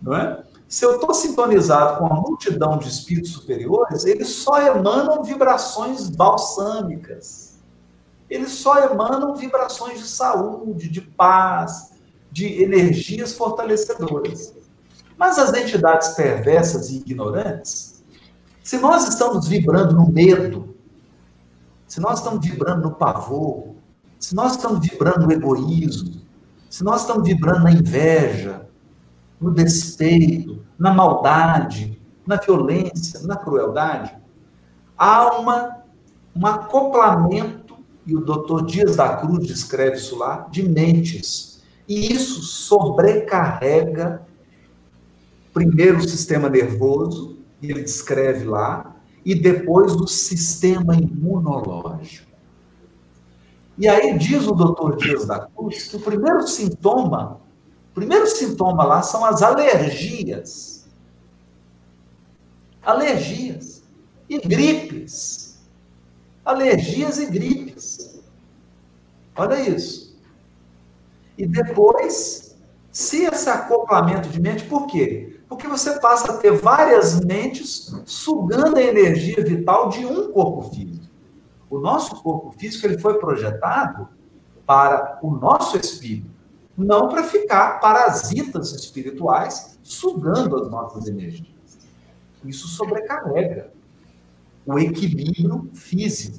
Não 0.00 0.14
é? 0.14 0.42
Se 0.68 0.84
eu 0.84 0.94
estou 0.94 1.12
sintonizado 1.12 1.98
com 1.98 2.06
a 2.06 2.20
multidão 2.20 2.78
de 2.78 2.88
espíritos 2.88 3.32
superiores, 3.32 4.04
eles 4.04 4.28
só 4.28 4.60
emanam 4.60 5.22
vibrações 5.22 6.08
balsâmicas 6.08 7.50
eles 8.30 8.52
só 8.52 8.78
emanam 8.78 9.34
vibrações 9.34 9.98
de 9.98 10.06
saúde, 10.06 10.88
de 10.88 11.00
paz, 11.00 11.92
de 12.30 12.62
energias 12.62 13.34
fortalecedoras. 13.34 14.54
Mas 15.18 15.36
as 15.36 15.52
entidades 15.52 16.10
perversas 16.10 16.90
e 16.90 16.98
ignorantes, 16.98 18.04
se 18.62 18.78
nós 18.78 19.08
estamos 19.08 19.48
vibrando 19.48 19.94
no 19.96 20.08
medo, 20.08 20.76
se 21.88 22.00
nós 22.00 22.20
estamos 22.20 22.46
vibrando 22.46 22.82
no 22.82 22.94
pavor, 22.94 23.74
se 24.18 24.34
nós 24.34 24.52
estamos 24.52 24.78
vibrando 24.78 25.26
no 25.26 25.32
egoísmo, 25.32 26.22
se 26.70 26.84
nós 26.84 27.00
estamos 27.00 27.26
vibrando 27.26 27.64
na 27.64 27.72
inveja, 27.72 28.68
no 29.40 29.50
despeito, 29.50 30.62
na 30.78 30.92
maldade, 30.92 32.00
na 32.26 32.36
violência, 32.36 33.20
na 33.22 33.36
crueldade, 33.36 34.16
há 34.96 35.38
uma, 35.38 35.78
um 36.36 36.46
acoplamento 36.46 37.76
e 38.06 38.14
o 38.14 38.20
doutor 38.20 38.66
Dias 38.66 38.96
da 38.96 39.16
Cruz 39.16 39.46
descreve 39.46 39.96
isso 39.96 40.18
lá, 40.18 40.48
de 40.50 40.68
mentes. 40.68 41.62
E 41.88 42.12
isso 42.12 42.42
sobrecarrega 42.42 44.22
primeiro 45.52 45.98
o 45.98 46.08
sistema 46.08 46.48
nervoso, 46.48 47.38
e 47.60 47.70
ele 47.70 47.82
descreve 47.82 48.44
lá, 48.44 48.96
e 49.24 49.34
depois 49.34 49.94
do 49.94 50.06
sistema 50.06 50.94
imunológico. 50.94 52.30
E 53.76 53.88
aí 53.88 54.16
diz 54.18 54.46
o 54.46 54.52
doutor 54.52 54.96
Dias 54.96 55.26
da 55.26 55.40
Cruz 55.40 55.88
que 55.88 55.96
o 55.96 56.00
primeiro 56.00 56.46
sintoma, 56.46 57.40
o 57.49 57.49
primeiro 58.00 58.26
sintoma 58.26 58.82
lá 58.82 59.02
são 59.02 59.26
as 59.26 59.42
alergias. 59.42 60.88
Alergias 62.82 63.82
e 64.26 64.38
gripes. 64.38 65.60
Alergias 66.42 67.18
e 67.18 67.26
gripes. 67.26 68.18
Olha 69.36 69.60
isso. 69.60 70.18
E 71.36 71.46
depois, 71.46 72.56
se 72.90 73.24
esse 73.24 73.50
acoplamento 73.50 74.30
de 74.30 74.40
mente, 74.40 74.64
por 74.64 74.86
quê? 74.86 75.38
Porque 75.46 75.68
você 75.68 76.00
passa 76.00 76.32
a 76.32 76.36
ter 76.38 76.52
várias 76.52 77.20
mentes 77.20 77.94
sugando 78.06 78.78
a 78.78 78.82
energia 78.82 79.44
vital 79.44 79.90
de 79.90 80.06
um 80.06 80.32
corpo 80.32 80.62
físico. 80.70 81.06
O 81.68 81.78
nosso 81.78 82.22
corpo 82.22 82.50
físico 82.58 82.86
ele 82.86 82.98
foi 82.98 83.18
projetado 83.18 84.08
para 84.64 85.18
o 85.22 85.30
nosso 85.32 85.76
espírito, 85.76 86.39
não 86.80 87.08
para 87.08 87.22
ficar 87.22 87.80
parasitas 87.80 88.72
espirituais 88.72 89.78
sugando 89.82 90.56
as 90.56 90.70
nossas 90.70 91.06
energias. 91.06 91.78
Isso 92.44 92.68
sobrecarrega 92.68 93.72
o 94.66 94.78
equilíbrio 94.78 95.70
físico 95.74 96.38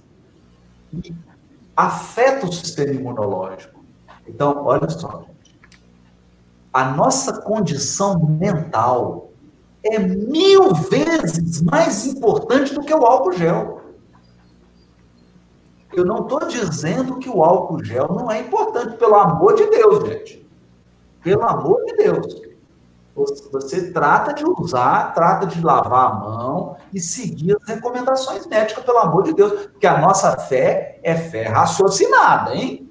e 0.94 1.14
afeta 1.76 2.48
o 2.48 2.54
sistema 2.54 2.94
imunológico. 2.94 3.84
Então, 4.28 4.66
olha 4.66 4.89
só, 4.89 5.26
a 6.74 6.86
nossa 6.92 7.42
condição 7.42 8.20
mental 8.26 9.32
é 9.84 10.00
mil 10.00 10.74
vezes 10.74 11.62
mais 11.62 12.06
importante 12.06 12.74
do 12.74 12.82
que 12.82 12.94
o 12.94 13.06
álcool 13.06 13.34
gel. 13.34 13.80
Eu 15.94 16.06
não 16.06 16.24
estou 16.24 16.48
dizendo 16.48 17.18
que 17.18 17.30
o 17.30 17.44
álcool 17.44 17.84
gel 17.84 18.08
não 18.10 18.32
é 18.32 18.39
importante, 18.39 18.98
pelo 18.98 19.16
amor 19.16 19.56
de 19.56 19.70
Deus, 19.70 20.08
gente. 20.08 20.50
Pelo 21.22 21.44
amor 21.44 21.84
de 21.86 21.96
Deus. 21.98 22.52
Você 23.52 23.92
trata 23.92 24.34
de 24.34 24.44
usar, 24.46 25.14
trata 25.14 25.46
de 25.46 25.62
lavar 25.62 26.12
a 26.12 26.14
mão 26.14 26.78
e 26.94 27.00
seguir 27.00 27.58
as 27.58 27.68
recomendações 27.68 28.48
médicas, 28.48 28.84
pelo 28.84 29.00
amor 29.00 29.24
de 29.24 29.34
Deus, 29.34 29.68
porque 29.68 29.86
a 29.86 30.00
nossa 30.00 30.38
fé 30.38 31.00
é 31.04 31.16
fé 31.16 31.48
raciocinada, 31.48 32.56
hein? 32.56 32.89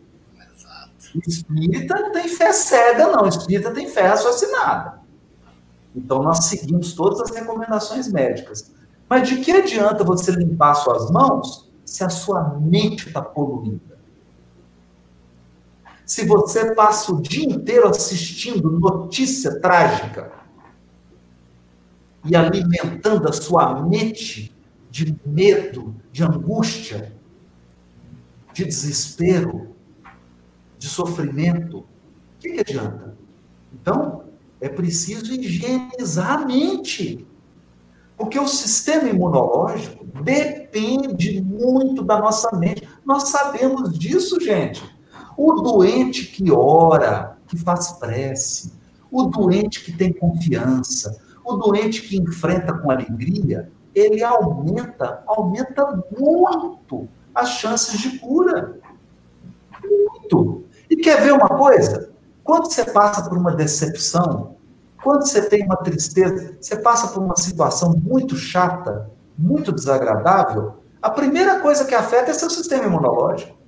Espírita 1.26 1.98
não 1.98 2.12
tem 2.12 2.28
fé 2.28 2.52
cega, 2.52 3.08
não. 3.08 3.26
Espírita 3.26 3.72
tem 3.72 3.88
fé 3.88 4.08
raciocinada. 4.08 5.00
Então, 5.96 6.22
nós 6.22 6.44
seguimos 6.44 6.92
todas 6.92 7.20
as 7.20 7.30
recomendações 7.30 8.12
médicas. 8.12 8.72
Mas 9.08 9.28
de 9.28 9.38
que 9.38 9.50
adianta 9.50 10.04
você 10.04 10.30
limpar 10.30 10.74
suas 10.74 11.10
mãos 11.10 11.69
se 11.90 12.04
a 12.04 12.08
sua 12.08 12.56
mente 12.60 13.08
está 13.08 13.20
poluída? 13.20 13.98
Se 16.06 16.24
você 16.24 16.72
passa 16.72 17.12
o 17.12 17.20
dia 17.20 17.44
inteiro 17.44 17.88
assistindo 17.88 18.70
notícia 18.70 19.60
trágica 19.60 20.30
e 22.24 22.36
alimentando 22.36 23.28
a 23.28 23.32
sua 23.32 23.82
mente 23.82 24.54
de 24.88 25.18
medo, 25.26 25.96
de 26.12 26.22
angústia, 26.22 27.12
de 28.52 28.64
desespero, 28.64 29.74
de 30.78 30.88
sofrimento, 30.88 31.78
o 31.78 31.86
que, 32.38 32.60
adianta? 32.60 33.16
Então, 33.72 34.26
é 34.60 34.68
preciso 34.68 35.32
higienizar 35.32 36.42
a 36.42 36.46
mente. 36.46 37.26
Porque 38.16 38.38
o 38.38 38.46
sistema 38.46 39.08
imunológico 39.08 40.04
depende 40.04 40.59
muito 41.42 42.04
da 42.04 42.18
nossa 42.18 42.56
mente. 42.56 42.88
Nós 43.04 43.28
sabemos 43.28 43.98
disso, 43.98 44.40
gente. 44.40 44.82
O 45.36 45.54
doente 45.62 46.26
que 46.26 46.50
ora, 46.50 47.36
que 47.46 47.56
faz 47.56 47.92
prece, 47.92 48.72
o 49.10 49.24
doente 49.24 49.84
que 49.84 49.92
tem 49.92 50.12
confiança, 50.12 51.20
o 51.44 51.54
doente 51.56 52.02
que 52.02 52.16
enfrenta 52.16 52.72
com 52.72 52.90
alegria, 52.90 53.70
ele 53.94 54.22
aumenta, 54.22 55.22
aumenta 55.26 56.04
muito 56.18 57.08
as 57.34 57.50
chances 57.50 57.98
de 58.00 58.18
cura. 58.18 58.78
Muito. 59.82 60.64
E 60.88 60.96
quer 60.96 61.22
ver 61.22 61.32
uma 61.32 61.48
coisa? 61.48 62.10
Quando 62.44 62.66
você 62.66 62.84
passa 62.84 63.28
por 63.28 63.38
uma 63.38 63.54
decepção, 63.54 64.56
quando 65.02 65.26
você 65.26 65.42
tem 65.48 65.64
uma 65.64 65.76
tristeza, 65.76 66.56
você 66.60 66.76
passa 66.76 67.08
por 67.08 67.22
uma 67.22 67.36
situação 67.36 67.94
muito 68.02 68.36
chata, 68.36 69.10
muito 69.40 69.72
desagradável, 69.72 70.74
a 71.00 71.10
primeira 71.10 71.60
coisa 71.60 71.84
que 71.86 71.94
afeta 71.94 72.30
é 72.30 72.34
seu 72.34 72.50
sistema 72.50 72.84
imunológico. 72.84 73.58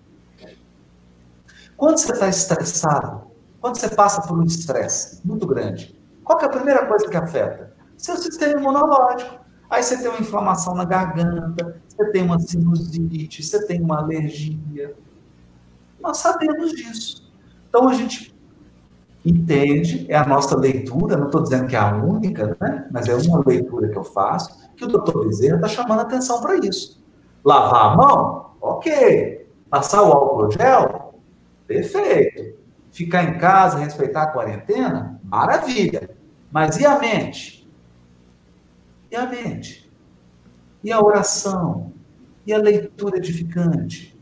Quando 1.77 1.99
você 1.99 2.13
está 2.13 2.29
estressado, 2.29 3.23
quando 3.61 3.77
você 3.77 3.89
passa 3.89 4.21
por 4.23 4.39
um 4.39 4.45
estresse 4.45 5.27
muito 5.27 5.47
grande, 5.47 5.99
qual 6.23 6.39
é 6.41 6.45
a 6.45 6.49
primeira 6.49 6.87
coisa 6.87 7.09
que 7.09 7.17
afeta? 7.17 7.73
Seu 7.97 8.17
sistema 8.17 8.61
imunológico. 8.61 9.41
Aí 9.71 9.83
você 9.83 9.97
tem 9.97 10.09
uma 10.09 10.21
inflamação 10.21 10.75
na 10.75 10.85
garganta, 10.85 11.81
você 11.89 12.11
tem 12.11 12.23
uma 12.23 12.39
sinusite, 12.39 13.43
você 13.43 13.67
tem 13.67 13.81
uma 13.81 14.01
alergia. 14.01 14.95
Nós 15.99 16.19
sabemos 16.19 16.73
disso. 16.73 17.33
Então 17.69 17.89
a 17.89 17.95
gente 17.95 18.33
entende, 19.25 20.07
é 20.11 20.17
a 20.17 20.27
nossa 20.27 20.57
leitura, 20.57 21.17
não 21.17 21.27
estou 21.27 21.43
dizendo 21.43 21.67
que 21.67 21.77
é 21.77 21.79
a 21.79 21.95
única, 21.95 22.57
né? 22.61 22.87
mas 22.91 23.09
é 23.09 23.15
uma 23.15 23.43
leitura 23.47 23.89
que 23.89 23.97
eu 23.97 24.05
faço, 24.05 24.62
que 24.77 24.85
o 24.85 24.89
doutor 24.89 25.27
Bezerra 25.27 25.57
está 25.57 25.69
chamando 25.69 26.01
atenção 26.01 26.41
para 26.41 26.57
isso. 26.57 27.03
Lavar 27.45 27.93
a 27.93 27.97
mão? 27.97 28.51
Ok. 28.61 29.47
Passar 29.69 30.03
o 30.03 30.13
álcool 30.13 30.51
gel? 30.51 31.15
Perfeito. 31.67 32.59
Ficar 32.91 33.25
em 33.25 33.39
casa, 33.39 33.79
respeitar 33.79 34.25
a 34.25 34.27
quarentena? 34.29 35.21
Maravilha. 35.25 36.11
Mas 36.51 36.79
e 36.79 36.87
a 36.87 36.99
mente? 36.99 37.71
E 39.11 39.17
a 39.17 39.27
mente? 39.27 39.91
E 40.85 40.93
a 40.93 41.01
oração? 41.01 41.93
E 42.47 42.53
a 42.53 42.59
leitura 42.59 43.17
edificante? 43.17 44.13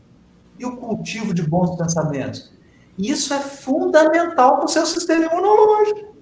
e 0.61 0.65
o 0.65 0.77
cultivo 0.77 1.33
de 1.33 1.41
bons 1.41 1.75
pensamentos. 1.75 2.53
Isso 2.97 3.33
é 3.33 3.39
fundamental 3.39 4.57
para 4.57 4.65
o 4.65 4.67
seu 4.67 4.85
sistema 4.85 5.25
imunológico. 5.25 6.15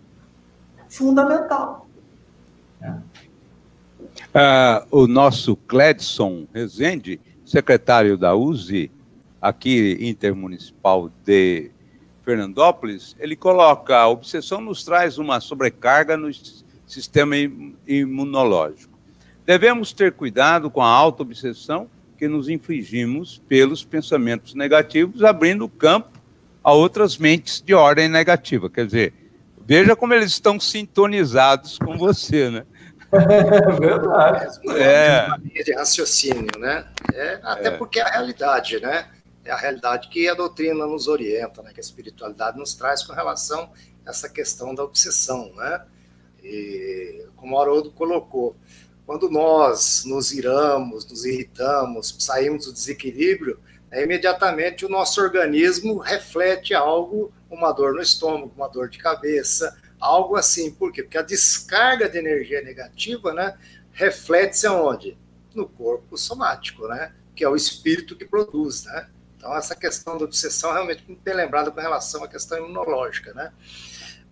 Fundamental. 0.88 1.89
Ah, 4.34 4.86
o 4.92 5.08
nosso 5.08 5.56
Cledson 5.56 6.48
Rezende, 6.54 7.20
secretário 7.44 8.16
da 8.16 8.36
USE, 8.36 8.92
aqui 9.42 9.98
intermunicipal 10.00 11.10
de 11.26 11.72
Fernandópolis, 12.24 13.16
ele 13.20 13.36
coloca: 13.36 13.98
a 13.98 14.08
obsessão 14.08 14.62
nos 14.62 14.84
traz 14.84 15.18
uma 15.18 15.40
sobrecarga 15.40 16.16
no 16.16 16.30
sistema 16.86 17.36
imunológico. 17.88 19.00
Devemos 19.48 19.94
ter 19.94 20.12
cuidado 20.12 20.70
com 20.70 20.84
a 20.84 20.88
auto-obsessão 20.88 21.90
que 22.16 22.28
nos 22.28 22.50
infligimos 22.50 23.42
pelos 23.48 23.84
pensamentos 23.84 24.54
negativos, 24.54 25.24
abrindo 25.24 25.68
campo 25.68 26.12
a 26.64 26.72
outras 26.72 27.18
mentes 27.18 27.62
de 27.62 27.74
ordem 27.74 28.08
negativa. 28.08 28.70
Quer 28.70 28.86
dizer, 28.86 29.14
veja 29.66 29.96
como 29.96 30.14
eles 30.14 30.32
estão 30.32 30.60
sintonizados 30.60 31.80
com 31.80 31.98
você, 31.98 32.52
né? 32.52 32.66
É 33.12 33.72
verdade. 33.80 34.60
É. 34.78 35.26
Uma 35.28 35.38
linha 35.38 35.64
de 35.64 35.74
raciocínio, 35.74 36.60
né? 36.60 36.88
É, 37.14 37.40
até 37.44 37.68
é. 37.70 37.72
porque 37.72 38.00
é 38.00 38.04
a 38.04 38.10
realidade, 38.10 38.80
né? 38.80 39.10
É 39.44 39.52
a 39.52 39.58
realidade 39.58 40.10
que 40.10 40.28
a 40.28 40.34
doutrina 40.34 40.86
nos 40.86 41.08
orienta, 41.08 41.62
né? 41.62 41.72
Que 41.74 41.80
a 41.80 41.82
espiritualidade 41.82 42.58
nos 42.58 42.74
traz 42.74 43.04
com 43.04 43.14
relação 43.14 43.72
a 44.06 44.10
essa 44.10 44.30
questão 44.30 44.76
da 44.76 44.84
obsessão, 44.84 45.52
né? 45.56 45.82
E 46.44 47.26
como 47.36 47.56
o 47.56 47.60
Haroldo 47.60 47.92
colocou, 47.92 48.56
quando 49.06 49.30
nós 49.30 50.04
nos 50.06 50.32
iramos, 50.32 51.06
nos 51.10 51.26
irritamos, 51.26 52.16
saímos 52.20 52.66
do 52.66 52.74
desequilíbrio, 52.74 53.60
é, 53.92 54.04
imediatamente 54.04 54.86
o 54.86 54.90
nosso 54.90 55.20
organismo 55.20 55.98
reflete 55.98 56.76
algo, 56.76 57.34
uma 57.50 57.72
dor 57.72 57.96
no 57.96 58.02
estômago, 58.02 58.52
uma 58.56 58.68
dor 58.68 58.88
de 58.88 59.00
cabeça, 59.00 59.76
algo 60.00 60.36
assim. 60.36 60.72
Por 60.72 60.92
quê? 60.92 61.04
Porque 61.04 61.18
a 61.18 61.22
descarga 61.22 62.10
de 62.10 62.18
energia 62.18 62.62
negativa, 62.62 63.34
né, 63.34 63.58
reflete-se 63.92 64.68
aonde? 64.68 65.18
No 65.54 65.68
corpo 65.68 66.18
somático, 66.18 66.88
né? 66.88 67.14
Que 67.36 67.44
é 67.44 67.50
o 67.50 67.56
espírito 67.56 68.16
que 68.16 68.26
produz, 68.26 68.86
né? 68.86 69.10
Então, 69.38 69.56
essa 69.56 69.76
questão 69.76 70.18
da 70.18 70.26
obsessão 70.26 70.74
realmente 70.74 71.04
me 71.08 71.16
tem 71.16 71.34
lembrado 71.34 71.72
com 71.72 71.80
relação 71.80 72.24
à 72.24 72.28
questão 72.28 72.58
imunológica, 72.58 73.34
né? 73.34 73.52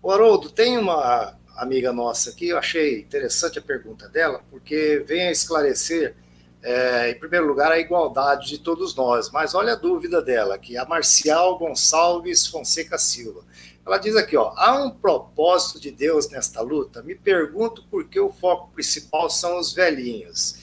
O 0.02 0.10
Haroldo, 0.12 0.50
tem 0.50 0.78
uma, 0.78 1.36
amiga 1.58 1.92
nossa 1.92 2.30
aqui, 2.30 2.48
eu 2.48 2.58
achei 2.58 3.00
interessante 3.00 3.58
a 3.58 3.62
pergunta 3.62 4.08
dela, 4.08 4.40
porque 4.48 5.04
vem 5.06 5.26
a 5.26 5.32
esclarecer, 5.32 6.14
é, 6.62 7.10
em 7.10 7.18
primeiro 7.18 7.46
lugar, 7.46 7.72
a 7.72 7.78
igualdade 7.78 8.48
de 8.48 8.58
todos 8.58 8.94
nós. 8.94 9.30
Mas 9.30 9.54
olha 9.54 9.72
a 9.72 9.76
dúvida 9.76 10.22
dela, 10.22 10.56
que 10.56 10.76
a 10.76 10.84
Marcial 10.84 11.58
Gonçalves 11.58 12.46
Fonseca 12.46 12.96
Silva. 12.96 13.42
Ela 13.88 13.96
diz 13.96 14.14
aqui, 14.16 14.36
ó, 14.36 14.52
há 14.54 14.84
um 14.84 14.90
propósito 14.90 15.80
de 15.80 15.90
Deus 15.90 16.28
nesta 16.28 16.60
luta? 16.60 17.02
Me 17.02 17.14
pergunto 17.14 17.82
por 17.90 18.04
que 18.04 18.20
o 18.20 18.30
foco 18.30 18.70
principal 18.70 19.30
são 19.30 19.58
os 19.58 19.72
velhinhos. 19.72 20.56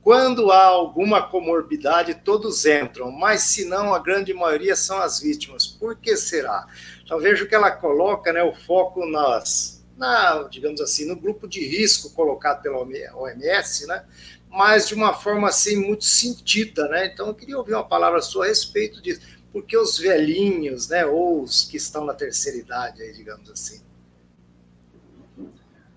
Quando 0.00 0.50
há 0.50 0.64
alguma 0.64 1.20
comorbidade, 1.28 2.14
todos 2.24 2.64
entram, 2.64 3.12
mas 3.12 3.42
se 3.42 3.66
não, 3.66 3.92
a 3.92 3.98
grande 3.98 4.32
maioria 4.32 4.74
são 4.74 4.98
as 5.02 5.20
vítimas. 5.20 5.66
Por 5.66 5.96
que 5.96 6.16
será? 6.16 6.66
Então 7.04 7.20
vejo 7.20 7.46
que 7.46 7.54
ela 7.54 7.70
coloca 7.70 8.32
né, 8.32 8.42
o 8.42 8.54
foco 8.54 9.04
nas, 9.04 9.84
na, 9.94 10.44
digamos 10.44 10.80
assim, 10.80 11.06
no 11.06 11.14
grupo 11.14 11.46
de 11.46 11.62
risco 11.62 12.14
colocado 12.14 12.62
pela 12.62 12.78
OMS, 12.78 13.86
né? 13.86 14.02
mas 14.48 14.88
de 14.88 14.94
uma 14.94 15.12
forma 15.12 15.48
assim 15.48 15.76
muito 15.76 16.04
sentida, 16.06 16.88
né? 16.88 17.06
Então 17.12 17.26
eu 17.26 17.34
queria 17.34 17.58
ouvir 17.58 17.74
uma 17.74 17.86
palavra 17.86 18.22
sua 18.22 18.46
a 18.46 18.48
respeito 18.48 19.02
disso, 19.02 19.20
porque 19.56 19.74
os 19.74 19.96
velhinhos, 19.96 20.90
né, 20.90 21.06
ou 21.06 21.40
os 21.40 21.64
que 21.64 21.78
estão 21.78 22.04
na 22.04 22.12
terceira 22.12 22.58
idade, 22.58 23.00
aí, 23.00 23.10
digamos 23.14 23.50
assim. 23.50 23.80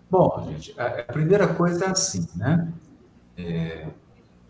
Bom, 0.10 0.48
gente, 0.50 0.74
a 0.80 1.04
primeira 1.04 1.46
coisa 1.46 1.84
é 1.84 1.90
assim, 1.90 2.26
né? 2.38 2.72
É, 3.38 3.86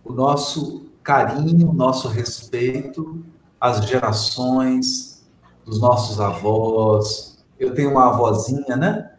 o 0.05 0.13
nosso 0.13 0.91
carinho, 1.01 1.71
o 1.71 1.73
nosso 1.73 2.07
respeito 2.07 3.25
às 3.59 3.83
gerações 3.83 5.27
dos 5.65 5.81
nossos 5.81 6.21
avós. 6.21 7.43
Eu 7.59 7.73
tenho 7.73 7.89
uma 7.89 8.09
avózinha, 8.09 8.77
né? 8.77 9.11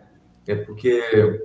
É 0.47 0.55
porque 0.55 1.45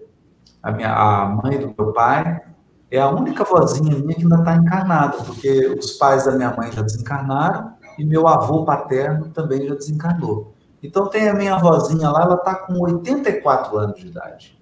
a, 0.62 0.72
minha, 0.72 0.94
a 0.94 1.26
mãe 1.30 1.58
do 1.58 1.74
meu 1.76 1.92
pai 1.94 2.44
é 2.92 3.00
a 3.00 3.10
única 3.10 3.44
vozinha 3.44 3.98
minha 3.98 4.14
que 4.14 4.22
ainda 4.22 4.38
está 4.38 4.56
encarnada, 4.56 5.18
porque 5.24 5.66
os 5.70 5.94
pais 5.94 6.26
da 6.26 6.34
minha 6.34 6.56
mãe 6.56 6.72
já 6.72 6.84
desencarnaram 6.84 7.75
e 7.98 8.06
meu 8.06 8.28
avô 8.28 8.66
paterno 8.66 9.30
também 9.30 9.68
já 9.68 9.76
desencarnou. 9.76 10.54
Então 10.82 11.10
tem 11.10 11.30
a 11.30 11.34
minha 11.34 11.56
avózinha 11.56 12.10
lá, 12.10 12.24
ela 12.24 12.36
está 12.36 12.56
com 12.56 12.80
84 12.80 13.78
anos 13.78 14.00
de 14.00 14.08
idade. 14.08 14.60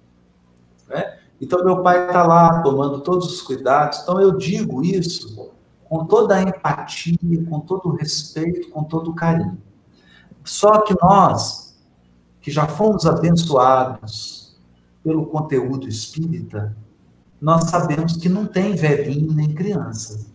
Né? 0.88 1.18
Então, 1.40 1.64
meu 1.64 1.82
pai 1.82 2.06
está 2.06 2.26
lá 2.26 2.62
tomando 2.62 3.00
todos 3.00 3.26
os 3.26 3.42
cuidados. 3.42 4.00
Então, 4.02 4.20
eu 4.20 4.36
digo 4.36 4.82
isso 4.82 5.52
com 5.84 6.04
toda 6.06 6.36
a 6.36 6.42
empatia, 6.42 7.44
com 7.48 7.60
todo 7.60 7.90
o 7.90 7.96
respeito, 7.96 8.70
com 8.70 8.84
todo 8.84 9.10
o 9.10 9.14
carinho. 9.14 9.58
Só 10.42 10.80
que 10.80 10.94
nós, 11.02 11.76
que 12.40 12.50
já 12.50 12.66
fomos 12.66 13.06
abençoados 13.06 14.58
pelo 15.02 15.26
conteúdo 15.26 15.88
espírita, 15.88 16.76
nós 17.40 17.64
sabemos 17.64 18.16
que 18.16 18.28
não 18.28 18.46
tem 18.46 18.74
velhinho 18.74 19.32
nem 19.32 19.54
criança. 19.54 20.32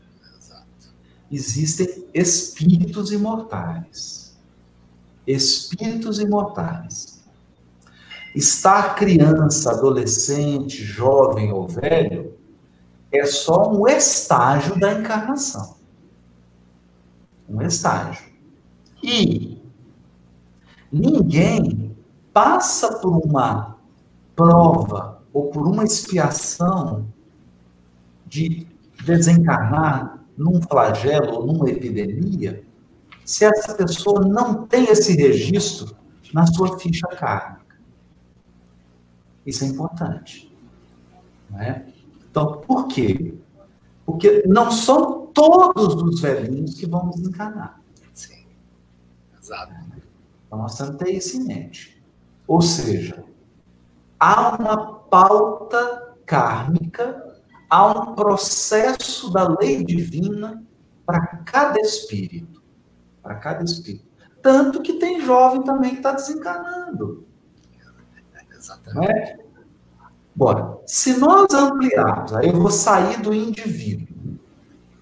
Existem 1.32 2.06
espíritos 2.14 3.12
imortais. 3.12 4.38
Espíritos 5.28 6.20
imortais. 6.20 7.20
Estar 8.36 8.96
criança, 8.96 9.72
adolescente, 9.72 10.84
jovem 10.84 11.52
ou 11.52 11.68
velho 11.68 12.34
é 13.12 13.26
só 13.26 13.72
um 13.72 13.88
estágio 13.88 14.80
da 14.80 14.94
encarnação. 14.94 15.78
Um 17.48 17.62
estágio. 17.62 18.30
E 19.04 19.62
ninguém 20.92 21.96
passa 22.34 23.00
por 23.00 23.18
uma 23.18 23.78
prova 24.36 25.22
ou 25.34 25.48
por 25.48 25.68
uma 25.68 25.84
expiação 25.84 27.08
de 28.26 28.68
desencarnar 29.04 30.19
num 30.40 30.62
flagelo 30.62 31.34
ou 31.34 31.46
numa 31.46 31.70
epidemia 31.70 32.64
se 33.26 33.44
essa 33.44 33.76
pessoa 33.76 34.22
não 34.22 34.66
tem 34.66 34.86
esse 34.86 35.14
registro 35.16 35.96
na 36.34 36.48
sua 36.48 36.80
ficha 36.80 37.08
kármica. 37.08 37.78
Isso 39.46 39.66
é 39.66 39.68
importante. 39.68 40.52
Né? 41.50 41.86
Então, 42.32 42.62
por 42.62 42.88
quê? 42.88 43.36
Porque 44.06 44.44
não 44.48 44.72
são 44.72 45.28
todos 45.28 45.96
os 45.96 46.22
velhinhos 46.22 46.74
que 46.76 46.88
vão 46.88 47.10
desencarnar. 47.10 47.80
Sim. 48.14 48.46
Exato. 49.40 49.74
Então, 50.48 50.58
nós 50.58 50.76
temos 50.76 50.96
que 50.96 51.04
ter 51.04 51.12
isso 51.12 51.38
em 51.38 51.46
mente. 51.46 52.02
Ou 52.48 52.62
seja, 52.62 53.24
há 54.20 54.56
uma 54.56 54.94
pauta 54.94 56.16
kármica, 56.26 57.29
há 57.70 57.88
um 57.88 58.16
processo 58.16 59.32
da 59.32 59.48
lei 59.60 59.84
divina 59.84 60.64
para 61.06 61.26
cada 61.46 61.80
espírito. 61.80 62.62
Para 63.22 63.36
cada 63.36 63.64
espírito. 63.64 64.08
Tanto 64.42 64.82
que 64.82 64.94
tem 64.94 65.22
jovem 65.22 65.62
também 65.64 65.92
que 65.92 65.98
está 65.98 66.14
desencarnando. 66.14 67.28
Exatamente. 68.52 69.14
Né? 69.14 69.40
Bora, 70.36 70.78
se 70.86 71.18
nós 71.20 71.54
ampliarmos, 71.54 72.34
aí 72.34 72.48
eu 72.48 72.60
vou 72.60 72.72
sair 72.72 73.22
do 73.22 73.34
indivíduo. 73.34 74.40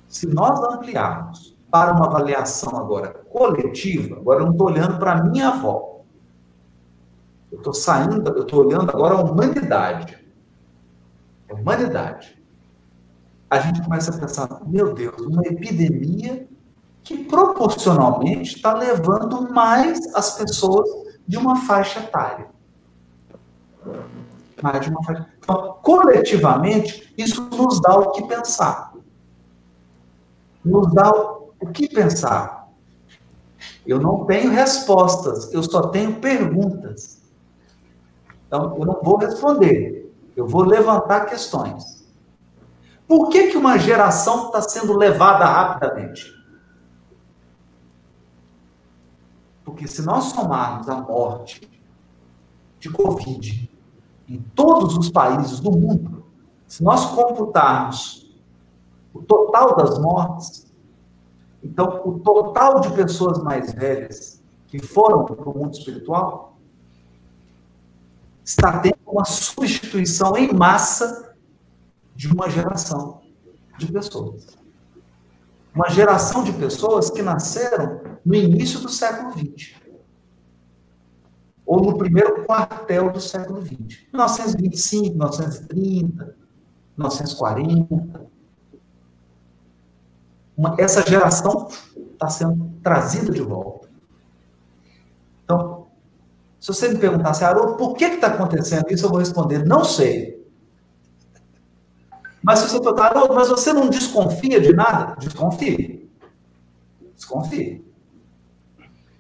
Se 0.07 0.26
nós 0.26 0.59
ampliarmos 0.74 1.55
para 1.70 1.93
uma 1.93 2.07
avaliação 2.07 2.76
agora 2.78 3.09
coletiva, 3.30 4.18
agora 4.18 4.39
eu 4.39 4.45
não 4.45 4.51
estou 4.53 4.68
olhando 4.68 4.97
para 4.97 5.11
a 5.13 5.24
minha 5.24 5.49
avó. 5.49 6.01
Eu 7.51 7.59
estou 7.59 7.74
saindo, 7.74 8.28
eu 8.30 8.43
estou 8.43 8.65
olhando 8.65 8.89
agora 8.89 9.15
a 9.15 9.22
humanidade. 9.22 10.18
A 11.49 11.53
humanidade. 11.53 12.36
A 13.49 13.59
gente 13.59 13.81
começa 13.81 14.13
a 14.13 14.17
pensar, 14.17 14.61
meu 14.65 14.93
Deus, 14.93 15.21
uma 15.21 15.41
epidemia 15.43 16.47
que 17.03 17.23
proporcionalmente 17.23 18.57
está 18.57 18.73
levando 18.73 19.53
mais 19.53 20.13
as 20.13 20.37
pessoas 20.37 20.87
de 21.25 21.37
uma 21.37 21.55
faixa 21.65 21.99
etária 21.99 22.47
mais 24.61 24.81
de 24.81 24.89
uma 24.89 25.03
faixa. 25.03 25.27
Então, 25.39 25.77
coletivamente, 25.81 27.13
isso 27.17 27.41
nos 27.49 27.81
dá 27.81 27.95
o 27.95 28.11
que 28.11 28.27
pensar. 28.27 28.93
Nos 30.63 30.93
dá 30.93 31.11
o 31.11 31.67
que 31.71 31.87
pensar. 31.87 32.69
Eu 33.85 33.99
não 33.99 34.25
tenho 34.25 34.51
respostas, 34.51 35.53
eu 35.53 35.63
só 35.63 35.87
tenho 35.87 36.19
perguntas. 36.19 37.21
Então, 38.47 38.75
eu 38.77 38.85
não 38.85 39.01
vou 39.01 39.17
responder, 39.17 40.13
eu 40.35 40.47
vou 40.47 40.63
levantar 40.63 41.25
questões. 41.25 41.96
Por 43.07 43.29
que, 43.29 43.47
que 43.47 43.57
uma 43.57 43.77
geração 43.77 44.47
está 44.47 44.61
sendo 44.61 44.93
levada 44.93 45.45
rapidamente? 45.45 46.35
Porque 49.63 49.87
se 49.87 50.01
nós 50.01 50.25
somarmos 50.25 50.89
a 50.89 50.95
morte 50.95 51.69
de 52.79 52.89
Covid 52.89 53.71
em 54.27 54.41
todos 54.53 54.97
os 54.97 55.09
países 55.09 55.59
do 55.59 55.71
mundo, 55.71 56.25
se 56.67 56.83
nós 56.83 57.05
computarmos 57.05 58.29
o 59.13 59.21
total 59.21 59.75
das 59.77 59.97
mortes, 59.99 60.67
então 61.63 62.01
o 62.05 62.19
total 62.19 62.81
de 62.81 62.91
pessoas 62.91 63.41
mais 63.41 63.73
velhas 63.73 64.43
que 64.67 64.79
foram 64.79 65.23
para 65.23 65.49
o 65.49 65.57
mundo 65.57 65.73
espiritual 65.73 66.57
está 68.43 68.79
tendo 68.79 68.97
uma 69.05 69.25
substituição 69.25 70.35
em 70.37 70.53
massa 70.53 71.26
de 72.18 72.28
uma 72.28 72.49
geração 72.49 73.22
de 73.78 73.91
pessoas. 73.91 74.57
Uma 75.74 75.88
geração 75.89 76.43
de 76.43 76.51
pessoas 76.51 77.11
que 77.11 77.22
nasceram 77.22 78.01
no 78.26 78.34
início 78.34 78.80
do 78.80 78.89
século 78.89 79.32
XX 79.32 79.76
ou 81.63 81.80
no 81.84 81.95
primeiro 81.95 82.43
quartel 82.43 83.11
do 83.11 83.22
século 83.22 83.61
XX. 83.61 84.07
1925, 84.11 85.09
1930, 85.09 86.36
1940. 86.97 88.28
Uma, 90.57 90.76
essa 90.80 91.05
geração 91.05 91.68
está 92.13 92.30
sendo 92.30 92.72
trazida 92.82 93.32
de 93.32 93.41
volta. 93.41 93.88
Então, 95.43 95.86
se 96.59 96.68
você 96.70 96.89
me 96.89 96.97
perguntasse, 96.97 97.43
Haroldo, 97.43 97.78
por 97.78 97.95
que 97.95 98.05
está 98.05 98.28
acontecendo 98.28 98.91
isso, 98.91 99.05
eu 99.05 99.09
vou 99.11 99.20
responder, 99.20 99.63
não 99.63 99.84
sei. 99.84 100.36
Mas 102.47 102.59
se 102.59 102.69
você 102.69 103.01
Haroldo, 103.01 103.35
mas 103.35 103.49
você 103.49 103.73
não 103.73 103.89
desconfia 103.89 104.61
de 104.61 104.71
nada? 104.71 105.17
Desconfie. 105.19 106.09
Desconfie. 107.13 107.85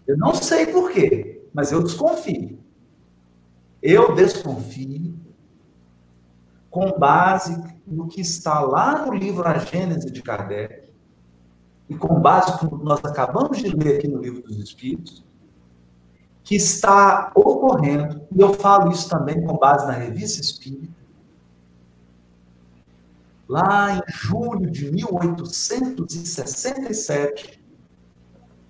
Eu 0.07 0.17
não 0.17 0.33
sei 0.33 0.67
por 0.67 0.89
quê 0.91 1.43
mas 1.53 1.73
eu 1.73 1.83
desconfio. 1.83 2.57
Eu 3.81 4.15
desconfio 4.15 5.19
com 6.69 6.97
base 6.97 7.61
no 7.85 8.07
que 8.07 8.21
está 8.21 8.61
lá 8.61 9.05
no 9.05 9.13
livro 9.13 9.45
A 9.45 9.57
Gênese 9.57 10.09
de 10.09 10.21
Kardec 10.21 10.89
e 11.89 11.95
com 11.95 12.21
base 12.21 12.63
no 12.63 12.77
que 12.77 12.85
nós 12.85 13.03
acabamos 13.03 13.57
de 13.57 13.75
ler 13.75 13.97
aqui 13.97 14.07
no 14.07 14.21
livro 14.21 14.41
dos 14.43 14.57
Espíritos, 14.57 15.25
que 16.45 16.55
está 16.55 17.31
ocorrendo, 17.35 18.21
e 18.33 18.39
eu 18.39 18.53
falo 18.53 18.89
isso 18.89 19.09
também 19.09 19.43
com 19.43 19.57
base 19.57 19.85
na 19.85 19.93
revista 19.93 20.39
Espírita, 20.39 20.96
lá 23.47 23.97
em 23.97 24.01
julho 24.07 24.69
de 24.69 24.91
1867, 24.91 27.63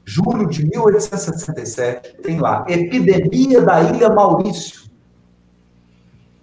julho 0.06 0.48
de 0.48 0.64
1867, 0.66 2.18
tem 2.22 2.40
lá, 2.40 2.64
epidemia 2.68 3.62
da 3.62 3.82
Ilha 3.84 4.10
Maurício. 4.10 4.86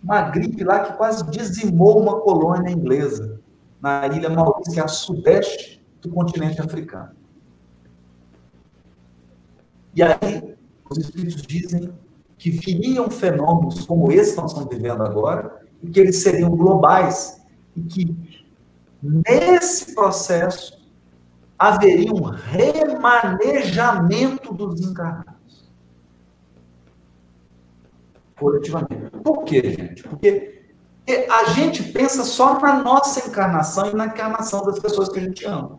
Uma 0.02 0.22
gripe 0.22 0.64
lá 0.64 0.80
que 0.80 0.96
quase 0.98 1.24
dizimou 1.30 1.98
uma 1.98 2.20
colônia 2.20 2.70
inglesa 2.70 3.40
na 3.80 4.06
ilha 4.06 4.28
Maurício, 4.28 4.72
que 4.72 4.80
é 4.80 4.82
a 4.82 4.88
sudeste 4.88 5.82
do 6.02 6.10
continente 6.10 6.60
africano. 6.60 7.12
E 9.94 10.02
aí, 10.02 10.54
os 10.90 10.98
espíritos 10.98 11.40
dizem 11.42 11.90
que 12.36 12.50
viriam 12.50 13.08
fenômenos 13.10 13.86
como 13.86 14.12
esse 14.12 14.34
que 14.34 14.42
nós 14.42 14.50
estamos 14.50 14.74
vivendo 14.74 15.02
agora, 15.02 15.62
e 15.82 15.88
que 15.88 16.00
eles 16.00 16.22
seriam 16.22 16.50
globais, 16.50 17.40
e 17.76 17.82
que 17.82 18.44
nesse 19.02 19.94
processo 19.94 20.82
haveria 21.58 22.12
um 22.12 22.24
remanejamento 22.24 24.52
dos 24.52 24.80
encarnados. 24.80 25.34
Coletivamente. 28.38 29.10
Por 29.22 29.44
quê, 29.44 29.70
gente? 29.70 30.02
Porque 30.02 30.64
a 31.30 31.44
gente 31.50 31.82
pensa 31.92 32.24
só 32.24 32.58
na 32.58 32.82
nossa 32.82 33.28
encarnação 33.28 33.90
e 33.90 33.94
na 33.94 34.06
encarnação 34.06 34.64
das 34.64 34.78
pessoas 34.78 35.10
que 35.10 35.18
a 35.18 35.22
gente 35.22 35.44
ama. 35.44 35.78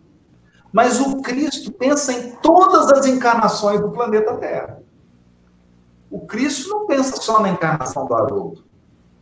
Mas 0.72 1.00
o 1.00 1.22
Cristo 1.22 1.72
pensa 1.72 2.14
em 2.14 2.36
todas 2.38 2.92
as 2.92 3.06
encarnações 3.06 3.80
do 3.80 3.92
planeta 3.92 4.36
Terra. 4.38 4.82
O 6.12 6.26
Cristo 6.26 6.70
não 6.70 6.86
pensa 6.86 7.16
só 7.18 7.42
na 7.42 7.50
encarnação 7.50 8.06
do 8.06 8.14
Haroldo, 8.14 8.64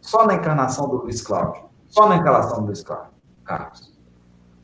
só 0.02 0.26
na 0.26 0.36
encarnação 0.36 0.88
do 0.88 0.98
Luiz 0.98 1.22
Cláudio, 1.22 1.64
só 1.94 2.10
na 2.10 2.16
encarnação 2.16 2.62
do 2.62 2.66
Luiz 2.66 2.84
Carlos. 3.44 3.94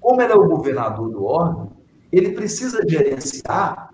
Como 0.02 0.20
ele 0.20 0.34
é 0.34 0.36
o 0.36 0.48
governador 0.48 1.12
do 1.12 1.24
órgão, 1.26 1.74
ele 2.12 2.32
precisa 2.32 2.82
gerenciar 2.88 3.92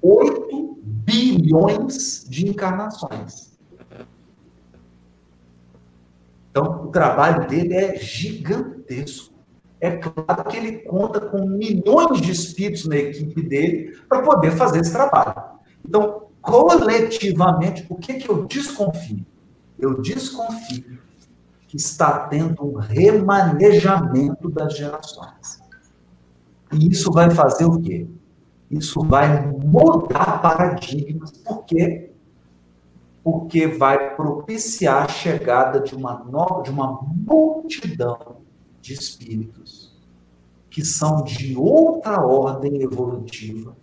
8 0.00 0.78
bilhões 0.82 2.24
de 2.26 2.48
encarnações. 2.48 3.52
Então, 6.50 6.86
o 6.86 6.88
trabalho 6.88 7.46
dele 7.46 7.74
é 7.74 7.96
gigantesco. 7.96 9.34
É 9.78 9.90
claro 9.98 10.44
que 10.44 10.56
ele 10.56 10.78
conta 10.78 11.20
com 11.20 11.46
milhões 11.46 12.22
de 12.22 12.32
espíritos 12.32 12.86
na 12.86 12.96
equipe 12.96 13.42
dele 13.42 13.98
para 14.08 14.22
poder 14.22 14.52
fazer 14.52 14.80
esse 14.80 14.92
trabalho. 14.92 15.34
Então, 15.86 16.28
coletivamente, 16.40 17.84
o 17.90 17.96
que, 17.96 18.14
que 18.14 18.30
eu 18.30 18.46
desconfio? 18.46 19.26
Eu 19.78 20.00
desconfio 20.00 21.02
que 21.72 21.78
está 21.78 22.28
tendo 22.28 22.66
um 22.66 22.74
remanejamento 22.74 24.50
das 24.50 24.76
gerações. 24.76 25.58
E 26.70 26.90
isso 26.90 27.10
vai 27.10 27.30
fazer 27.30 27.64
o 27.64 27.80
quê? 27.80 28.06
Isso 28.70 29.00
vai 29.00 29.46
mudar 29.46 30.42
paradigmas. 30.42 31.30
Por 31.30 31.64
quê? 31.64 32.10
Porque 33.24 33.66
vai 33.66 34.14
propiciar 34.14 35.04
a 35.04 35.08
chegada 35.08 35.80
de 35.80 35.94
uma 35.94 36.22
nova, 36.24 36.62
de 36.62 36.70
uma 36.70 37.00
multidão 37.00 38.42
de 38.82 38.92
espíritos 38.92 39.98
que 40.68 40.84
são 40.84 41.24
de 41.24 41.56
outra 41.56 42.20
ordem 42.20 42.82
evolutiva, 42.82 43.74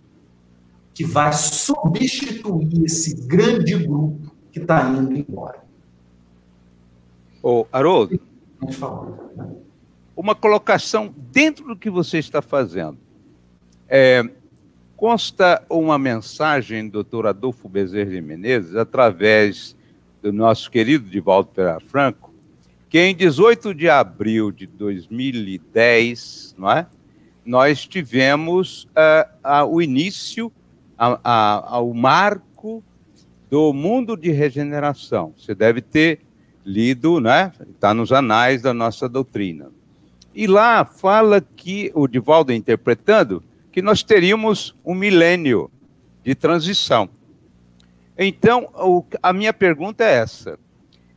que 0.94 1.04
vai 1.04 1.32
substituir 1.32 2.84
esse 2.84 3.26
grande 3.26 3.76
grupo 3.76 4.30
que 4.52 4.60
está 4.60 4.88
indo 4.90 5.12
embora. 5.12 5.69
Ô, 7.42 7.66
Haroldo, 7.72 8.20
uma 10.14 10.34
colocação 10.34 11.14
dentro 11.16 11.66
do 11.66 11.76
que 11.76 11.88
você 11.88 12.18
está 12.18 12.42
fazendo. 12.42 12.98
É, 13.88 14.22
consta 14.96 15.64
uma 15.70 15.98
mensagem 15.98 16.86
do 16.86 16.92
doutor 16.92 17.26
Adolfo 17.26 17.68
Bezerra 17.68 18.10
de 18.10 18.20
Menezes, 18.20 18.76
através 18.76 19.74
do 20.22 20.32
nosso 20.32 20.70
querido 20.70 21.08
Divaldo 21.08 21.48
Pereira 21.48 21.80
Franco, 21.80 22.34
que 22.90 22.98
em 22.98 23.14
18 23.14 23.74
de 23.74 23.88
abril 23.88 24.52
de 24.52 24.66
2010, 24.66 26.54
não 26.58 26.70
é? 26.70 26.86
nós 27.44 27.86
tivemos 27.86 28.84
uh, 28.84 29.64
uh, 29.64 29.66
o 29.66 29.80
início, 29.80 30.52
uh, 30.98 31.82
o 31.82 31.94
marco 31.94 32.84
do 33.48 33.72
mundo 33.72 34.16
de 34.16 34.30
regeneração. 34.30 35.34
Você 35.36 35.54
deve 35.54 35.80
ter 35.80 36.20
lido, 36.64 37.20
né? 37.20 37.52
Está 37.74 37.94
nos 37.94 38.12
anais 38.12 38.62
da 38.62 38.74
nossa 38.74 39.08
doutrina. 39.08 39.70
E 40.34 40.46
lá 40.46 40.84
fala 40.84 41.40
que, 41.40 41.90
o 41.94 42.06
Divaldo 42.06 42.52
interpretando, 42.52 43.42
que 43.72 43.82
nós 43.82 44.02
teríamos 44.02 44.74
um 44.84 44.94
milênio 44.94 45.70
de 46.24 46.34
transição. 46.34 47.08
Então, 48.16 48.68
o, 48.74 49.04
a 49.22 49.32
minha 49.32 49.52
pergunta 49.52 50.04
é 50.04 50.18
essa: 50.18 50.58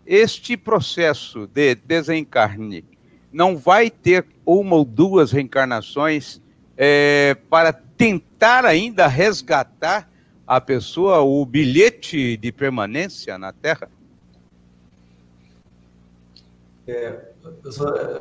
este 0.05 0.55
processo 0.57 1.47
de 1.47 1.75
desencarne 1.75 2.85
não 3.31 3.57
vai 3.57 3.89
ter 3.89 4.25
uma 4.45 4.75
ou 4.75 4.85
duas 4.85 5.31
reencarnações 5.31 6.41
é, 6.77 7.35
para 7.49 7.73
tentar 7.73 8.65
ainda 8.65 9.07
resgatar 9.07 10.09
a 10.45 10.59
pessoa, 10.59 11.21
o 11.21 11.45
bilhete 11.45 12.37
de 12.37 12.51
permanência 12.51 13.37
na 13.37 13.51
Terra? 13.51 13.89
É, 16.86 17.31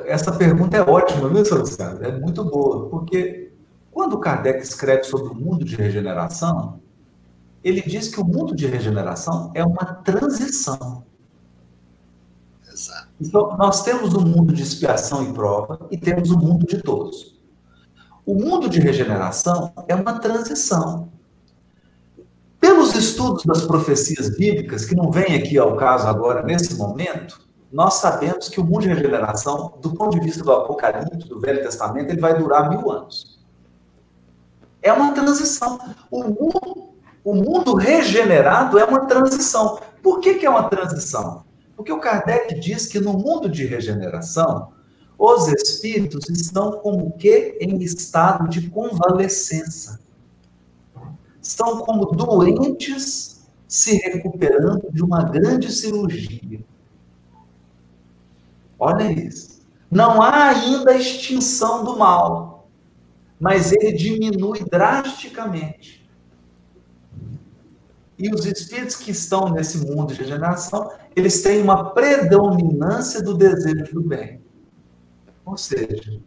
essa 0.07 0.33
pergunta 0.33 0.77
é 0.77 0.81
ótima, 0.81 1.29
viu, 1.29 1.45
seu 1.45 1.59
Luciano? 1.59 2.05
É 2.05 2.13
muito 2.13 2.45
boa, 2.45 2.89
porque 2.89 3.53
quando 3.91 4.19
Kardec 4.19 4.63
escreve 4.63 5.05
sobre 5.05 5.33
o 5.33 5.35
mundo 5.35 5.65
de 5.65 5.75
regeneração, 5.75 6.81
ele 7.63 7.83
diz 7.83 8.09
que 8.09 8.21
o 8.21 8.25
mundo 8.25 8.55
de 8.55 8.67
regeneração 8.67 9.51
é 9.55 9.65
uma 9.65 9.85
transição. 9.85 11.05
Exato. 12.73 13.09
Então, 13.21 13.57
nós 13.57 13.83
temos 13.83 14.15
o 14.15 14.21
um 14.21 14.27
mundo 14.27 14.53
de 14.53 14.63
expiação 14.63 15.29
e 15.29 15.33
prova 15.33 15.87
e 15.91 15.97
temos 15.97 16.31
o 16.31 16.37
um 16.37 16.41
mundo 16.41 16.67
de 16.67 16.83
todos. 16.83 17.41
O 18.25 18.35
mundo 18.35 18.69
de 18.69 18.81
regeneração 18.81 19.73
é 19.87 19.95
uma 19.95 20.19
transição. 20.19 21.11
Pelos 22.61 22.95
estudos 22.95 23.45
das 23.45 23.63
profecias 23.63 24.31
bíblicas, 24.37 24.85
que 24.85 24.95
não 24.95 25.11
vem 25.11 25.35
aqui 25.35 25.59
ao 25.59 25.77
caso 25.77 26.07
agora, 26.07 26.43
nesse 26.43 26.77
momento, 26.77 27.41
nós 27.73 27.95
sabemos 27.95 28.51
que 28.51 28.61
o 28.61 28.65
mundo 28.65 28.83
de 28.83 28.89
regeneração, 28.89 29.73
do 29.81 29.95
ponto 29.95 30.19
de 30.19 30.21
vista 30.21 30.45
do 30.45 30.53
Apocalipse, 30.53 31.27
do 31.27 31.41
Velho 31.41 31.63
Testamento, 31.63 32.11
ele 32.11 32.21
vai 32.21 32.37
durar 32.37 32.69
mil 32.69 32.91
anos. 32.91 33.41
É 34.83 34.93
uma 34.93 35.13
transição. 35.15 35.79
O 36.11 36.23
mundo, 36.25 36.91
o 37.25 37.35
mundo 37.35 37.75
regenerado 37.75 38.79
é 38.79 38.85
uma 38.85 39.07
transição. 39.07 39.81
Por 40.03 40.21
que, 40.21 40.35
que 40.35 40.45
é 40.45 40.51
uma 40.51 40.69
transição? 40.69 41.45
Porque 41.75 41.91
o 41.91 41.99
Kardec 41.99 42.61
diz 42.61 42.87
que 42.87 43.01
no 43.01 43.15
mundo 43.15 43.49
de 43.49 43.65
regeneração, 43.65 44.73
os 45.19 45.49
espíritos 45.49 46.29
estão 46.29 46.73
como 46.73 47.13
que 47.13 47.57
em 47.59 47.81
estado 47.81 48.49
de 48.49 48.69
convalescença. 48.69 49.99
Estão 51.41 51.79
como 51.79 52.07
doentes 52.07 53.43
se 53.67 53.97
recuperando 53.97 54.91
de 54.93 55.03
uma 55.03 55.23
grande 55.25 55.73
cirurgia. 55.73 56.61
Olha 58.85 59.13
isso. 59.13 59.63
Não 59.89 60.21
há 60.21 60.49
ainda 60.49 60.93
extinção 60.97 61.85
do 61.85 61.97
mal, 61.97 62.69
mas 63.39 63.71
ele 63.71 63.93
diminui 63.93 64.65
drasticamente. 64.65 66.05
E 68.19 68.29
os 68.35 68.45
espíritos 68.45 68.97
que 68.97 69.13
estão 69.13 69.51
nesse 69.51 69.87
mundo 69.87 70.13
de 70.13 70.19
regeneração, 70.19 70.91
eles 71.15 71.43
têm 71.43 71.63
uma 71.63 71.91
predominância 71.91 73.23
do 73.23 73.35
desejo 73.35 73.95
do 73.95 74.03
bem. 74.03 74.43
Ou 75.45 75.57
seja, 75.57 76.21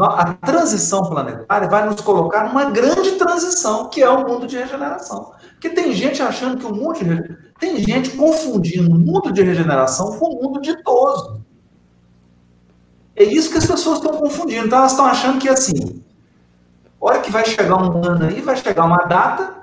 a 0.00 0.32
transição 0.32 1.04
planetária 1.10 1.68
vai 1.68 1.86
nos 1.86 2.00
colocar 2.00 2.48
numa 2.48 2.70
grande 2.70 3.12
transição, 3.12 3.90
que 3.90 4.02
é 4.02 4.08
o 4.08 4.26
mundo 4.26 4.46
de 4.46 4.56
regeneração. 4.56 5.32
Porque 5.50 5.68
tem 5.68 5.92
gente 5.92 6.22
achando 6.22 6.56
que 6.56 6.64
o 6.64 6.74
mundo 6.74 6.98
de 6.98 7.04
tem 7.58 7.76
gente 7.82 8.10
confundindo 8.10 8.90
o 8.90 8.98
mundo 8.98 9.32
de 9.32 9.42
regeneração 9.42 10.18
com 10.18 10.26
o 10.26 10.42
mundo 10.42 10.60
ditoso. 10.60 11.42
É 13.16 13.24
isso 13.24 13.50
que 13.50 13.58
as 13.58 13.66
pessoas 13.66 13.98
estão 13.98 14.16
confundindo. 14.18 14.66
Então 14.66 14.78
elas 14.78 14.92
estão 14.92 15.06
achando 15.06 15.38
que 15.38 15.48
assim, 15.48 16.02
hora 17.00 17.20
que 17.20 17.30
vai 17.30 17.44
chegar 17.44 17.76
um 17.76 18.04
ano 18.04 18.26
aí, 18.26 18.40
vai 18.40 18.56
chegar 18.56 18.84
uma 18.84 19.04
data, 19.06 19.54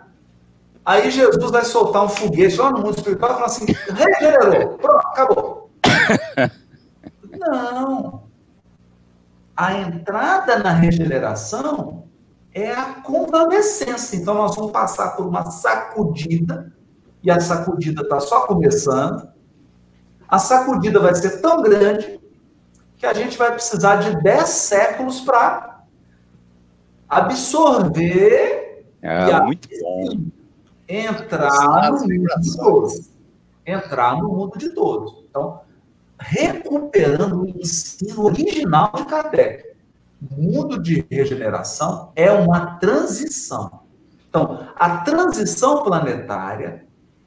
aí 0.83 1.09
Jesus 1.09 1.51
vai 1.51 1.63
soltar 1.63 2.03
um 2.03 2.09
foguete 2.09 2.57
lá 2.57 2.71
no 2.71 2.79
mundo 2.79 2.97
espiritual 2.97 3.31
e 3.31 3.33
falar 3.35 3.45
assim, 3.45 3.65
regenerou, 3.65 4.77
pronto, 4.77 5.07
acabou. 5.07 5.69
Não. 7.39 8.23
A 9.55 9.73
entrada 9.79 10.59
na 10.59 10.73
regeneração 10.73 12.03
é 12.53 12.71
a 12.71 12.95
convalescência. 13.01 14.17
Então, 14.17 14.33
nós 14.33 14.55
vamos 14.55 14.71
passar 14.71 15.15
por 15.15 15.25
uma 15.25 15.49
sacudida, 15.49 16.74
e 17.25 17.31
a 17.31 17.39
sacudida 17.39 18.03
está 18.03 18.19
só 18.19 18.45
começando. 18.45 19.27
A 20.27 20.37
sacudida 20.37 20.99
vai 20.99 21.15
ser 21.15 21.41
tão 21.41 21.61
grande 21.63 22.19
que 22.97 23.05
a 23.05 23.13
gente 23.13 23.35
vai 23.35 23.51
precisar 23.51 23.95
de 23.95 24.21
10 24.21 24.47
séculos 24.47 25.21
para 25.21 25.83
absorver 27.09 28.85
é, 29.01 29.29
e 29.29 29.41
muito 29.41 29.67
bom. 29.81 30.25
entrar 30.87 31.91
no 31.91 31.99
mundo 32.07 32.41
de 32.41 32.55
todos. 32.55 33.09
Entrar 33.65 34.17
no 34.17 34.29
mundo 34.29 34.57
de 34.59 34.69
todos. 34.69 35.25
Então, 35.27 35.61
recuperando 36.19 37.41
o 37.41 37.49
ensino 37.49 38.25
original 38.25 38.91
de 38.95 39.05
Kardec. 39.05 39.75
O 40.31 40.41
mundo 40.41 40.81
de 40.81 41.05
regeneração 41.09 42.11
é 42.15 42.31
uma 42.31 42.77
transição. 42.77 43.81
Então, 44.29 44.67
a 44.75 44.97
transição 44.97 45.83
planetária 45.83 46.84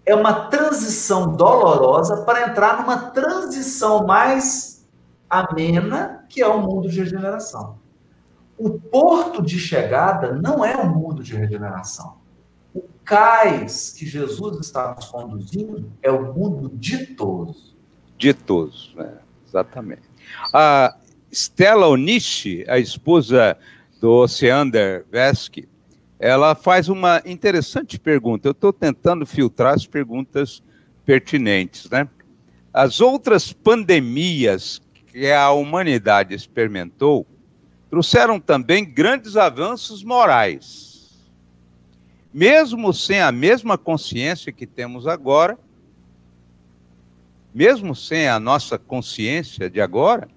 é 0.09 0.15
uma 0.15 0.49
transição 0.49 1.37
dolorosa 1.37 2.23
para 2.23 2.49
entrar 2.49 2.81
numa 2.81 3.11
transição 3.11 4.07
mais 4.07 4.89
amena, 5.29 6.25
que 6.31 6.41
é 6.41 6.49
o 6.49 6.63
mundo 6.63 6.89
de 6.89 6.99
regeneração. 6.99 7.79
O 8.57 8.71
porto 8.71 9.43
de 9.43 9.59
chegada 9.59 10.33
não 10.33 10.65
é 10.65 10.75
o 10.75 10.89
mundo 10.89 11.23
de 11.23 11.37
regeneração. 11.37 12.17
O 12.75 12.83
cais 13.05 13.91
que 13.91 14.07
Jesus 14.07 14.59
está 14.61 14.95
nos 14.95 15.05
conduzindo 15.05 15.93
é 16.03 16.11
o 16.11 16.33
mundo 16.33 16.71
ditoso. 16.75 17.77
Ditoso, 18.17 18.97
né? 18.97 19.19
exatamente. 19.47 20.09
A 20.55 20.97
Stella 21.31 21.87
Onishi, 21.87 22.65
a 22.67 22.79
esposa 22.79 23.59
do 24.01 24.11
Oceander 24.11 25.05
Vesky, 25.11 25.69
ela 26.19 26.55
faz 26.55 26.89
uma 26.89 27.23
interessante 27.25 27.99
pergunta. 27.99 28.49
Eu 28.49 28.53
estou 28.53 28.73
tentando 28.73 29.25
filtrar 29.25 29.75
as 29.75 29.87
perguntas 29.87 30.63
pertinentes, 31.05 31.89
né? 31.89 32.09
As 32.73 33.01
outras 33.01 33.53
pandemias 33.53 34.83
que 35.07 35.31
a 35.31 35.51
humanidade 35.51 36.35
experimentou 36.35 37.27
trouxeram 37.89 38.39
também 38.39 38.85
grandes 38.85 39.37
avanços 39.37 40.05
morais. 40.05 41.29
Mesmo 42.33 42.93
sem 42.93 43.21
a 43.21 43.33
mesma 43.33 43.79
consciência 43.79 44.53
que 44.53 44.67
temos 44.67 45.07
agora, 45.07 45.59
mesmo 47.55 47.95
sem 47.95 48.29
a 48.29 48.39
nossa 48.39 48.79
consciência 48.79 49.71
de 49.71 49.81
agora, 49.81 50.29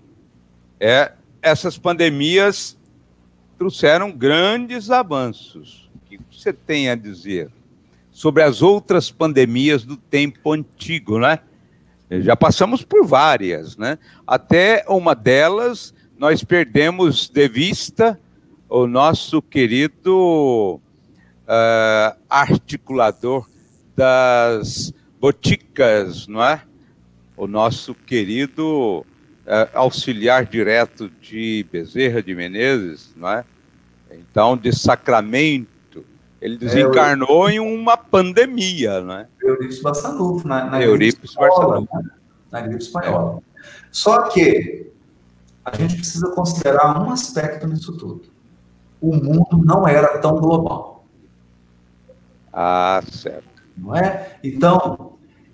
é, 0.80 1.12
essas 1.42 1.78
pandemias 1.78 2.78
trouxeram 3.62 4.12
grandes 4.12 4.90
avanços. 4.90 5.88
O 5.94 6.00
que 6.10 6.20
você 6.32 6.52
tem 6.52 6.90
a 6.90 6.96
dizer 6.96 7.52
sobre 8.10 8.42
as 8.42 8.64
outras 8.64 9.12
pandemias 9.12 9.84
do 9.84 9.96
tempo 9.96 10.52
antigo, 10.52 11.20
né? 11.20 11.38
Já 12.10 12.36
passamos 12.36 12.82
por 12.84 13.06
várias, 13.06 13.78
né? 13.78 14.00
Até 14.26 14.84
uma 14.88 15.14
delas 15.14 15.94
nós 16.18 16.44
perdemos 16.44 17.30
de 17.30 17.48
vista 17.48 18.20
o 18.68 18.88
nosso 18.88 19.44
querido 19.44 20.82
uh, 21.44 22.18
articulador 22.28 23.48
das 23.96 24.92
boticas, 25.20 26.26
não 26.28 26.44
é? 26.44 26.64
O 27.38 27.46
nosso 27.46 27.94
querido 27.94 29.06
uh, 29.46 29.70
auxiliar 29.76 30.48
direto 30.48 31.12
de 31.22 31.64
Bezerra 31.72 32.24
de 32.24 32.34
Menezes, 32.34 33.14
não 33.16 33.30
é? 33.30 33.46
Então, 34.16 34.58
de 34.58 34.76
Sacramento, 34.76 36.06
ele 36.42 36.58
desencarnou 36.58 37.48
é, 37.48 37.58
eu... 37.58 37.64
em 37.64 37.80
uma 37.80 37.96
pandemia, 37.96 39.02
não 39.02 39.14
é? 39.14 39.28
Eurípides 39.42 39.82
Barçanufo, 39.82 40.48
na, 40.48 40.66
na 40.66 40.82
Eurípides 40.82 41.36
Barçanufo. 41.36 41.88
Né? 41.96 42.04
Na 42.52 42.62
gripe 42.62 42.84
espanhola. 42.84 43.42
Só 43.92 44.24
que 44.24 44.92
a 45.64 45.76
gente 45.78 45.96
precisa 45.96 46.30
considerar 46.32 47.00
um 47.02 47.12
aspecto 47.12 47.68
nisso 47.68 47.96
tudo. 47.98 48.24
O 49.00 49.16
mundo 49.16 49.58
não 49.64 49.88
era 49.88 50.18
tão 50.18 50.36
global. 50.36 51.06
Ah, 52.52 53.02
certo. 53.10 53.48
Não 53.78 53.96
é? 53.96 54.38
Então, 54.44 55.14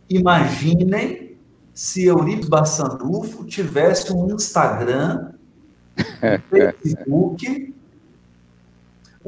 imaginem 0.10 1.38
se 1.74 2.06
Eurípides 2.06 2.50
Bassanufo 2.50 3.46
tivesse 3.46 4.12
um 4.12 4.34
Instagram, 4.34 5.34
um 5.98 6.40
Facebook, 6.82 7.76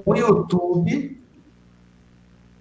um 0.06 0.16
YouTube, 0.16 1.22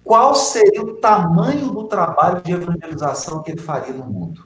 qual 0.03 0.33
seria 0.33 0.81
o 0.81 0.95
tamanho 0.95 1.71
do 1.71 1.83
trabalho 1.85 2.41
de 2.41 2.51
evangelização 2.51 3.43
que 3.43 3.51
ele 3.51 3.61
faria 3.61 3.93
no 3.93 4.05
mundo? 4.05 4.45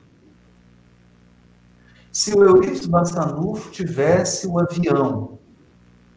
Se 2.11 2.33
o 2.37 2.43
Eurípides 2.43 2.85
Bassanufo 2.85 3.71
tivesse 3.71 4.45
o 4.45 4.59
avião 4.59 5.39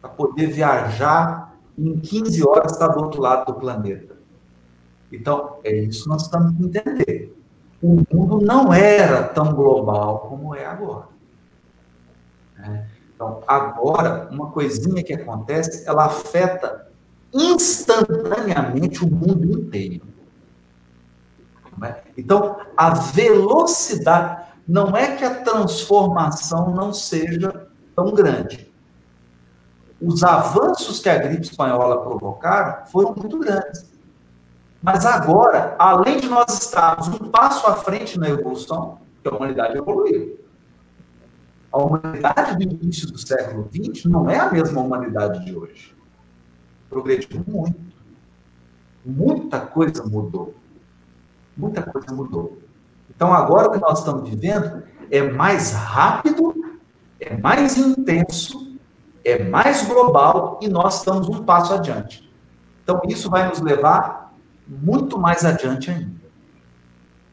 para 0.01 0.09
poder 0.09 0.47
viajar 0.47 1.55
em 1.77 1.99
15 1.99 2.45
horas 2.47 2.73
estar 2.73 2.87
do 2.89 3.03
outro 3.03 3.21
lado 3.21 3.51
do 3.51 3.59
planeta. 3.59 4.17
Então, 5.11 5.59
é 5.63 5.75
isso 5.75 6.03
que 6.03 6.09
nós 6.09 6.23
estamos 6.23 6.55
que 6.57 6.63
entender. 6.63 7.37
O 7.81 8.03
mundo 8.11 8.41
não 8.41 8.73
era 8.73 9.23
tão 9.23 9.53
global 9.53 10.27
como 10.27 10.53
é 10.55 10.65
agora. 10.65 11.07
É. 12.59 12.96
Então, 13.17 13.41
agora, 13.47 14.29
uma 14.31 14.51
coisinha 14.51 15.03
que 15.03 15.11
acontece, 15.11 15.89
ela 15.89 16.05
afeta 16.05 16.87
instantaneamente 17.33 19.03
o 19.03 19.09
mundo 19.09 19.59
inteiro. 19.59 20.05
É? 21.83 21.95
Então, 22.15 22.57
a 22.77 22.91
velocidade. 22.91 24.45
Não 24.67 24.95
é 24.97 25.15
que 25.15 25.23
a 25.23 25.33
transformação 25.33 26.71
não 26.71 26.93
seja 26.93 27.67
tão 27.95 28.13
grande. 28.13 28.69
Os 29.99 30.23
avanços 30.23 30.99
que 30.99 31.09
a 31.09 31.17
gripe 31.17 31.43
espanhola 31.43 32.01
provocaram 32.01 32.85
foram 32.87 33.15
muito 33.15 33.39
grandes. 33.39 33.89
Mas 34.83 35.05
agora, 35.05 35.73
além 35.79 36.19
de 36.19 36.27
nós 36.27 36.61
estarmos 36.61 37.07
um 37.07 37.29
passo 37.29 37.65
à 37.65 37.77
frente 37.77 38.19
na 38.19 38.29
evolução, 38.29 38.99
que 39.23 39.29
a 39.29 39.31
humanidade 39.31 39.77
evoluiu. 39.77 40.37
A 41.77 41.83
humanidade 41.83 42.55
do 42.55 42.63
início 42.73 43.07
do 43.11 43.19
século 43.19 43.69
XX 43.71 44.05
não 44.05 44.27
é 44.27 44.39
a 44.39 44.51
mesma 44.51 44.81
humanidade 44.81 45.45
de 45.45 45.55
hoje. 45.55 45.95
Progrediu 46.89 47.43
muito. 47.45 47.79
Muita 49.05 49.59
coisa 49.59 50.03
mudou. 50.03 50.55
Muita 51.55 51.83
coisa 51.83 52.11
mudou. 52.15 52.57
Então, 53.15 53.31
agora 53.31 53.67
o 53.67 53.71
que 53.71 53.77
nós 53.77 53.99
estamos 53.99 54.27
vivendo 54.27 54.81
é 55.11 55.21
mais 55.21 55.71
rápido, 55.71 56.79
é 57.19 57.37
mais 57.37 57.77
intenso, 57.77 58.75
é 59.23 59.43
mais 59.43 59.85
global 59.85 60.59
e 60.63 60.67
nós 60.67 60.97
estamos 60.97 61.29
um 61.29 61.43
passo 61.43 61.75
adiante. 61.75 62.27
Então, 62.81 63.01
isso 63.07 63.29
vai 63.29 63.49
nos 63.49 63.61
levar 63.61 64.35
muito 64.67 65.19
mais 65.19 65.45
adiante 65.45 65.91
ainda, 65.91 66.21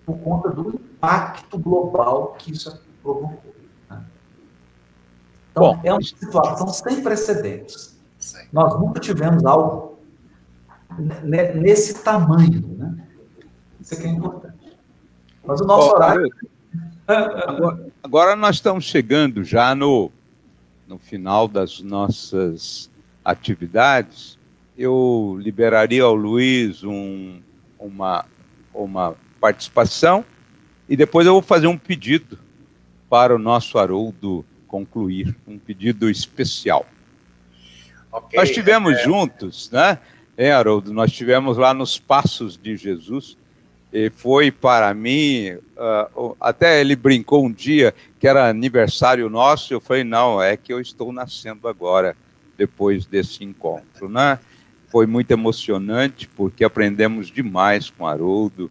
por 0.04 0.18
conta 0.18 0.50
do 0.50 0.68
impacto 0.68 1.58
global 1.58 2.34
que 2.38 2.52
isso 2.52 2.78
provocou. 3.02 3.53
Então, 5.54 5.74
Bom, 5.74 5.80
é 5.84 5.92
uma 5.92 6.02
situação 6.02 6.66
sem 6.66 7.00
precedentes. 7.00 7.96
Nós 8.52 8.74
nunca 8.80 8.98
tivemos 8.98 9.44
algo 9.44 10.00
nesse 11.54 12.02
tamanho. 12.02 12.74
Né? 12.76 13.06
Isso 13.80 13.94
aqui 13.94 14.04
é 14.04 14.08
importante. 14.08 14.76
Mas 15.46 15.60
o 15.60 15.64
nosso 15.64 15.90
oh, 15.90 15.94
horário. 15.94 16.28
Agora, 17.06 17.86
agora, 18.02 18.36
nós 18.36 18.56
estamos 18.56 18.84
chegando 18.84 19.44
já 19.44 19.76
no, 19.76 20.10
no 20.88 20.98
final 20.98 21.46
das 21.46 21.80
nossas 21.80 22.90
atividades. 23.24 24.36
Eu 24.76 25.38
liberaria 25.38 26.02
ao 26.02 26.16
Luiz 26.16 26.82
um, 26.82 27.40
uma, 27.78 28.24
uma 28.74 29.14
participação 29.40 30.24
e 30.88 30.96
depois 30.96 31.28
eu 31.28 31.34
vou 31.34 31.42
fazer 31.42 31.68
um 31.68 31.78
pedido 31.78 32.40
para 33.08 33.32
o 33.36 33.38
nosso 33.38 33.78
Haroldo 33.78 34.44
concluir, 34.74 35.36
um 35.46 35.56
pedido 35.56 36.10
especial. 36.10 36.84
Okay, 38.10 38.36
nós 38.36 38.50
tivemos 38.50 38.94
é... 38.94 39.04
juntos, 39.04 39.70
né? 39.70 40.00
Haroldo, 40.52 40.92
nós 40.92 41.12
tivemos 41.12 41.56
lá 41.56 41.72
nos 41.72 41.96
Passos 41.96 42.58
de 42.60 42.76
Jesus 42.76 43.36
e 43.92 44.10
foi 44.10 44.50
para 44.50 44.92
mim, 44.92 45.52
uh, 45.76 46.36
até 46.40 46.80
ele 46.80 46.96
brincou 46.96 47.44
um 47.44 47.52
dia 47.52 47.94
que 48.18 48.26
era 48.26 48.48
aniversário 48.48 49.30
nosso, 49.30 49.72
eu 49.72 49.78
falei, 49.78 50.02
não, 50.02 50.42
é 50.42 50.56
que 50.56 50.72
eu 50.72 50.80
estou 50.80 51.12
nascendo 51.12 51.68
agora, 51.68 52.16
depois 52.58 53.06
desse 53.06 53.44
encontro, 53.44 54.08
né? 54.08 54.40
Foi 54.88 55.06
muito 55.06 55.30
emocionante, 55.30 56.26
porque 56.26 56.64
aprendemos 56.64 57.28
demais 57.28 57.90
com 57.90 58.08
Haroldo, 58.08 58.68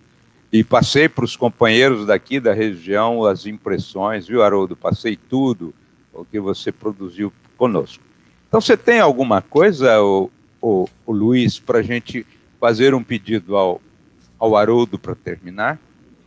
e 0.51 0.65
passei 0.65 1.07
para 1.07 1.23
os 1.23 1.37
companheiros 1.37 2.05
daqui 2.05 2.41
da 2.41 2.53
região 2.53 3.23
as 3.23 3.45
impressões, 3.45 4.27
viu, 4.27 4.43
Haroldo? 4.43 4.75
Passei 4.75 5.15
tudo 5.15 5.73
o 6.13 6.23
que 6.23 6.39
você 6.39 6.71
produziu 6.71 7.33
conosco. 7.57 8.03
Então, 8.47 8.61
você 8.61 8.77
tem 8.77 8.99
alguma 8.99 9.41
coisa, 9.41 10.01
o, 10.01 10.29
o, 10.61 10.87
o 11.05 11.11
Luiz, 11.11 11.59
para 11.59 11.79
a 11.79 11.83
gente 11.83 12.25
fazer 12.59 12.93
um 12.93 13.03
pedido 13.03 13.57
ao, 13.57 13.81
ao 14.37 14.55
Haroldo 14.55 14.99
para 14.99 15.15
terminar? 15.15 15.79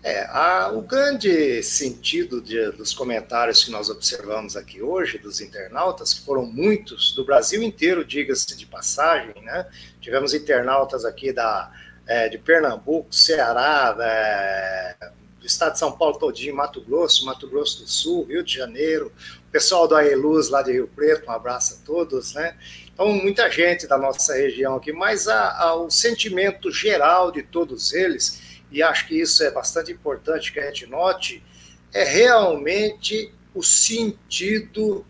É, 0.02 0.24
a, 0.30 0.70
o 0.72 0.82
grande 0.82 1.62
sentido 1.64 2.40
de, 2.40 2.70
dos 2.72 2.94
comentários 2.94 3.64
que 3.64 3.72
nós 3.72 3.90
observamos 3.90 4.56
aqui 4.56 4.80
hoje, 4.80 5.18
dos 5.18 5.40
internautas, 5.40 6.14
que 6.14 6.24
foram 6.24 6.46
muitos, 6.46 7.12
do 7.12 7.24
Brasil 7.24 7.60
inteiro, 7.60 8.04
diga-se 8.04 8.56
de 8.56 8.66
passagem, 8.66 9.34
né? 9.42 9.66
Tivemos 10.00 10.32
internautas 10.32 11.04
aqui 11.04 11.32
da, 11.32 11.72
é, 12.06 12.28
de 12.28 12.38
Pernambuco, 12.38 13.12
Ceará, 13.12 13.96
é, 13.98 15.10
do 15.40 15.46
estado 15.46 15.72
de 15.72 15.80
São 15.80 15.90
Paulo 15.90 16.16
todinho, 16.18 16.54
Mato 16.54 16.80
Grosso, 16.80 17.26
Mato 17.26 17.48
Grosso 17.48 17.82
do 17.82 17.88
Sul, 17.88 18.26
Rio 18.26 18.44
de 18.44 18.54
Janeiro, 18.54 19.10
pessoal 19.50 19.88
da 19.88 20.04
Eluz 20.04 20.48
lá 20.48 20.62
de 20.62 20.72
Rio 20.72 20.88
Preto, 20.88 21.28
um 21.28 21.32
abraço 21.32 21.78
a 21.80 21.86
todos, 21.86 22.34
né? 22.34 22.56
Então, 22.92 23.08
muita 23.08 23.50
gente 23.50 23.86
da 23.86 23.98
nossa 23.98 24.34
região 24.34 24.76
aqui, 24.76 24.92
mas 24.92 25.28
a, 25.28 25.58
a, 25.58 25.74
o 25.74 25.90
sentimento 25.90 26.70
geral 26.70 27.30
de 27.30 27.42
todos 27.42 27.92
eles, 27.92 28.60
e 28.70 28.82
acho 28.82 29.06
que 29.06 29.20
isso 29.20 29.42
é 29.44 29.50
bastante 29.50 29.92
importante 29.92 30.52
que 30.52 30.58
a 30.58 30.66
gente 30.66 30.86
note, 30.86 31.44
é 31.92 32.04
realmente 32.04 33.32
o 33.54 33.62
sentido 33.62 35.04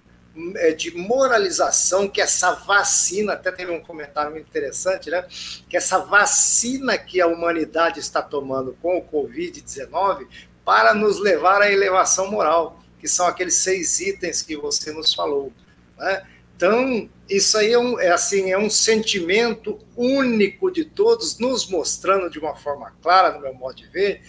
é, 0.56 0.72
de 0.72 0.96
moralização 0.96 2.08
que 2.08 2.20
essa 2.20 2.52
vacina, 2.52 3.32
até 3.32 3.50
teve 3.50 3.72
um 3.72 3.80
comentário 3.80 4.30
muito 4.30 4.46
interessante, 4.46 5.10
né? 5.10 5.26
Que 5.68 5.76
essa 5.76 5.98
vacina 5.98 6.98
que 6.98 7.20
a 7.20 7.26
humanidade 7.26 8.00
está 8.00 8.20
tomando 8.20 8.76
com 8.82 8.98
o 8.98 9.02
Covid-19 9.02 10.26
para 10.64 10.92
nos 10.92 11.18
levar 11.18 11.62
à 11.62 11.72
elevação 11.72 12.30
moral, 12.30 12.82
que 13.06 13.12
são 13.12 13.26
aqueles 13.26 13.54
seis 13.54 14.00
itens 14.00 14.42
que 14.42 14.56
você 14.56 14.90
nos 14.90 15.14
falou, 15.14 15.52
né? 15.96 16.26
Então, 16.56 17.08
isso 17.28 17.56
aí 17.56 17.72
é, 17.72 17.78
um, 17.78 18.00
é, 18.00 18.08
assim, 18.08 18.50
é 18.50 18.58
um 18.58 18.68
sentimento 18.68 19.78
único 19.94 20.70
de 20.72 20.86
todos, 20.86 21.38
nos 21.38 21.68
mostrando 21.68 22.30
de 22.30 22.38
uma 22.38 22.56
forma 22.56 22.92
clara, 23.00 23.32
no 23.32 23.42
meu 23.42 23.54
modo 23.54 23.76
de 23.76 23.86
ver, 23.86 24.22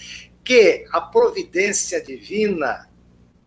que 0.43 0.85
a 0.91 1.01
providência 1.01 2.03
divina 2.03 2.87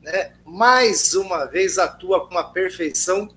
né, 0.00 0.32
mais 0.44 1.14
uma 1.14 1.44
vez 1.44 1.78
atua 1.78 2.26
com 2.26 2.32
uma 2.32 2.52
perfeição 2.52 3.28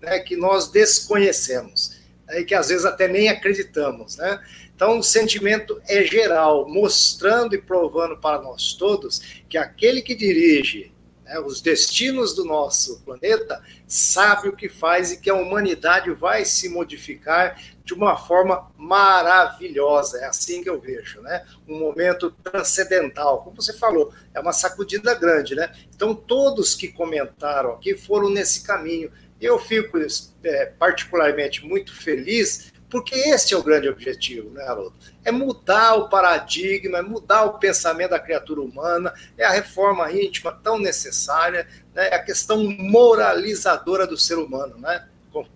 né, 0.00 0.20
que 0.20 0.36
nós 0.36 0.70
desconhecemos 0.70 1.98
né, 2.28 2.40
e 2.40 2.44
que 2.44 2.54
às 2.54 2.68
vezes 2.68 2.84
até 2.84 3.08
nem 3.08 3.28
acreditamos. 3.28 4.18
Né? 4.18 4.38
Então, 4.76 4.98
o 4.98 5.02
sentimento 5.02 5.80
é 5.88 6.04
geral, 6.04 6.68
mostrando 6.68 7.54
e 7.54 7.60
provando 7.60 8.18
para 8.18 8.40
nós 8.40 8.74
todos 8.74 9.42
que 9.48 9.56
aquele 9.56 10.02
que 10.02 10.14
dirige 10.14 10.92
né, 11.30 11.38
os 11.38 11.60
destinos 11.60 12.34
do 12.34 12.44
nosso 12.44 13.00
planeta 13.02 13.62
sabe 13.86 14.48
o 14.48 14.56
que 14.56 14.68
faz 14.68 15.12
e 15.12 15.20
que 15.20 15.30
a 15.30 15.34
humanidade 15.34 16.10
vai 16.10 16.44
se 16.44 16.68
modificar 16.68 17.56
de 17.84 17.94
uma 17.94 18.16
forma 18.16 18.68
maravilhosa. 18.76 20.18
É 20.18 20.26
assim 20.26 20.60
que 20.60 20.68
eu 20.68 20.80
vejo, 20.80 21.20
né? 21.20 21.46
Um 21.68 21.78
momento 21.78 22.32
transcendental, 22.42 23.44
como 23.44 23.62
você 23.62 23.72
falou, 23.72 24.12
é 24.34 24.40
uma 24.40 24.52
sacudida 24.52 25.14
grande, 25.14 25.54
né? 25.54 25.72
Então, 25.94 26.14
todos 26.14 26.74
que 26.74 26.88
comentaram 26.88 27.74
aqui 27.74 27.96
foram 27.96 28.28
nesse 28.28 28.64
caminho. 28.64 29.12
Eu 29.40 29.58
fico 29.58 29.98
é, 30.42 30.66
particularmente 30.66 31.64
muito 31.64 31.94
feliz 31.94 32.72
porque 32.90 33.14
esse 33.14 33.54
é 33.54 33.56
o 33.56 33.62
grande 33.62 33.88
objetivo, 33.88 34.50
né, 34.50 34.64
Haroldo? 34.64 34.94
É 35.24 35.30
mudar 35.30 35.94
o 35.94 36.08
paradigma, 36.08 36.98
é 36.98 37.02
mudar 37.02 37.44
o 37.44 37.58
pensamento 37.58 38.10
da 38.10 38.18
criatura 38.18 38.60
humana, 38.60 39.12
é 39.38 39.44
a 39.44 39.50
reforma 39.50 40.10
íntima 40.12 40.52
tão 40.52 40.78
necessária, 40.78 41.66
né, 41.94 42.08
é 42.08 42.14
a 42.16 42.22
questão 42.22 42.62
moralizadora 42.64 44.06
do 44.06 44.18
ser 44.18 44.36
humano, 44.36 44.76
né? 44.78 45.06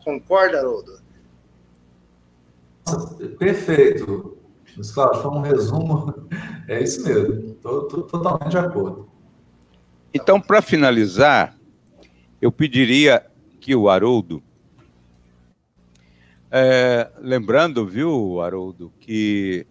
Concorda, 0.04 0.58
Haroldo? 0.58 1.00
Perfeito. 3.38 4.38
Mas, 4.76 4.90
claro, 4.90 5.20
foi 5.20 5.30
um 5.30 5.40
resumo. 5.40 6.28
É 6.66 6.82
isso 6.82 7.06
mesmo. 7.06 7.50
Estou 7.50 7.86
totalmente 8.04 8.48
de 8.48 8.56
acordo. 8.56 9.06
Então, 10.14 10.40
para 10.40 10.62
finalizar, 10.62 11.54
eu 12.40 12.50
pediria 12.50 13.22
que 13.60 13.74
o 13.74 13.90
Haroldo. 13.90 14.42
É, 16.56 17.10
lembrando, 17.18 17.84
viu, 17.84 18.40
Haroldo, 18.40 18.92
que 19.00 19.66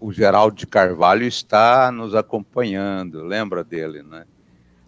o 0.00 0.12
Geraldo 0.12 0.56
de 0.56 0.66
Carvalho 0.66 1.24
está 1.24 1.92
nos 1.92 2.12
acompanhando, 2.12 3.22
lembra 3.22 3.62
dele, 3.62 4.02
né? 4.02 4.24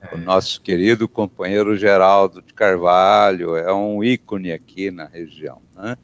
É. 0.00 0.16
O 0.16 0.18
nosso 0.18 0.60
querido 0.60 1.08
companheiro 1.08 1.76
Geraldo 1.76 2.42
de 2.42 2.52
Carvalho 2.52 3.54
é 3.54 3.72
um 3.72 4.02
ícone 4.02 4.50
aqui 4.50 4.90
na 4.90 5.04
região, 5.04 5.62
né? 5.76 5.96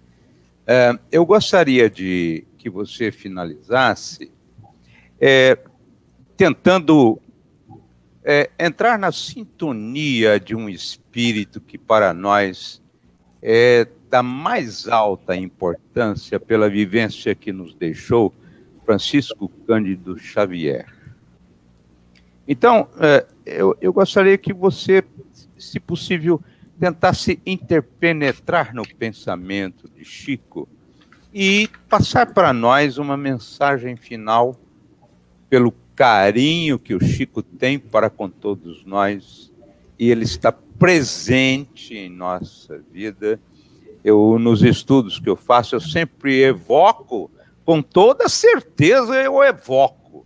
É, 0.65 0.97
eu 1.11 1.27
gostaria 1.27 1.91
de 1.91 2.47
que 2.57 2.71
você 2.71 3.11
finalizasse 3.11 4.31
é, 5.21 5.59
tentando 6.37 7.21
é, 8.23 8.49
entrar 8.61 8.97
na 8.97 9.11
sintonia 9.11 10.39
de 10.39 10.55
um 10.55 10.69
espírito 10.69 11.61
que 11.61 11.77
para 11.77 12.15
nós 12.15 12.81
é 13.43 13.89
da 14.09 14.23
mais 14.23 14.87
alta 14.89 15.37
importância 15.37 16.39
pela 16.39 16.69
vivência 16.69 17.35
que 17.35 17.53
nos 17.53 17.75
deixou 17.75 18.33
Francisco 18.85 19.49
Cândido 19.67 20.19
Xavier. 20.19 20.87
Então, 22.47 22.89
é, 23.01 23.27
eu, 23.45 23.77
eu 23.81 23.93
gostaria 23.93 24.39
que 24.39 24.53
você, 24.53 25.03
se 25.59 25.81
possível, 25.81 26.41
tentasse 26.79 27.41
interpenetrar 27.45 28.75
no 28.75 28.87
pensamento 28.87 29.89
de 29.89 30.05
Chico 30.05 30.69
e 31.35 31.69
passar 31.89 32.33
para 32.33 32.53
nós 32.53 32.99
uma 32.99 33.17
mensagem 33.17 33.97
final 33.97 34.57
pelo 35.51 35.75
carinho 35.97 36.79
que 36.79 36.95
o 36.95 37.03
Chico 37.03 37.43
tem 37.43 37.79
para 37.79 38.09
com 38.09 38.29
todos 38.29 38.85
nós 38.85 39.53
e 39.99 40.11
ele 40.11 40.25
está 40.25 40.53
presente 40.53 41.97
em 41.97 42.09
nossa 42.09 42.79
vida. 42.93 43.41
Eu 44.07 44.39
nos 44.39 44.63
estudos 44.63 45.19
que 45.19 45.29
eu 45.29 45.35
faço, 45.35 45.75
eu 45.75 45.81
sempre 45.81 46.41
evoco 46.43 47.29
com 47.65 47.83
toda 47.83 48.29
certeza 48.29 49.17
eu 49.17 49.43
evoco 49.43 50.25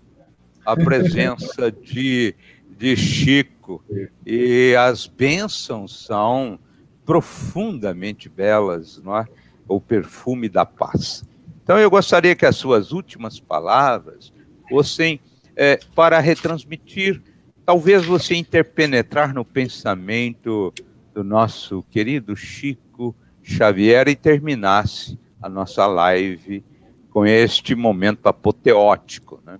a 0.67 0.77
presença 0.77 1.73
de 1.73 2.35
de 2.81 2.97
Chico, 2.97 3.85
e 4.25 4.75
as 4.75 5.07
bênçãos 5.07 6.07
são 6.07 6.59
profundamente 7.05 8.27
belas, 8.27 8.99
não 9.05 9.19
é? 9.19 9.27
O 9.69 9.79
perfume 9.79 10.49
da 10.49 10.65
paz. 10.65 11.23
Então, 11.63 11.79
eu 11.79 11.91
gostaria 11.91 12.35
que 12.35 12.47
as 12.47 12.57
suas 12.57 12.91
últimas 12.91 13.39
palavras 13.39 14.33
fossem 14.67 15.21
é, 15.55 15.79
para 15.95 16.19
retransmitir, 16.21 17.23
talvez 17.67 18.07
você 18.07 18.35
interpenetrar 18.35 19.35
no 19.35 19.45
pensamento 19.45 20.73
do 21.13 21.23
nosso 21.23 21.83
querido 21.91 22.35
Chico 22.35 23.15
Xavier 23.43 24.09
e 24.09 24.17
terminasse 24.17 25.19
a 25.41 25.49
nossa 25.49 25.87
live 25.87 26.65
com 27.11 27.27
este 27.27 27.75
momento 27.75 28.27
apoteótico, 28.27 29.41
né? 29.45 29.59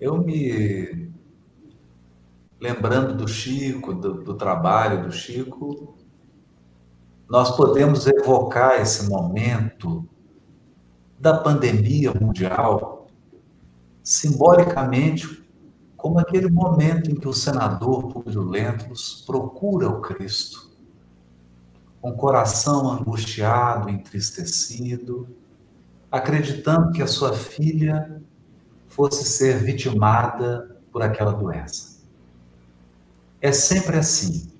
Eu 0.00 0.18
me 0.18 1.10
lembrando 2.60 3.14
do 3.14 3.28
Chico, 3.28 3.94
do, 3.94 4.22
do, 4.22 4.34
trabalho 4.34 5.04
do 5.04 5.12
Chico, 5.12 5.96
nós 7.28 7.56
podemos 7.56 8.06
evocar 8.06 8.80
esse 8.80 9.08
momento 9.08 10.06
da 11.18 11.38
pandemia 11.38 12.12
mundial 12.12 13.06
simbolicamente 14.02 15.43
como 16.04 16.18
aquele 16.18 16.50
momento 16.50 17.10
em 17.10 17.14
que 17.14 17.26
o 17.26 17.32
senador 17.32 18.12
Públio 18.12 18.42
Lentulus 18.42 19.24
procura 19.26 19.88
o 19.88 20.02
Cristo, 20.02 20.70
com 21.98 22.10
o 22.10 22.14
coração 22.14 22.92
angustiado, 22.92 23.88
entristecido, 23.88 25.26
acreditando 26.12 26.92
que 26.92 27.00
a 27.00 27.06
sua 27.06 27.32
filha 27.32 28.20
fosse 28.86 29.24
ser 29.24 29.56
vitimada 29.56 30.76
por 30.92 31.00
aquela 31.00 31.32
doença. 31.32 32.02
É 33.40 33.50
sempre 33.50 33.96
assim. 33.96 34.52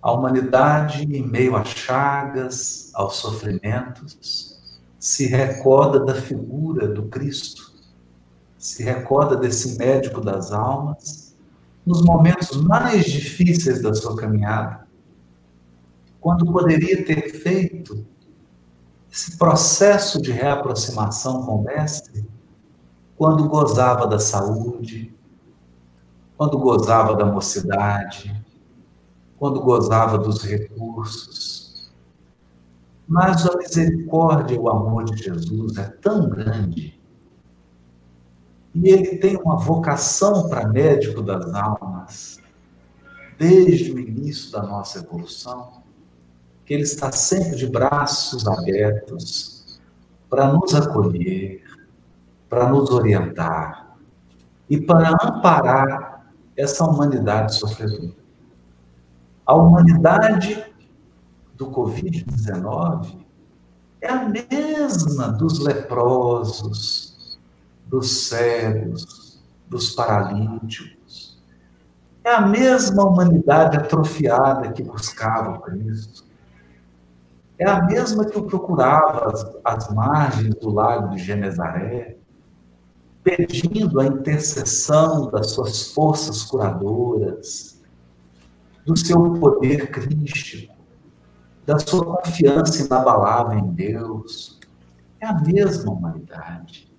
A 0.00 0.10
humanidade, 0.10 1.02
em 1.02 1.22
meio 1.22 1.56
a 1.56 1.62
chagas, 1.62 2.90
aos 2.94 3.16
sofrimentos, 3.16 4.58
se 4.98 5.26
recorda 5.26 6.00
da 6.00 6.14
figura 6.14 6.88
do 6.88 7.02
Cristo, 7.02 7.69
se 8.60 8.82
recorda 8.82 9.36
desse 9.36 9.78
médico 9.78 10.20
das 10.20 10.52
almas, 10.52 11.34
nos 11.84 12.02
momentos 12.02 12.58
mais 12.58 13.06
difíceis 13.06 13.80
da 13.80 13.94
sua 13.94 14.14
caminhada, 14.14 14.86
quando 16.20 16.44
poderia 16.52 17.02
ter 17.02 17.32
feito 17.32 18.06
esse 19.10 19.38
processo 19.38 20.20
de 20.20 20.30
reaproximação 20.30 21.42
com 21.46 21.56
o 21.56 21.64
Mestre 21.64 22.28
quando 23.16 23.48
gozava 23.48 24.06
da 24.06 24.18
saúde, 24.18 25.10
quando 26.36 26.58
gozava 26.58 27.16
da 27.16 27.24
mocidade, 27.24 28.44
quando 29.38 29.62
gozava 29.62 30.18
dos 30.18 30.42
recursos. 30.42 31.90
Mas 33.08 33.46
a 33.46 33.56
misericórdia 33.56 34.54
e 34.54 34.58
o 34.58 34.68
amor 34.68 35.04
de 35.04 35.16
Jesus 35.16 35.78
é 35.78 35.84
tão 35.84 36.28
grande. 36.28 36.99
E 38.74 38.88
ele 38.88 39.18
tem 39.18 39.36
uma 39.36 39.56
vocação 39.56 40.48
para 40.48 40.68
médico 40.68 41.22
das 41.22 41.52
almas, 41.52 42.38
desde 43.38 43.92
o 43.92 43.98
início 43.98 44.52
da 44.52 44.62
nossa 44.62 44.98
evolução, 44.98 45.82
que 46.64 46.74
ele 46.74 46.84
está 46.84 47.10
sempre 47.10 47.56
de 47.56 47.66
braços 47.66 48.46
abertos 48.46 49.80
para 50.28 50.52
nos 50.52 50.74
acolher, 50.74 51.64
para 52.48 52.68
nos 52.68 52.90
orientar 52.90 53.96
e 54.68 54.80
para 54.80 55.10
amparar 55.10 56.32
essa 56.56 56.84
humanidade 56.84 57.56
sofredora. 57.56 58.14
A 59.44 59.54
humanidade 59.56 60.64
do 61.54 61.70
Covid-19 61.70 63.18
é 64.00 64.08
a 64.08 64.28
mesma 64.28 65.28
dos 65.28 65.58
leprosos, 65.58 67.09
dos 67.90 68.28
cegos, 68.28 69.42
dos 69.68 69.90
paralíticos. 69.90 71.42
É 72.22 72.32
a 72.32 72.40
mesma 72.42 73.04
humanidade 73.04 73.76
atrofiada 73.76 74.72
que 74.72 74.82
buscava 74.82 75.56
o 75.56 75.60
Cristo. 75.60 76.24
É 77.58 77.68
a 77.68 77.82
mesma 77.82 78.24
que 78.24 78.38
o 78.38 78.44
procurava 78.44 79.60
às, 79.64 79.92
margens 79.92 80.54
do 80.54 80.70
lago 80.70 81.14
de 81.14 81.22
Genezaré, 81.22 82.16
pedindo 83.22 84.00
a 84.00 84.06
intercessão 84.06 85.28
das 85.30 85.50
suas 85.50 85.92
forças 85.92 86.42
curadoras, 86.44 87.82
do 88.86 88.96
seu 88.96 89.34
poder 89.34 89.90
crístico, 89.90 90.74
da 91.66 91.78
sua 91.78 92.16
confiança 92.16 92.82
inabalável 92.82 93.58
em 93.58 93.72
Deus. 93.72 94.58
É 95.20 95.26
a 95.26 95.34
mesma 95.34 95.92
humanidade. 95.92 96.89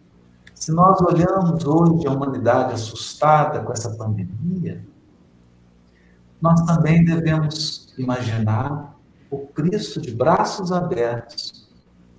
Se 0.61 0.71
nós 0.71 1.01
olhamos 1.01 1.65
hoje 1.65 2.05
a 2.05 2.11
humanidade 2.11 2.73
assustada 2.73 3.63
com 3.63 3.73
essa 3.73 3.97
pandemia, 3.97 4.85
nós 6.39 6.61
também 6.67 7.03
devemos 7.03 7.91
imaginar 7.97 8.95
o 9.31 9.39
Cristo 9.39 9.99
de 9.99 10.13
braços 10.13 10.71
abertos 10.71 11.67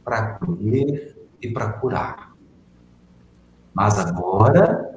para 0.05 0.19
acolher 0.19 1.17
e 1.41 1.53
para 1.53 1.75
curar. 1.75 2.33
Mas 3.73 3.97
agora, 4.01 4.93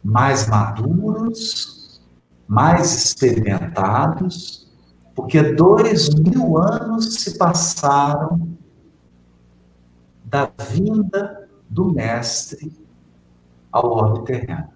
mais 0.00 0.46
maduros, 0.46 2.00
mais 2.46 3.04
experimentados, 3.04 4.72
porque 5.12 5.42
dois 5.42 6.08
mil 6.14 6.56
anos 6.56 7.16
se 7.16 7.36
passaram 7.36 8.48
da 10.24 10.48
vinda 10.70 11.41
do 11.72 11.90
Mestre 11.90 12.70
ao 13.72 13.90
orbe 13.90 14.26
terreno. 14.26 14.68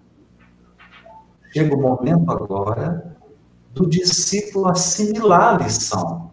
Chega 1.53 1.75
o 1.75 1.81
momento 1.81 2.31
agora 2.31 3.15
do 3.71 3.87
discípulo 3.87 4.67
assimilar 4.67 5.55
a 5.55 5.63
lição 5.63 6.31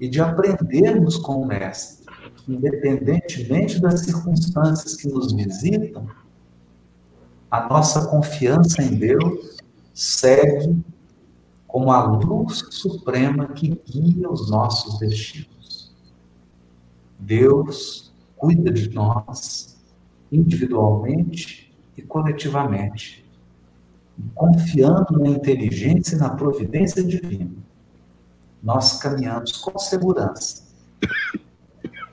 e 0.00 0.08
de 0.08 0.20
aprendermos 0.20 1.16
com 1.16 1.40
o 1.40 1.46
Mestre, 1.46 2.04
independentemente 2.48 3.80
das 3.80 4.00
circunstâncias 4.00 4.96
que 4.96 5.08
nos 5.08 5.32
visitam, 5.32 6.08
a 7.48 7.68
nossa 7.68 8.08
confiança 8.08 8.82
em 8.82 8.96
Deus 8.96 9.56
segue 9.94 10.84
como 11.68 11.92
a 11.92 12.04
luz 12.04 12.66
suprema 12.70 13.46
que 13.46 13.80
guia 13.86 14.28
os 14.28 14.50
nossos 14.50 14.98
destinos. 14.98 15.94
Deus 17.18 18.12
cuida 18.36 18.70
de 18.70 18.90
nós 18.90 19.76
individualmente 20.30 21.74
e 21.96 22.02
coletivamente 22.02 23.26
confiando 24.34 25.18
na 25.18 25.28
inteligência 25.28 26.16
e 26.16 26.18
na 26.18 26.30
providência 26.30 27.02
divina, 27.02 27.50
nós 28.62 28.98
caminhamos 28.98 29.52
com 29.52 29.78
segurança. 29.78 30.64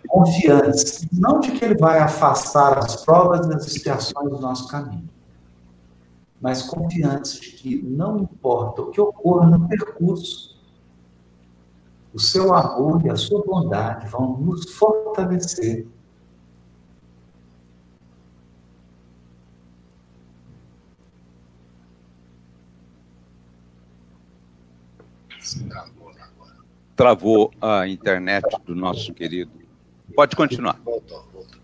Confiantes, 0.08 1.08
não 1.12 1.40
de 1.40 1.52
que 1.52 1.66
ele 1.66 1.76
vai 1.76 2.00
afastar 2.00 2.78
as 2.78 3.04
provas 3.04 3.48
e 3.48 3.54
as 3.54 3.66
expiações 3.66 4.30
do 4.30 4.40
nosso 4.40 4.68
caminho, 4.68 5.10
mas 6.40 6.62
confiantes 6.62 7.40
de 7.40 7.52
que 7.52 7.82
não 7.82 8.20
importa 8.20 8.82
o 8.82 8.92
que 8.92 9.02
ocorra 9.02 9.48
no 9.48 9.68
percurso, 9.68 10.54
o 12.14 12.20
seu 12.20 12.54
amor 12.54 13.04
e 13.04 13.10
a 13.10 13.16
sua 13.16 13.44
bondade 13.44 14.08
vão 14.08 14.38
nos 14.38 14.72
fortalecer 14.74 15.88
Travou 26.96 27.52
a 27.62 27.88
internet 27.88 28.46
do 28.66 28.76
nosso 28.76 29.14
querido. 29.14 29.52
Pode 30.16 30.36
continuar. 30.36 30.80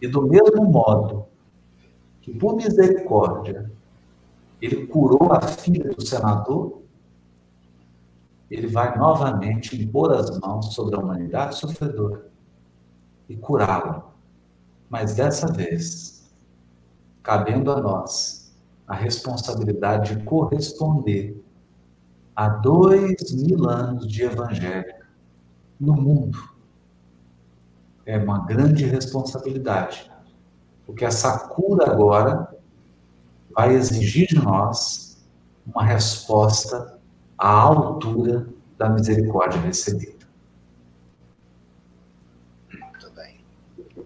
E 0.01 0.07
do 0.07 0.25
mesmo 0.27 0.63
modo 0.65 1.25
que, 2.21 2.33
por 2.33 2.55
misericórdia, 2.55 3.71
ele 4.61 4.87
curou 4.87 5.31
a 5.31 5.41
filha 5.41 5.91
do 5.91 6.05
senador, 6.05 6.81
ele 8.49 8.67
vai 8.67 8.97
novamente 8.97 9.79
impor 9.79 10.11
as 10.11 10.37
mãos 10.39 10.73
sobre 10.73 10.95
a 10.95 10.99
humanidade 10.99 11.57
sofredora 11.57 12.27
e 13.27 13.35
curá-la. 13.35 14.11
Mas 14.89 15.13
dessa 15.13 15.51
vez, 15.51 16.27
cabendo 17.21 17.71
a 17.71 17.79
nós 17.79 18.51
a 18.87 18.95
responsabilidade 18.95 20.15
de 20.15 20.23
corresponder 20.23 21.38
há 22.39 22.47
dois 22.47 23.33
mil 23.33 23.69
anos 23.69 24.07
de 24.07 24.23
evangelho 24.23 24.93
no 25.77 25.93
mundo. 25.93 26.41
É 28.05 28.17
uma 28.17 28.45
grande 28.45 28.85
responsabilidade, 28.85 30.09
porque 30.85 31.03
essa 31.03 31.37
cura 31.49 31.91
agora 31.91 32.47
vai 33.53 33.75
exigir 33.75 34.25
de 34.27 34.35
nós 34.35 35.21
uma 35.67 35.83
resposta 35.83 36.97
à 37.37 37.49
altura 37.49 38.47
da 38.77 38.87
misericórdia 38.87 39.59
recebida. 39.59 40.25
Muito 42.71 43.11
bem. 43.11 43.41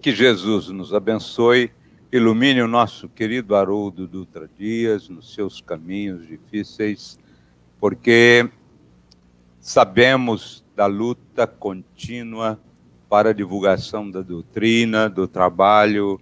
Que 0.02 0.12
Jesus 0.12 0.70
nos 0.70 0.92
abençoe, 0.92 1.72
ilumine 2.12 2.64
o 2.64 2.68
nosso 2.68 3.08
querido 3.08 3.56
Haroldo 3.56 4.08
Dutra 4.08 4.50
Dias 4.58 5.08
nos 5.08 5.36
seus 5.36 5.62
caminhos 5.62 6.28
difíceis 6.28 7.22
porque 7.84 8.50
sabemos 9.60 10.64
da 10.74 10.86
luta 10.86 11.46
contínua 11.46 12.58
para 13.10 13.32
a 13.32 13.34
divulgação 13.34 14.10
da 14.10 14.22
doutrina, 14.22 15.10
do 15.10 15.28
trabalho 15.28 16.18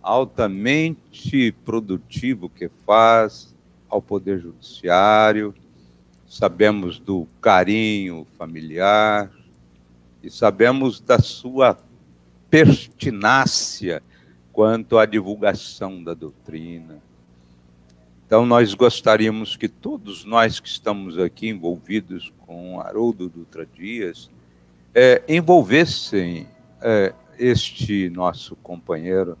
altamente 0.00 1.52
produtivo 1.66 2.48
que 2.48 2.70
faz 2.86 3.54
ao 3.90 4.00
Poder 4.00 4.40
Judiciário, 4.40 5.54
sabemos 6.26 6.98
do 6.98 7.28
carinho 7.42 8.26
familiar 8.38 9.30
e 10.22 10.30
sabemos 10.30 10.98
da 10.98 11.18
sua 11.18 11.78
pertinácia 12.48 14.02
quanto 14.50 14.96
à 14.96 15.04
divulgação 15.04 16.02
da 16.02 16.14
doutrina 16.14 17.02
então, 18.32 18.46
nós 18.46 18.72
gostaríamos 18.72 19.58
que 19.58 19.68
todos 19.68 20.24
nós 20.24 20.58
que 20.58 20.66
estamos 20.66 21.18
aqui 21.18 21.50
envolvidos 21.50 22.32
com 22.46 22.80
Haroldo 22.80 23.28
Dutra 23.28 23.66
Dias 23.66 24.30
é, 24.94 25.22
envolvessem 25.28 26.48
é, 26.80 27.12
este 27.38 28.08
nosso 28.08 28.56
companheiro, 28.56 29.36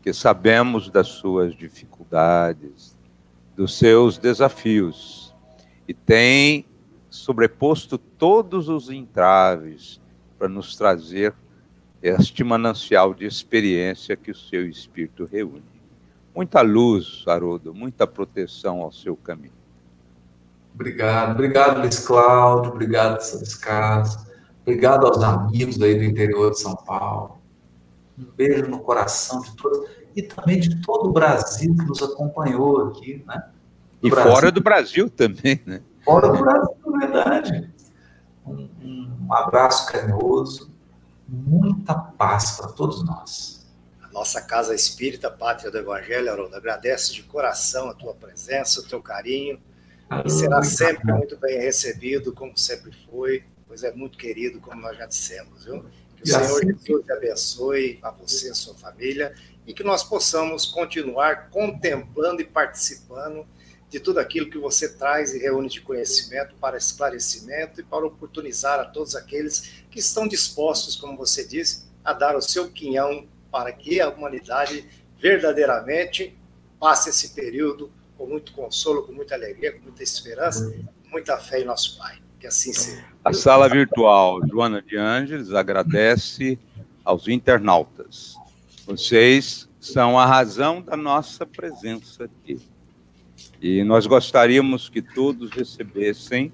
que 0.00 0.10
sabemos 0.14 0.88
das 0.88 1.08
suas 1.08 1.54
dificuldades, 1.54 2.96
dos 3.54 3.76
seus 3.76 4.16
desafios, 4.16 5.34
e 5.86 5.92
tem 5.92 6.64
sobreposto 7.10 7.98
todos 7.98 8.70
os 8.70 8.88
entraves 8.88 10.00
para 10.38 10.48
nos 10.48 10.74
trazer 10.76 11.34
este 12.02 12.42
manancial 12.42 13.12
de 13.12 13.26
experiência 13.26 14.16
que 14.16 14.30
o 14.30 14.34
seu 14.34 14.66
espírito 14.66 15.28
reúne. 15.30 15.77
Muita 16.38 16.60
luz, 16.60 17.24
Haroldo, 17.26 17.74
muita 17.74 18.06
proteção 18.06 18.80
ao 18.80 18.92
seu 18.92 19.16
caminho. 19.16 19.50
Obrigado, 20.72 21.32
obrigado, 21.32 21.80
Luiz 21.80 21.98
Cláudio, 21.98 22.70
obrigado, 22.70 23.18
Luiz 23.34 23.56
Carlos, 23.56 24.16
obrigado 24.62 25.04
aos 25.04 25.20
amigos 25.20 25.82
aí 25.82 25.96
do 25.96 26.04
interior 26.04 26.52
de 26.52 26.60
São 26.60 26.76
Paulo. 26.76 27.38
Um 28.16 28.24
beijo 28.36 28.70
no 28.70 28.78
coração 28.78 29.40
de 29.40 29.56
todos 29.56 29.90
e 30.14 30.22
também 30.22 30.60
de 30.60 30.80
todo 30.80 31.08
o 31.08 31.12
Brasil 31.12 31.74
que 31.74 31.84
nos 31.84 32.00
acompanhou 32.00 32.86
aqui, 32.86 33.20
né? 33.26 33.48
Do 34.00 34.06
e 34.06 34.10
Brasil. 34.12 34.32
fora 34.32 34.52
do 34.52 34.60
Brasil 34.60 35.10
também, 35.10 35.60
né? 35.66 35.82
Fora 36.04 36.28
do 36.28 36.38
Brasil, 36.38 36.76
é 36.86 36.98
verdade. 37.00 37.70
Um, 38.46 38.68
um 39.22 39.34
abraço 39.34 39.90
carinhoso, 39.90 40.70
muita 41.28 41.96
paz 41.96 42.52
para 42.52 42.68
todos 42.68 43.04
nós 43.04 43.57
nossa 44.18 44.42
Casa 44.42 44.74
Espírita, 44.74 45.30
Pátria 45.30 45.70
do 45.70 45.78
Evangelho, 45.78 46.32
Haroldo, 46.32 46.56
agradece 46.56 47.14
de 47.14 47.22
coração 47.22 47.88
a 47.88 47.94
tua 47.94 48.12
presença, 48.12 48.80
o 48.80 48.82
teu 48.82 49.00
carinho, 49.00 49.60
e 50.24 50.28
será 50.28 50.60
sempre 50.64 51.12
muito 51.12 51.36
bem 51.36 51.60
recebido, 51.60 52.32
como 52.32 52.58
sempre 52.58 52.90
foi, 53.08 53.44
pois 53.68 53.84
é 53.84 53.92
muito 53.92 54.18
querido, 54.18 54.60
como 54.60 54.80
nós 54.80 54.96
já 54.96 55.06
dissemos, 55.06 55.64
viu? 55.64 55.84
Que 56.16 56.24
o 56.24 56.26
Senhor 56.26 56.42
assim... 56.42 56.66
Jesus 56.66 57.04
te 57.04 57.12
abençoe 57.12 57.98
a 58.02 58.10
você 58.10 58.48
e 58.48 58.50
a 58.50 58.54
sua 58.54 58.74
família 58.74 59.32
e 59.64 59.72
que 59.72 59.84
nós 59.84 60.02
possamos 60.02 60.66
continuar 60.66 61.48
contemplando 61.50 62.42
e 62.42 62.44
participando 62.44 63.46
de 63.88 64.00
tudo 64.00 64.18
aquilo 64.18 64.50
que 64.50 64.58
você 64.58 64.88
traz 64.88 65.32
e 65.32 65.38
reúne 65.38 65.68
de 65.68 65.80
conhecimento 65.80 66.56
para 66.56 66.76
esclarecimento 66.76 67.80
e 67.80 67.84
para 67.84 68.04
oportunizar 68.04 68.80
a 68.80 68.84
todos 68.84 69.14
aqueles 69.14 69.84
que 69.88 70.00
estão 70.00 70.26
dispostos, 70.26 70.96
como 70.96 71.16
você 71.16 71.46
disse, 71.46 71.86
a 72.04 72.12
dar 72.12 72.34
o 72.34 72.42
seu 72.42 72.68
quinhão 72.68 73.28
para 73.50 73.72
que 73.72 74.00
a 74.00 74.08
humanidade 74.08 74.84
verdadeiramente 75.18 76.36
passe 76.78 77.10
esse 77.10 77.34
período 77.34 77.90
com 78.16 78.26
muito 78.26 78.52
consolo, 78.52 79.02
com 79.02 79.12
muita 79.12 79.34
alegria, 79.34 79.72
com 79.72 79.84
muita 79.84 80.02
esperança, 80.02 80.70
com 81.02 81.10
muita 81.10 81.36
fé 81.38 81.60
em 81.60 81.64
nosso 81.64 81.98
Pai. 81.98 82.18
Que 82.38 82.46
assim 82.46 82.72
seja. 82.72 83.04
A 83.24 83.32
sala 83.32 83.68
virtual 83.68 84.40
Joana 84.46 84.80
de 84.80 84.96
Ângeles 84.96 85.52
agradece 85.52 86.58
aos 87.04 87.26
internautas. 87.26 88.34
Vocês 88.86 89.68
são 89.80 90.18
a 90.18 90.24
razão 90.24 90.80
da 90.80 90.96
nossa 90.96 91.44
presença 91.44 92.24
aqui. 92.24 92.60
E 93.60 93.82
nós 93.82 94.06
gostaríamos 94.06 94.88
que 94.88 95.02
todos 95.02 95.50
recebessem 95.50 96.52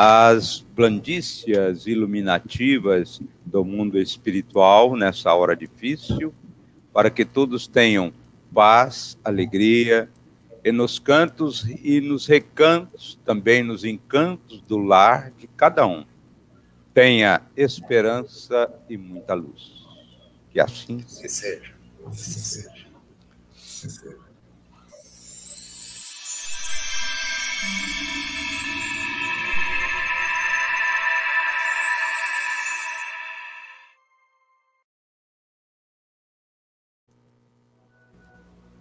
as 0.00 0.64
blandícias 0.76 1.88
iluminativas 1.88 3.20
do 3.44 3.64
mundo 3.64 3.98
espiritual 3.98 4.94
nessa 4.94 5.34
hora 5.34 5.56
difícil, 5.56 6.32
para 6.92 7.10
que 7.10 7.24
todos 7.24 7.66
tenham 7.66 8.12
paz, 8.54 9.18
alegria, 9.24 10.08
e 10.62 10.70
nos 10.70 11.00
cantos 11.00 11.66
e 11.82 12.00
nos 12.00 12.28
recantos, 12.28 13.18
também 13.24 13.64
nos 13.64 13.82
encantos 13.82 14.60
do 14.62 14.78
lar 14.78 15.32
de 15.32 15.48
cada 15.48 15.84
um, 15.84 16.06
tenha 16.94 17.42
esperança 17.56 18.72
e 18.88 18.96
muita 18.96 19.34
luz. 19.34 19.84
Que 20.52 20.60
assim 20.60 21.00
seja. 21.08 21.74
Assim 22.06 22.38
seja. 22.38 22.86
Assim 23.52 23.88
seja. 23.88 24.27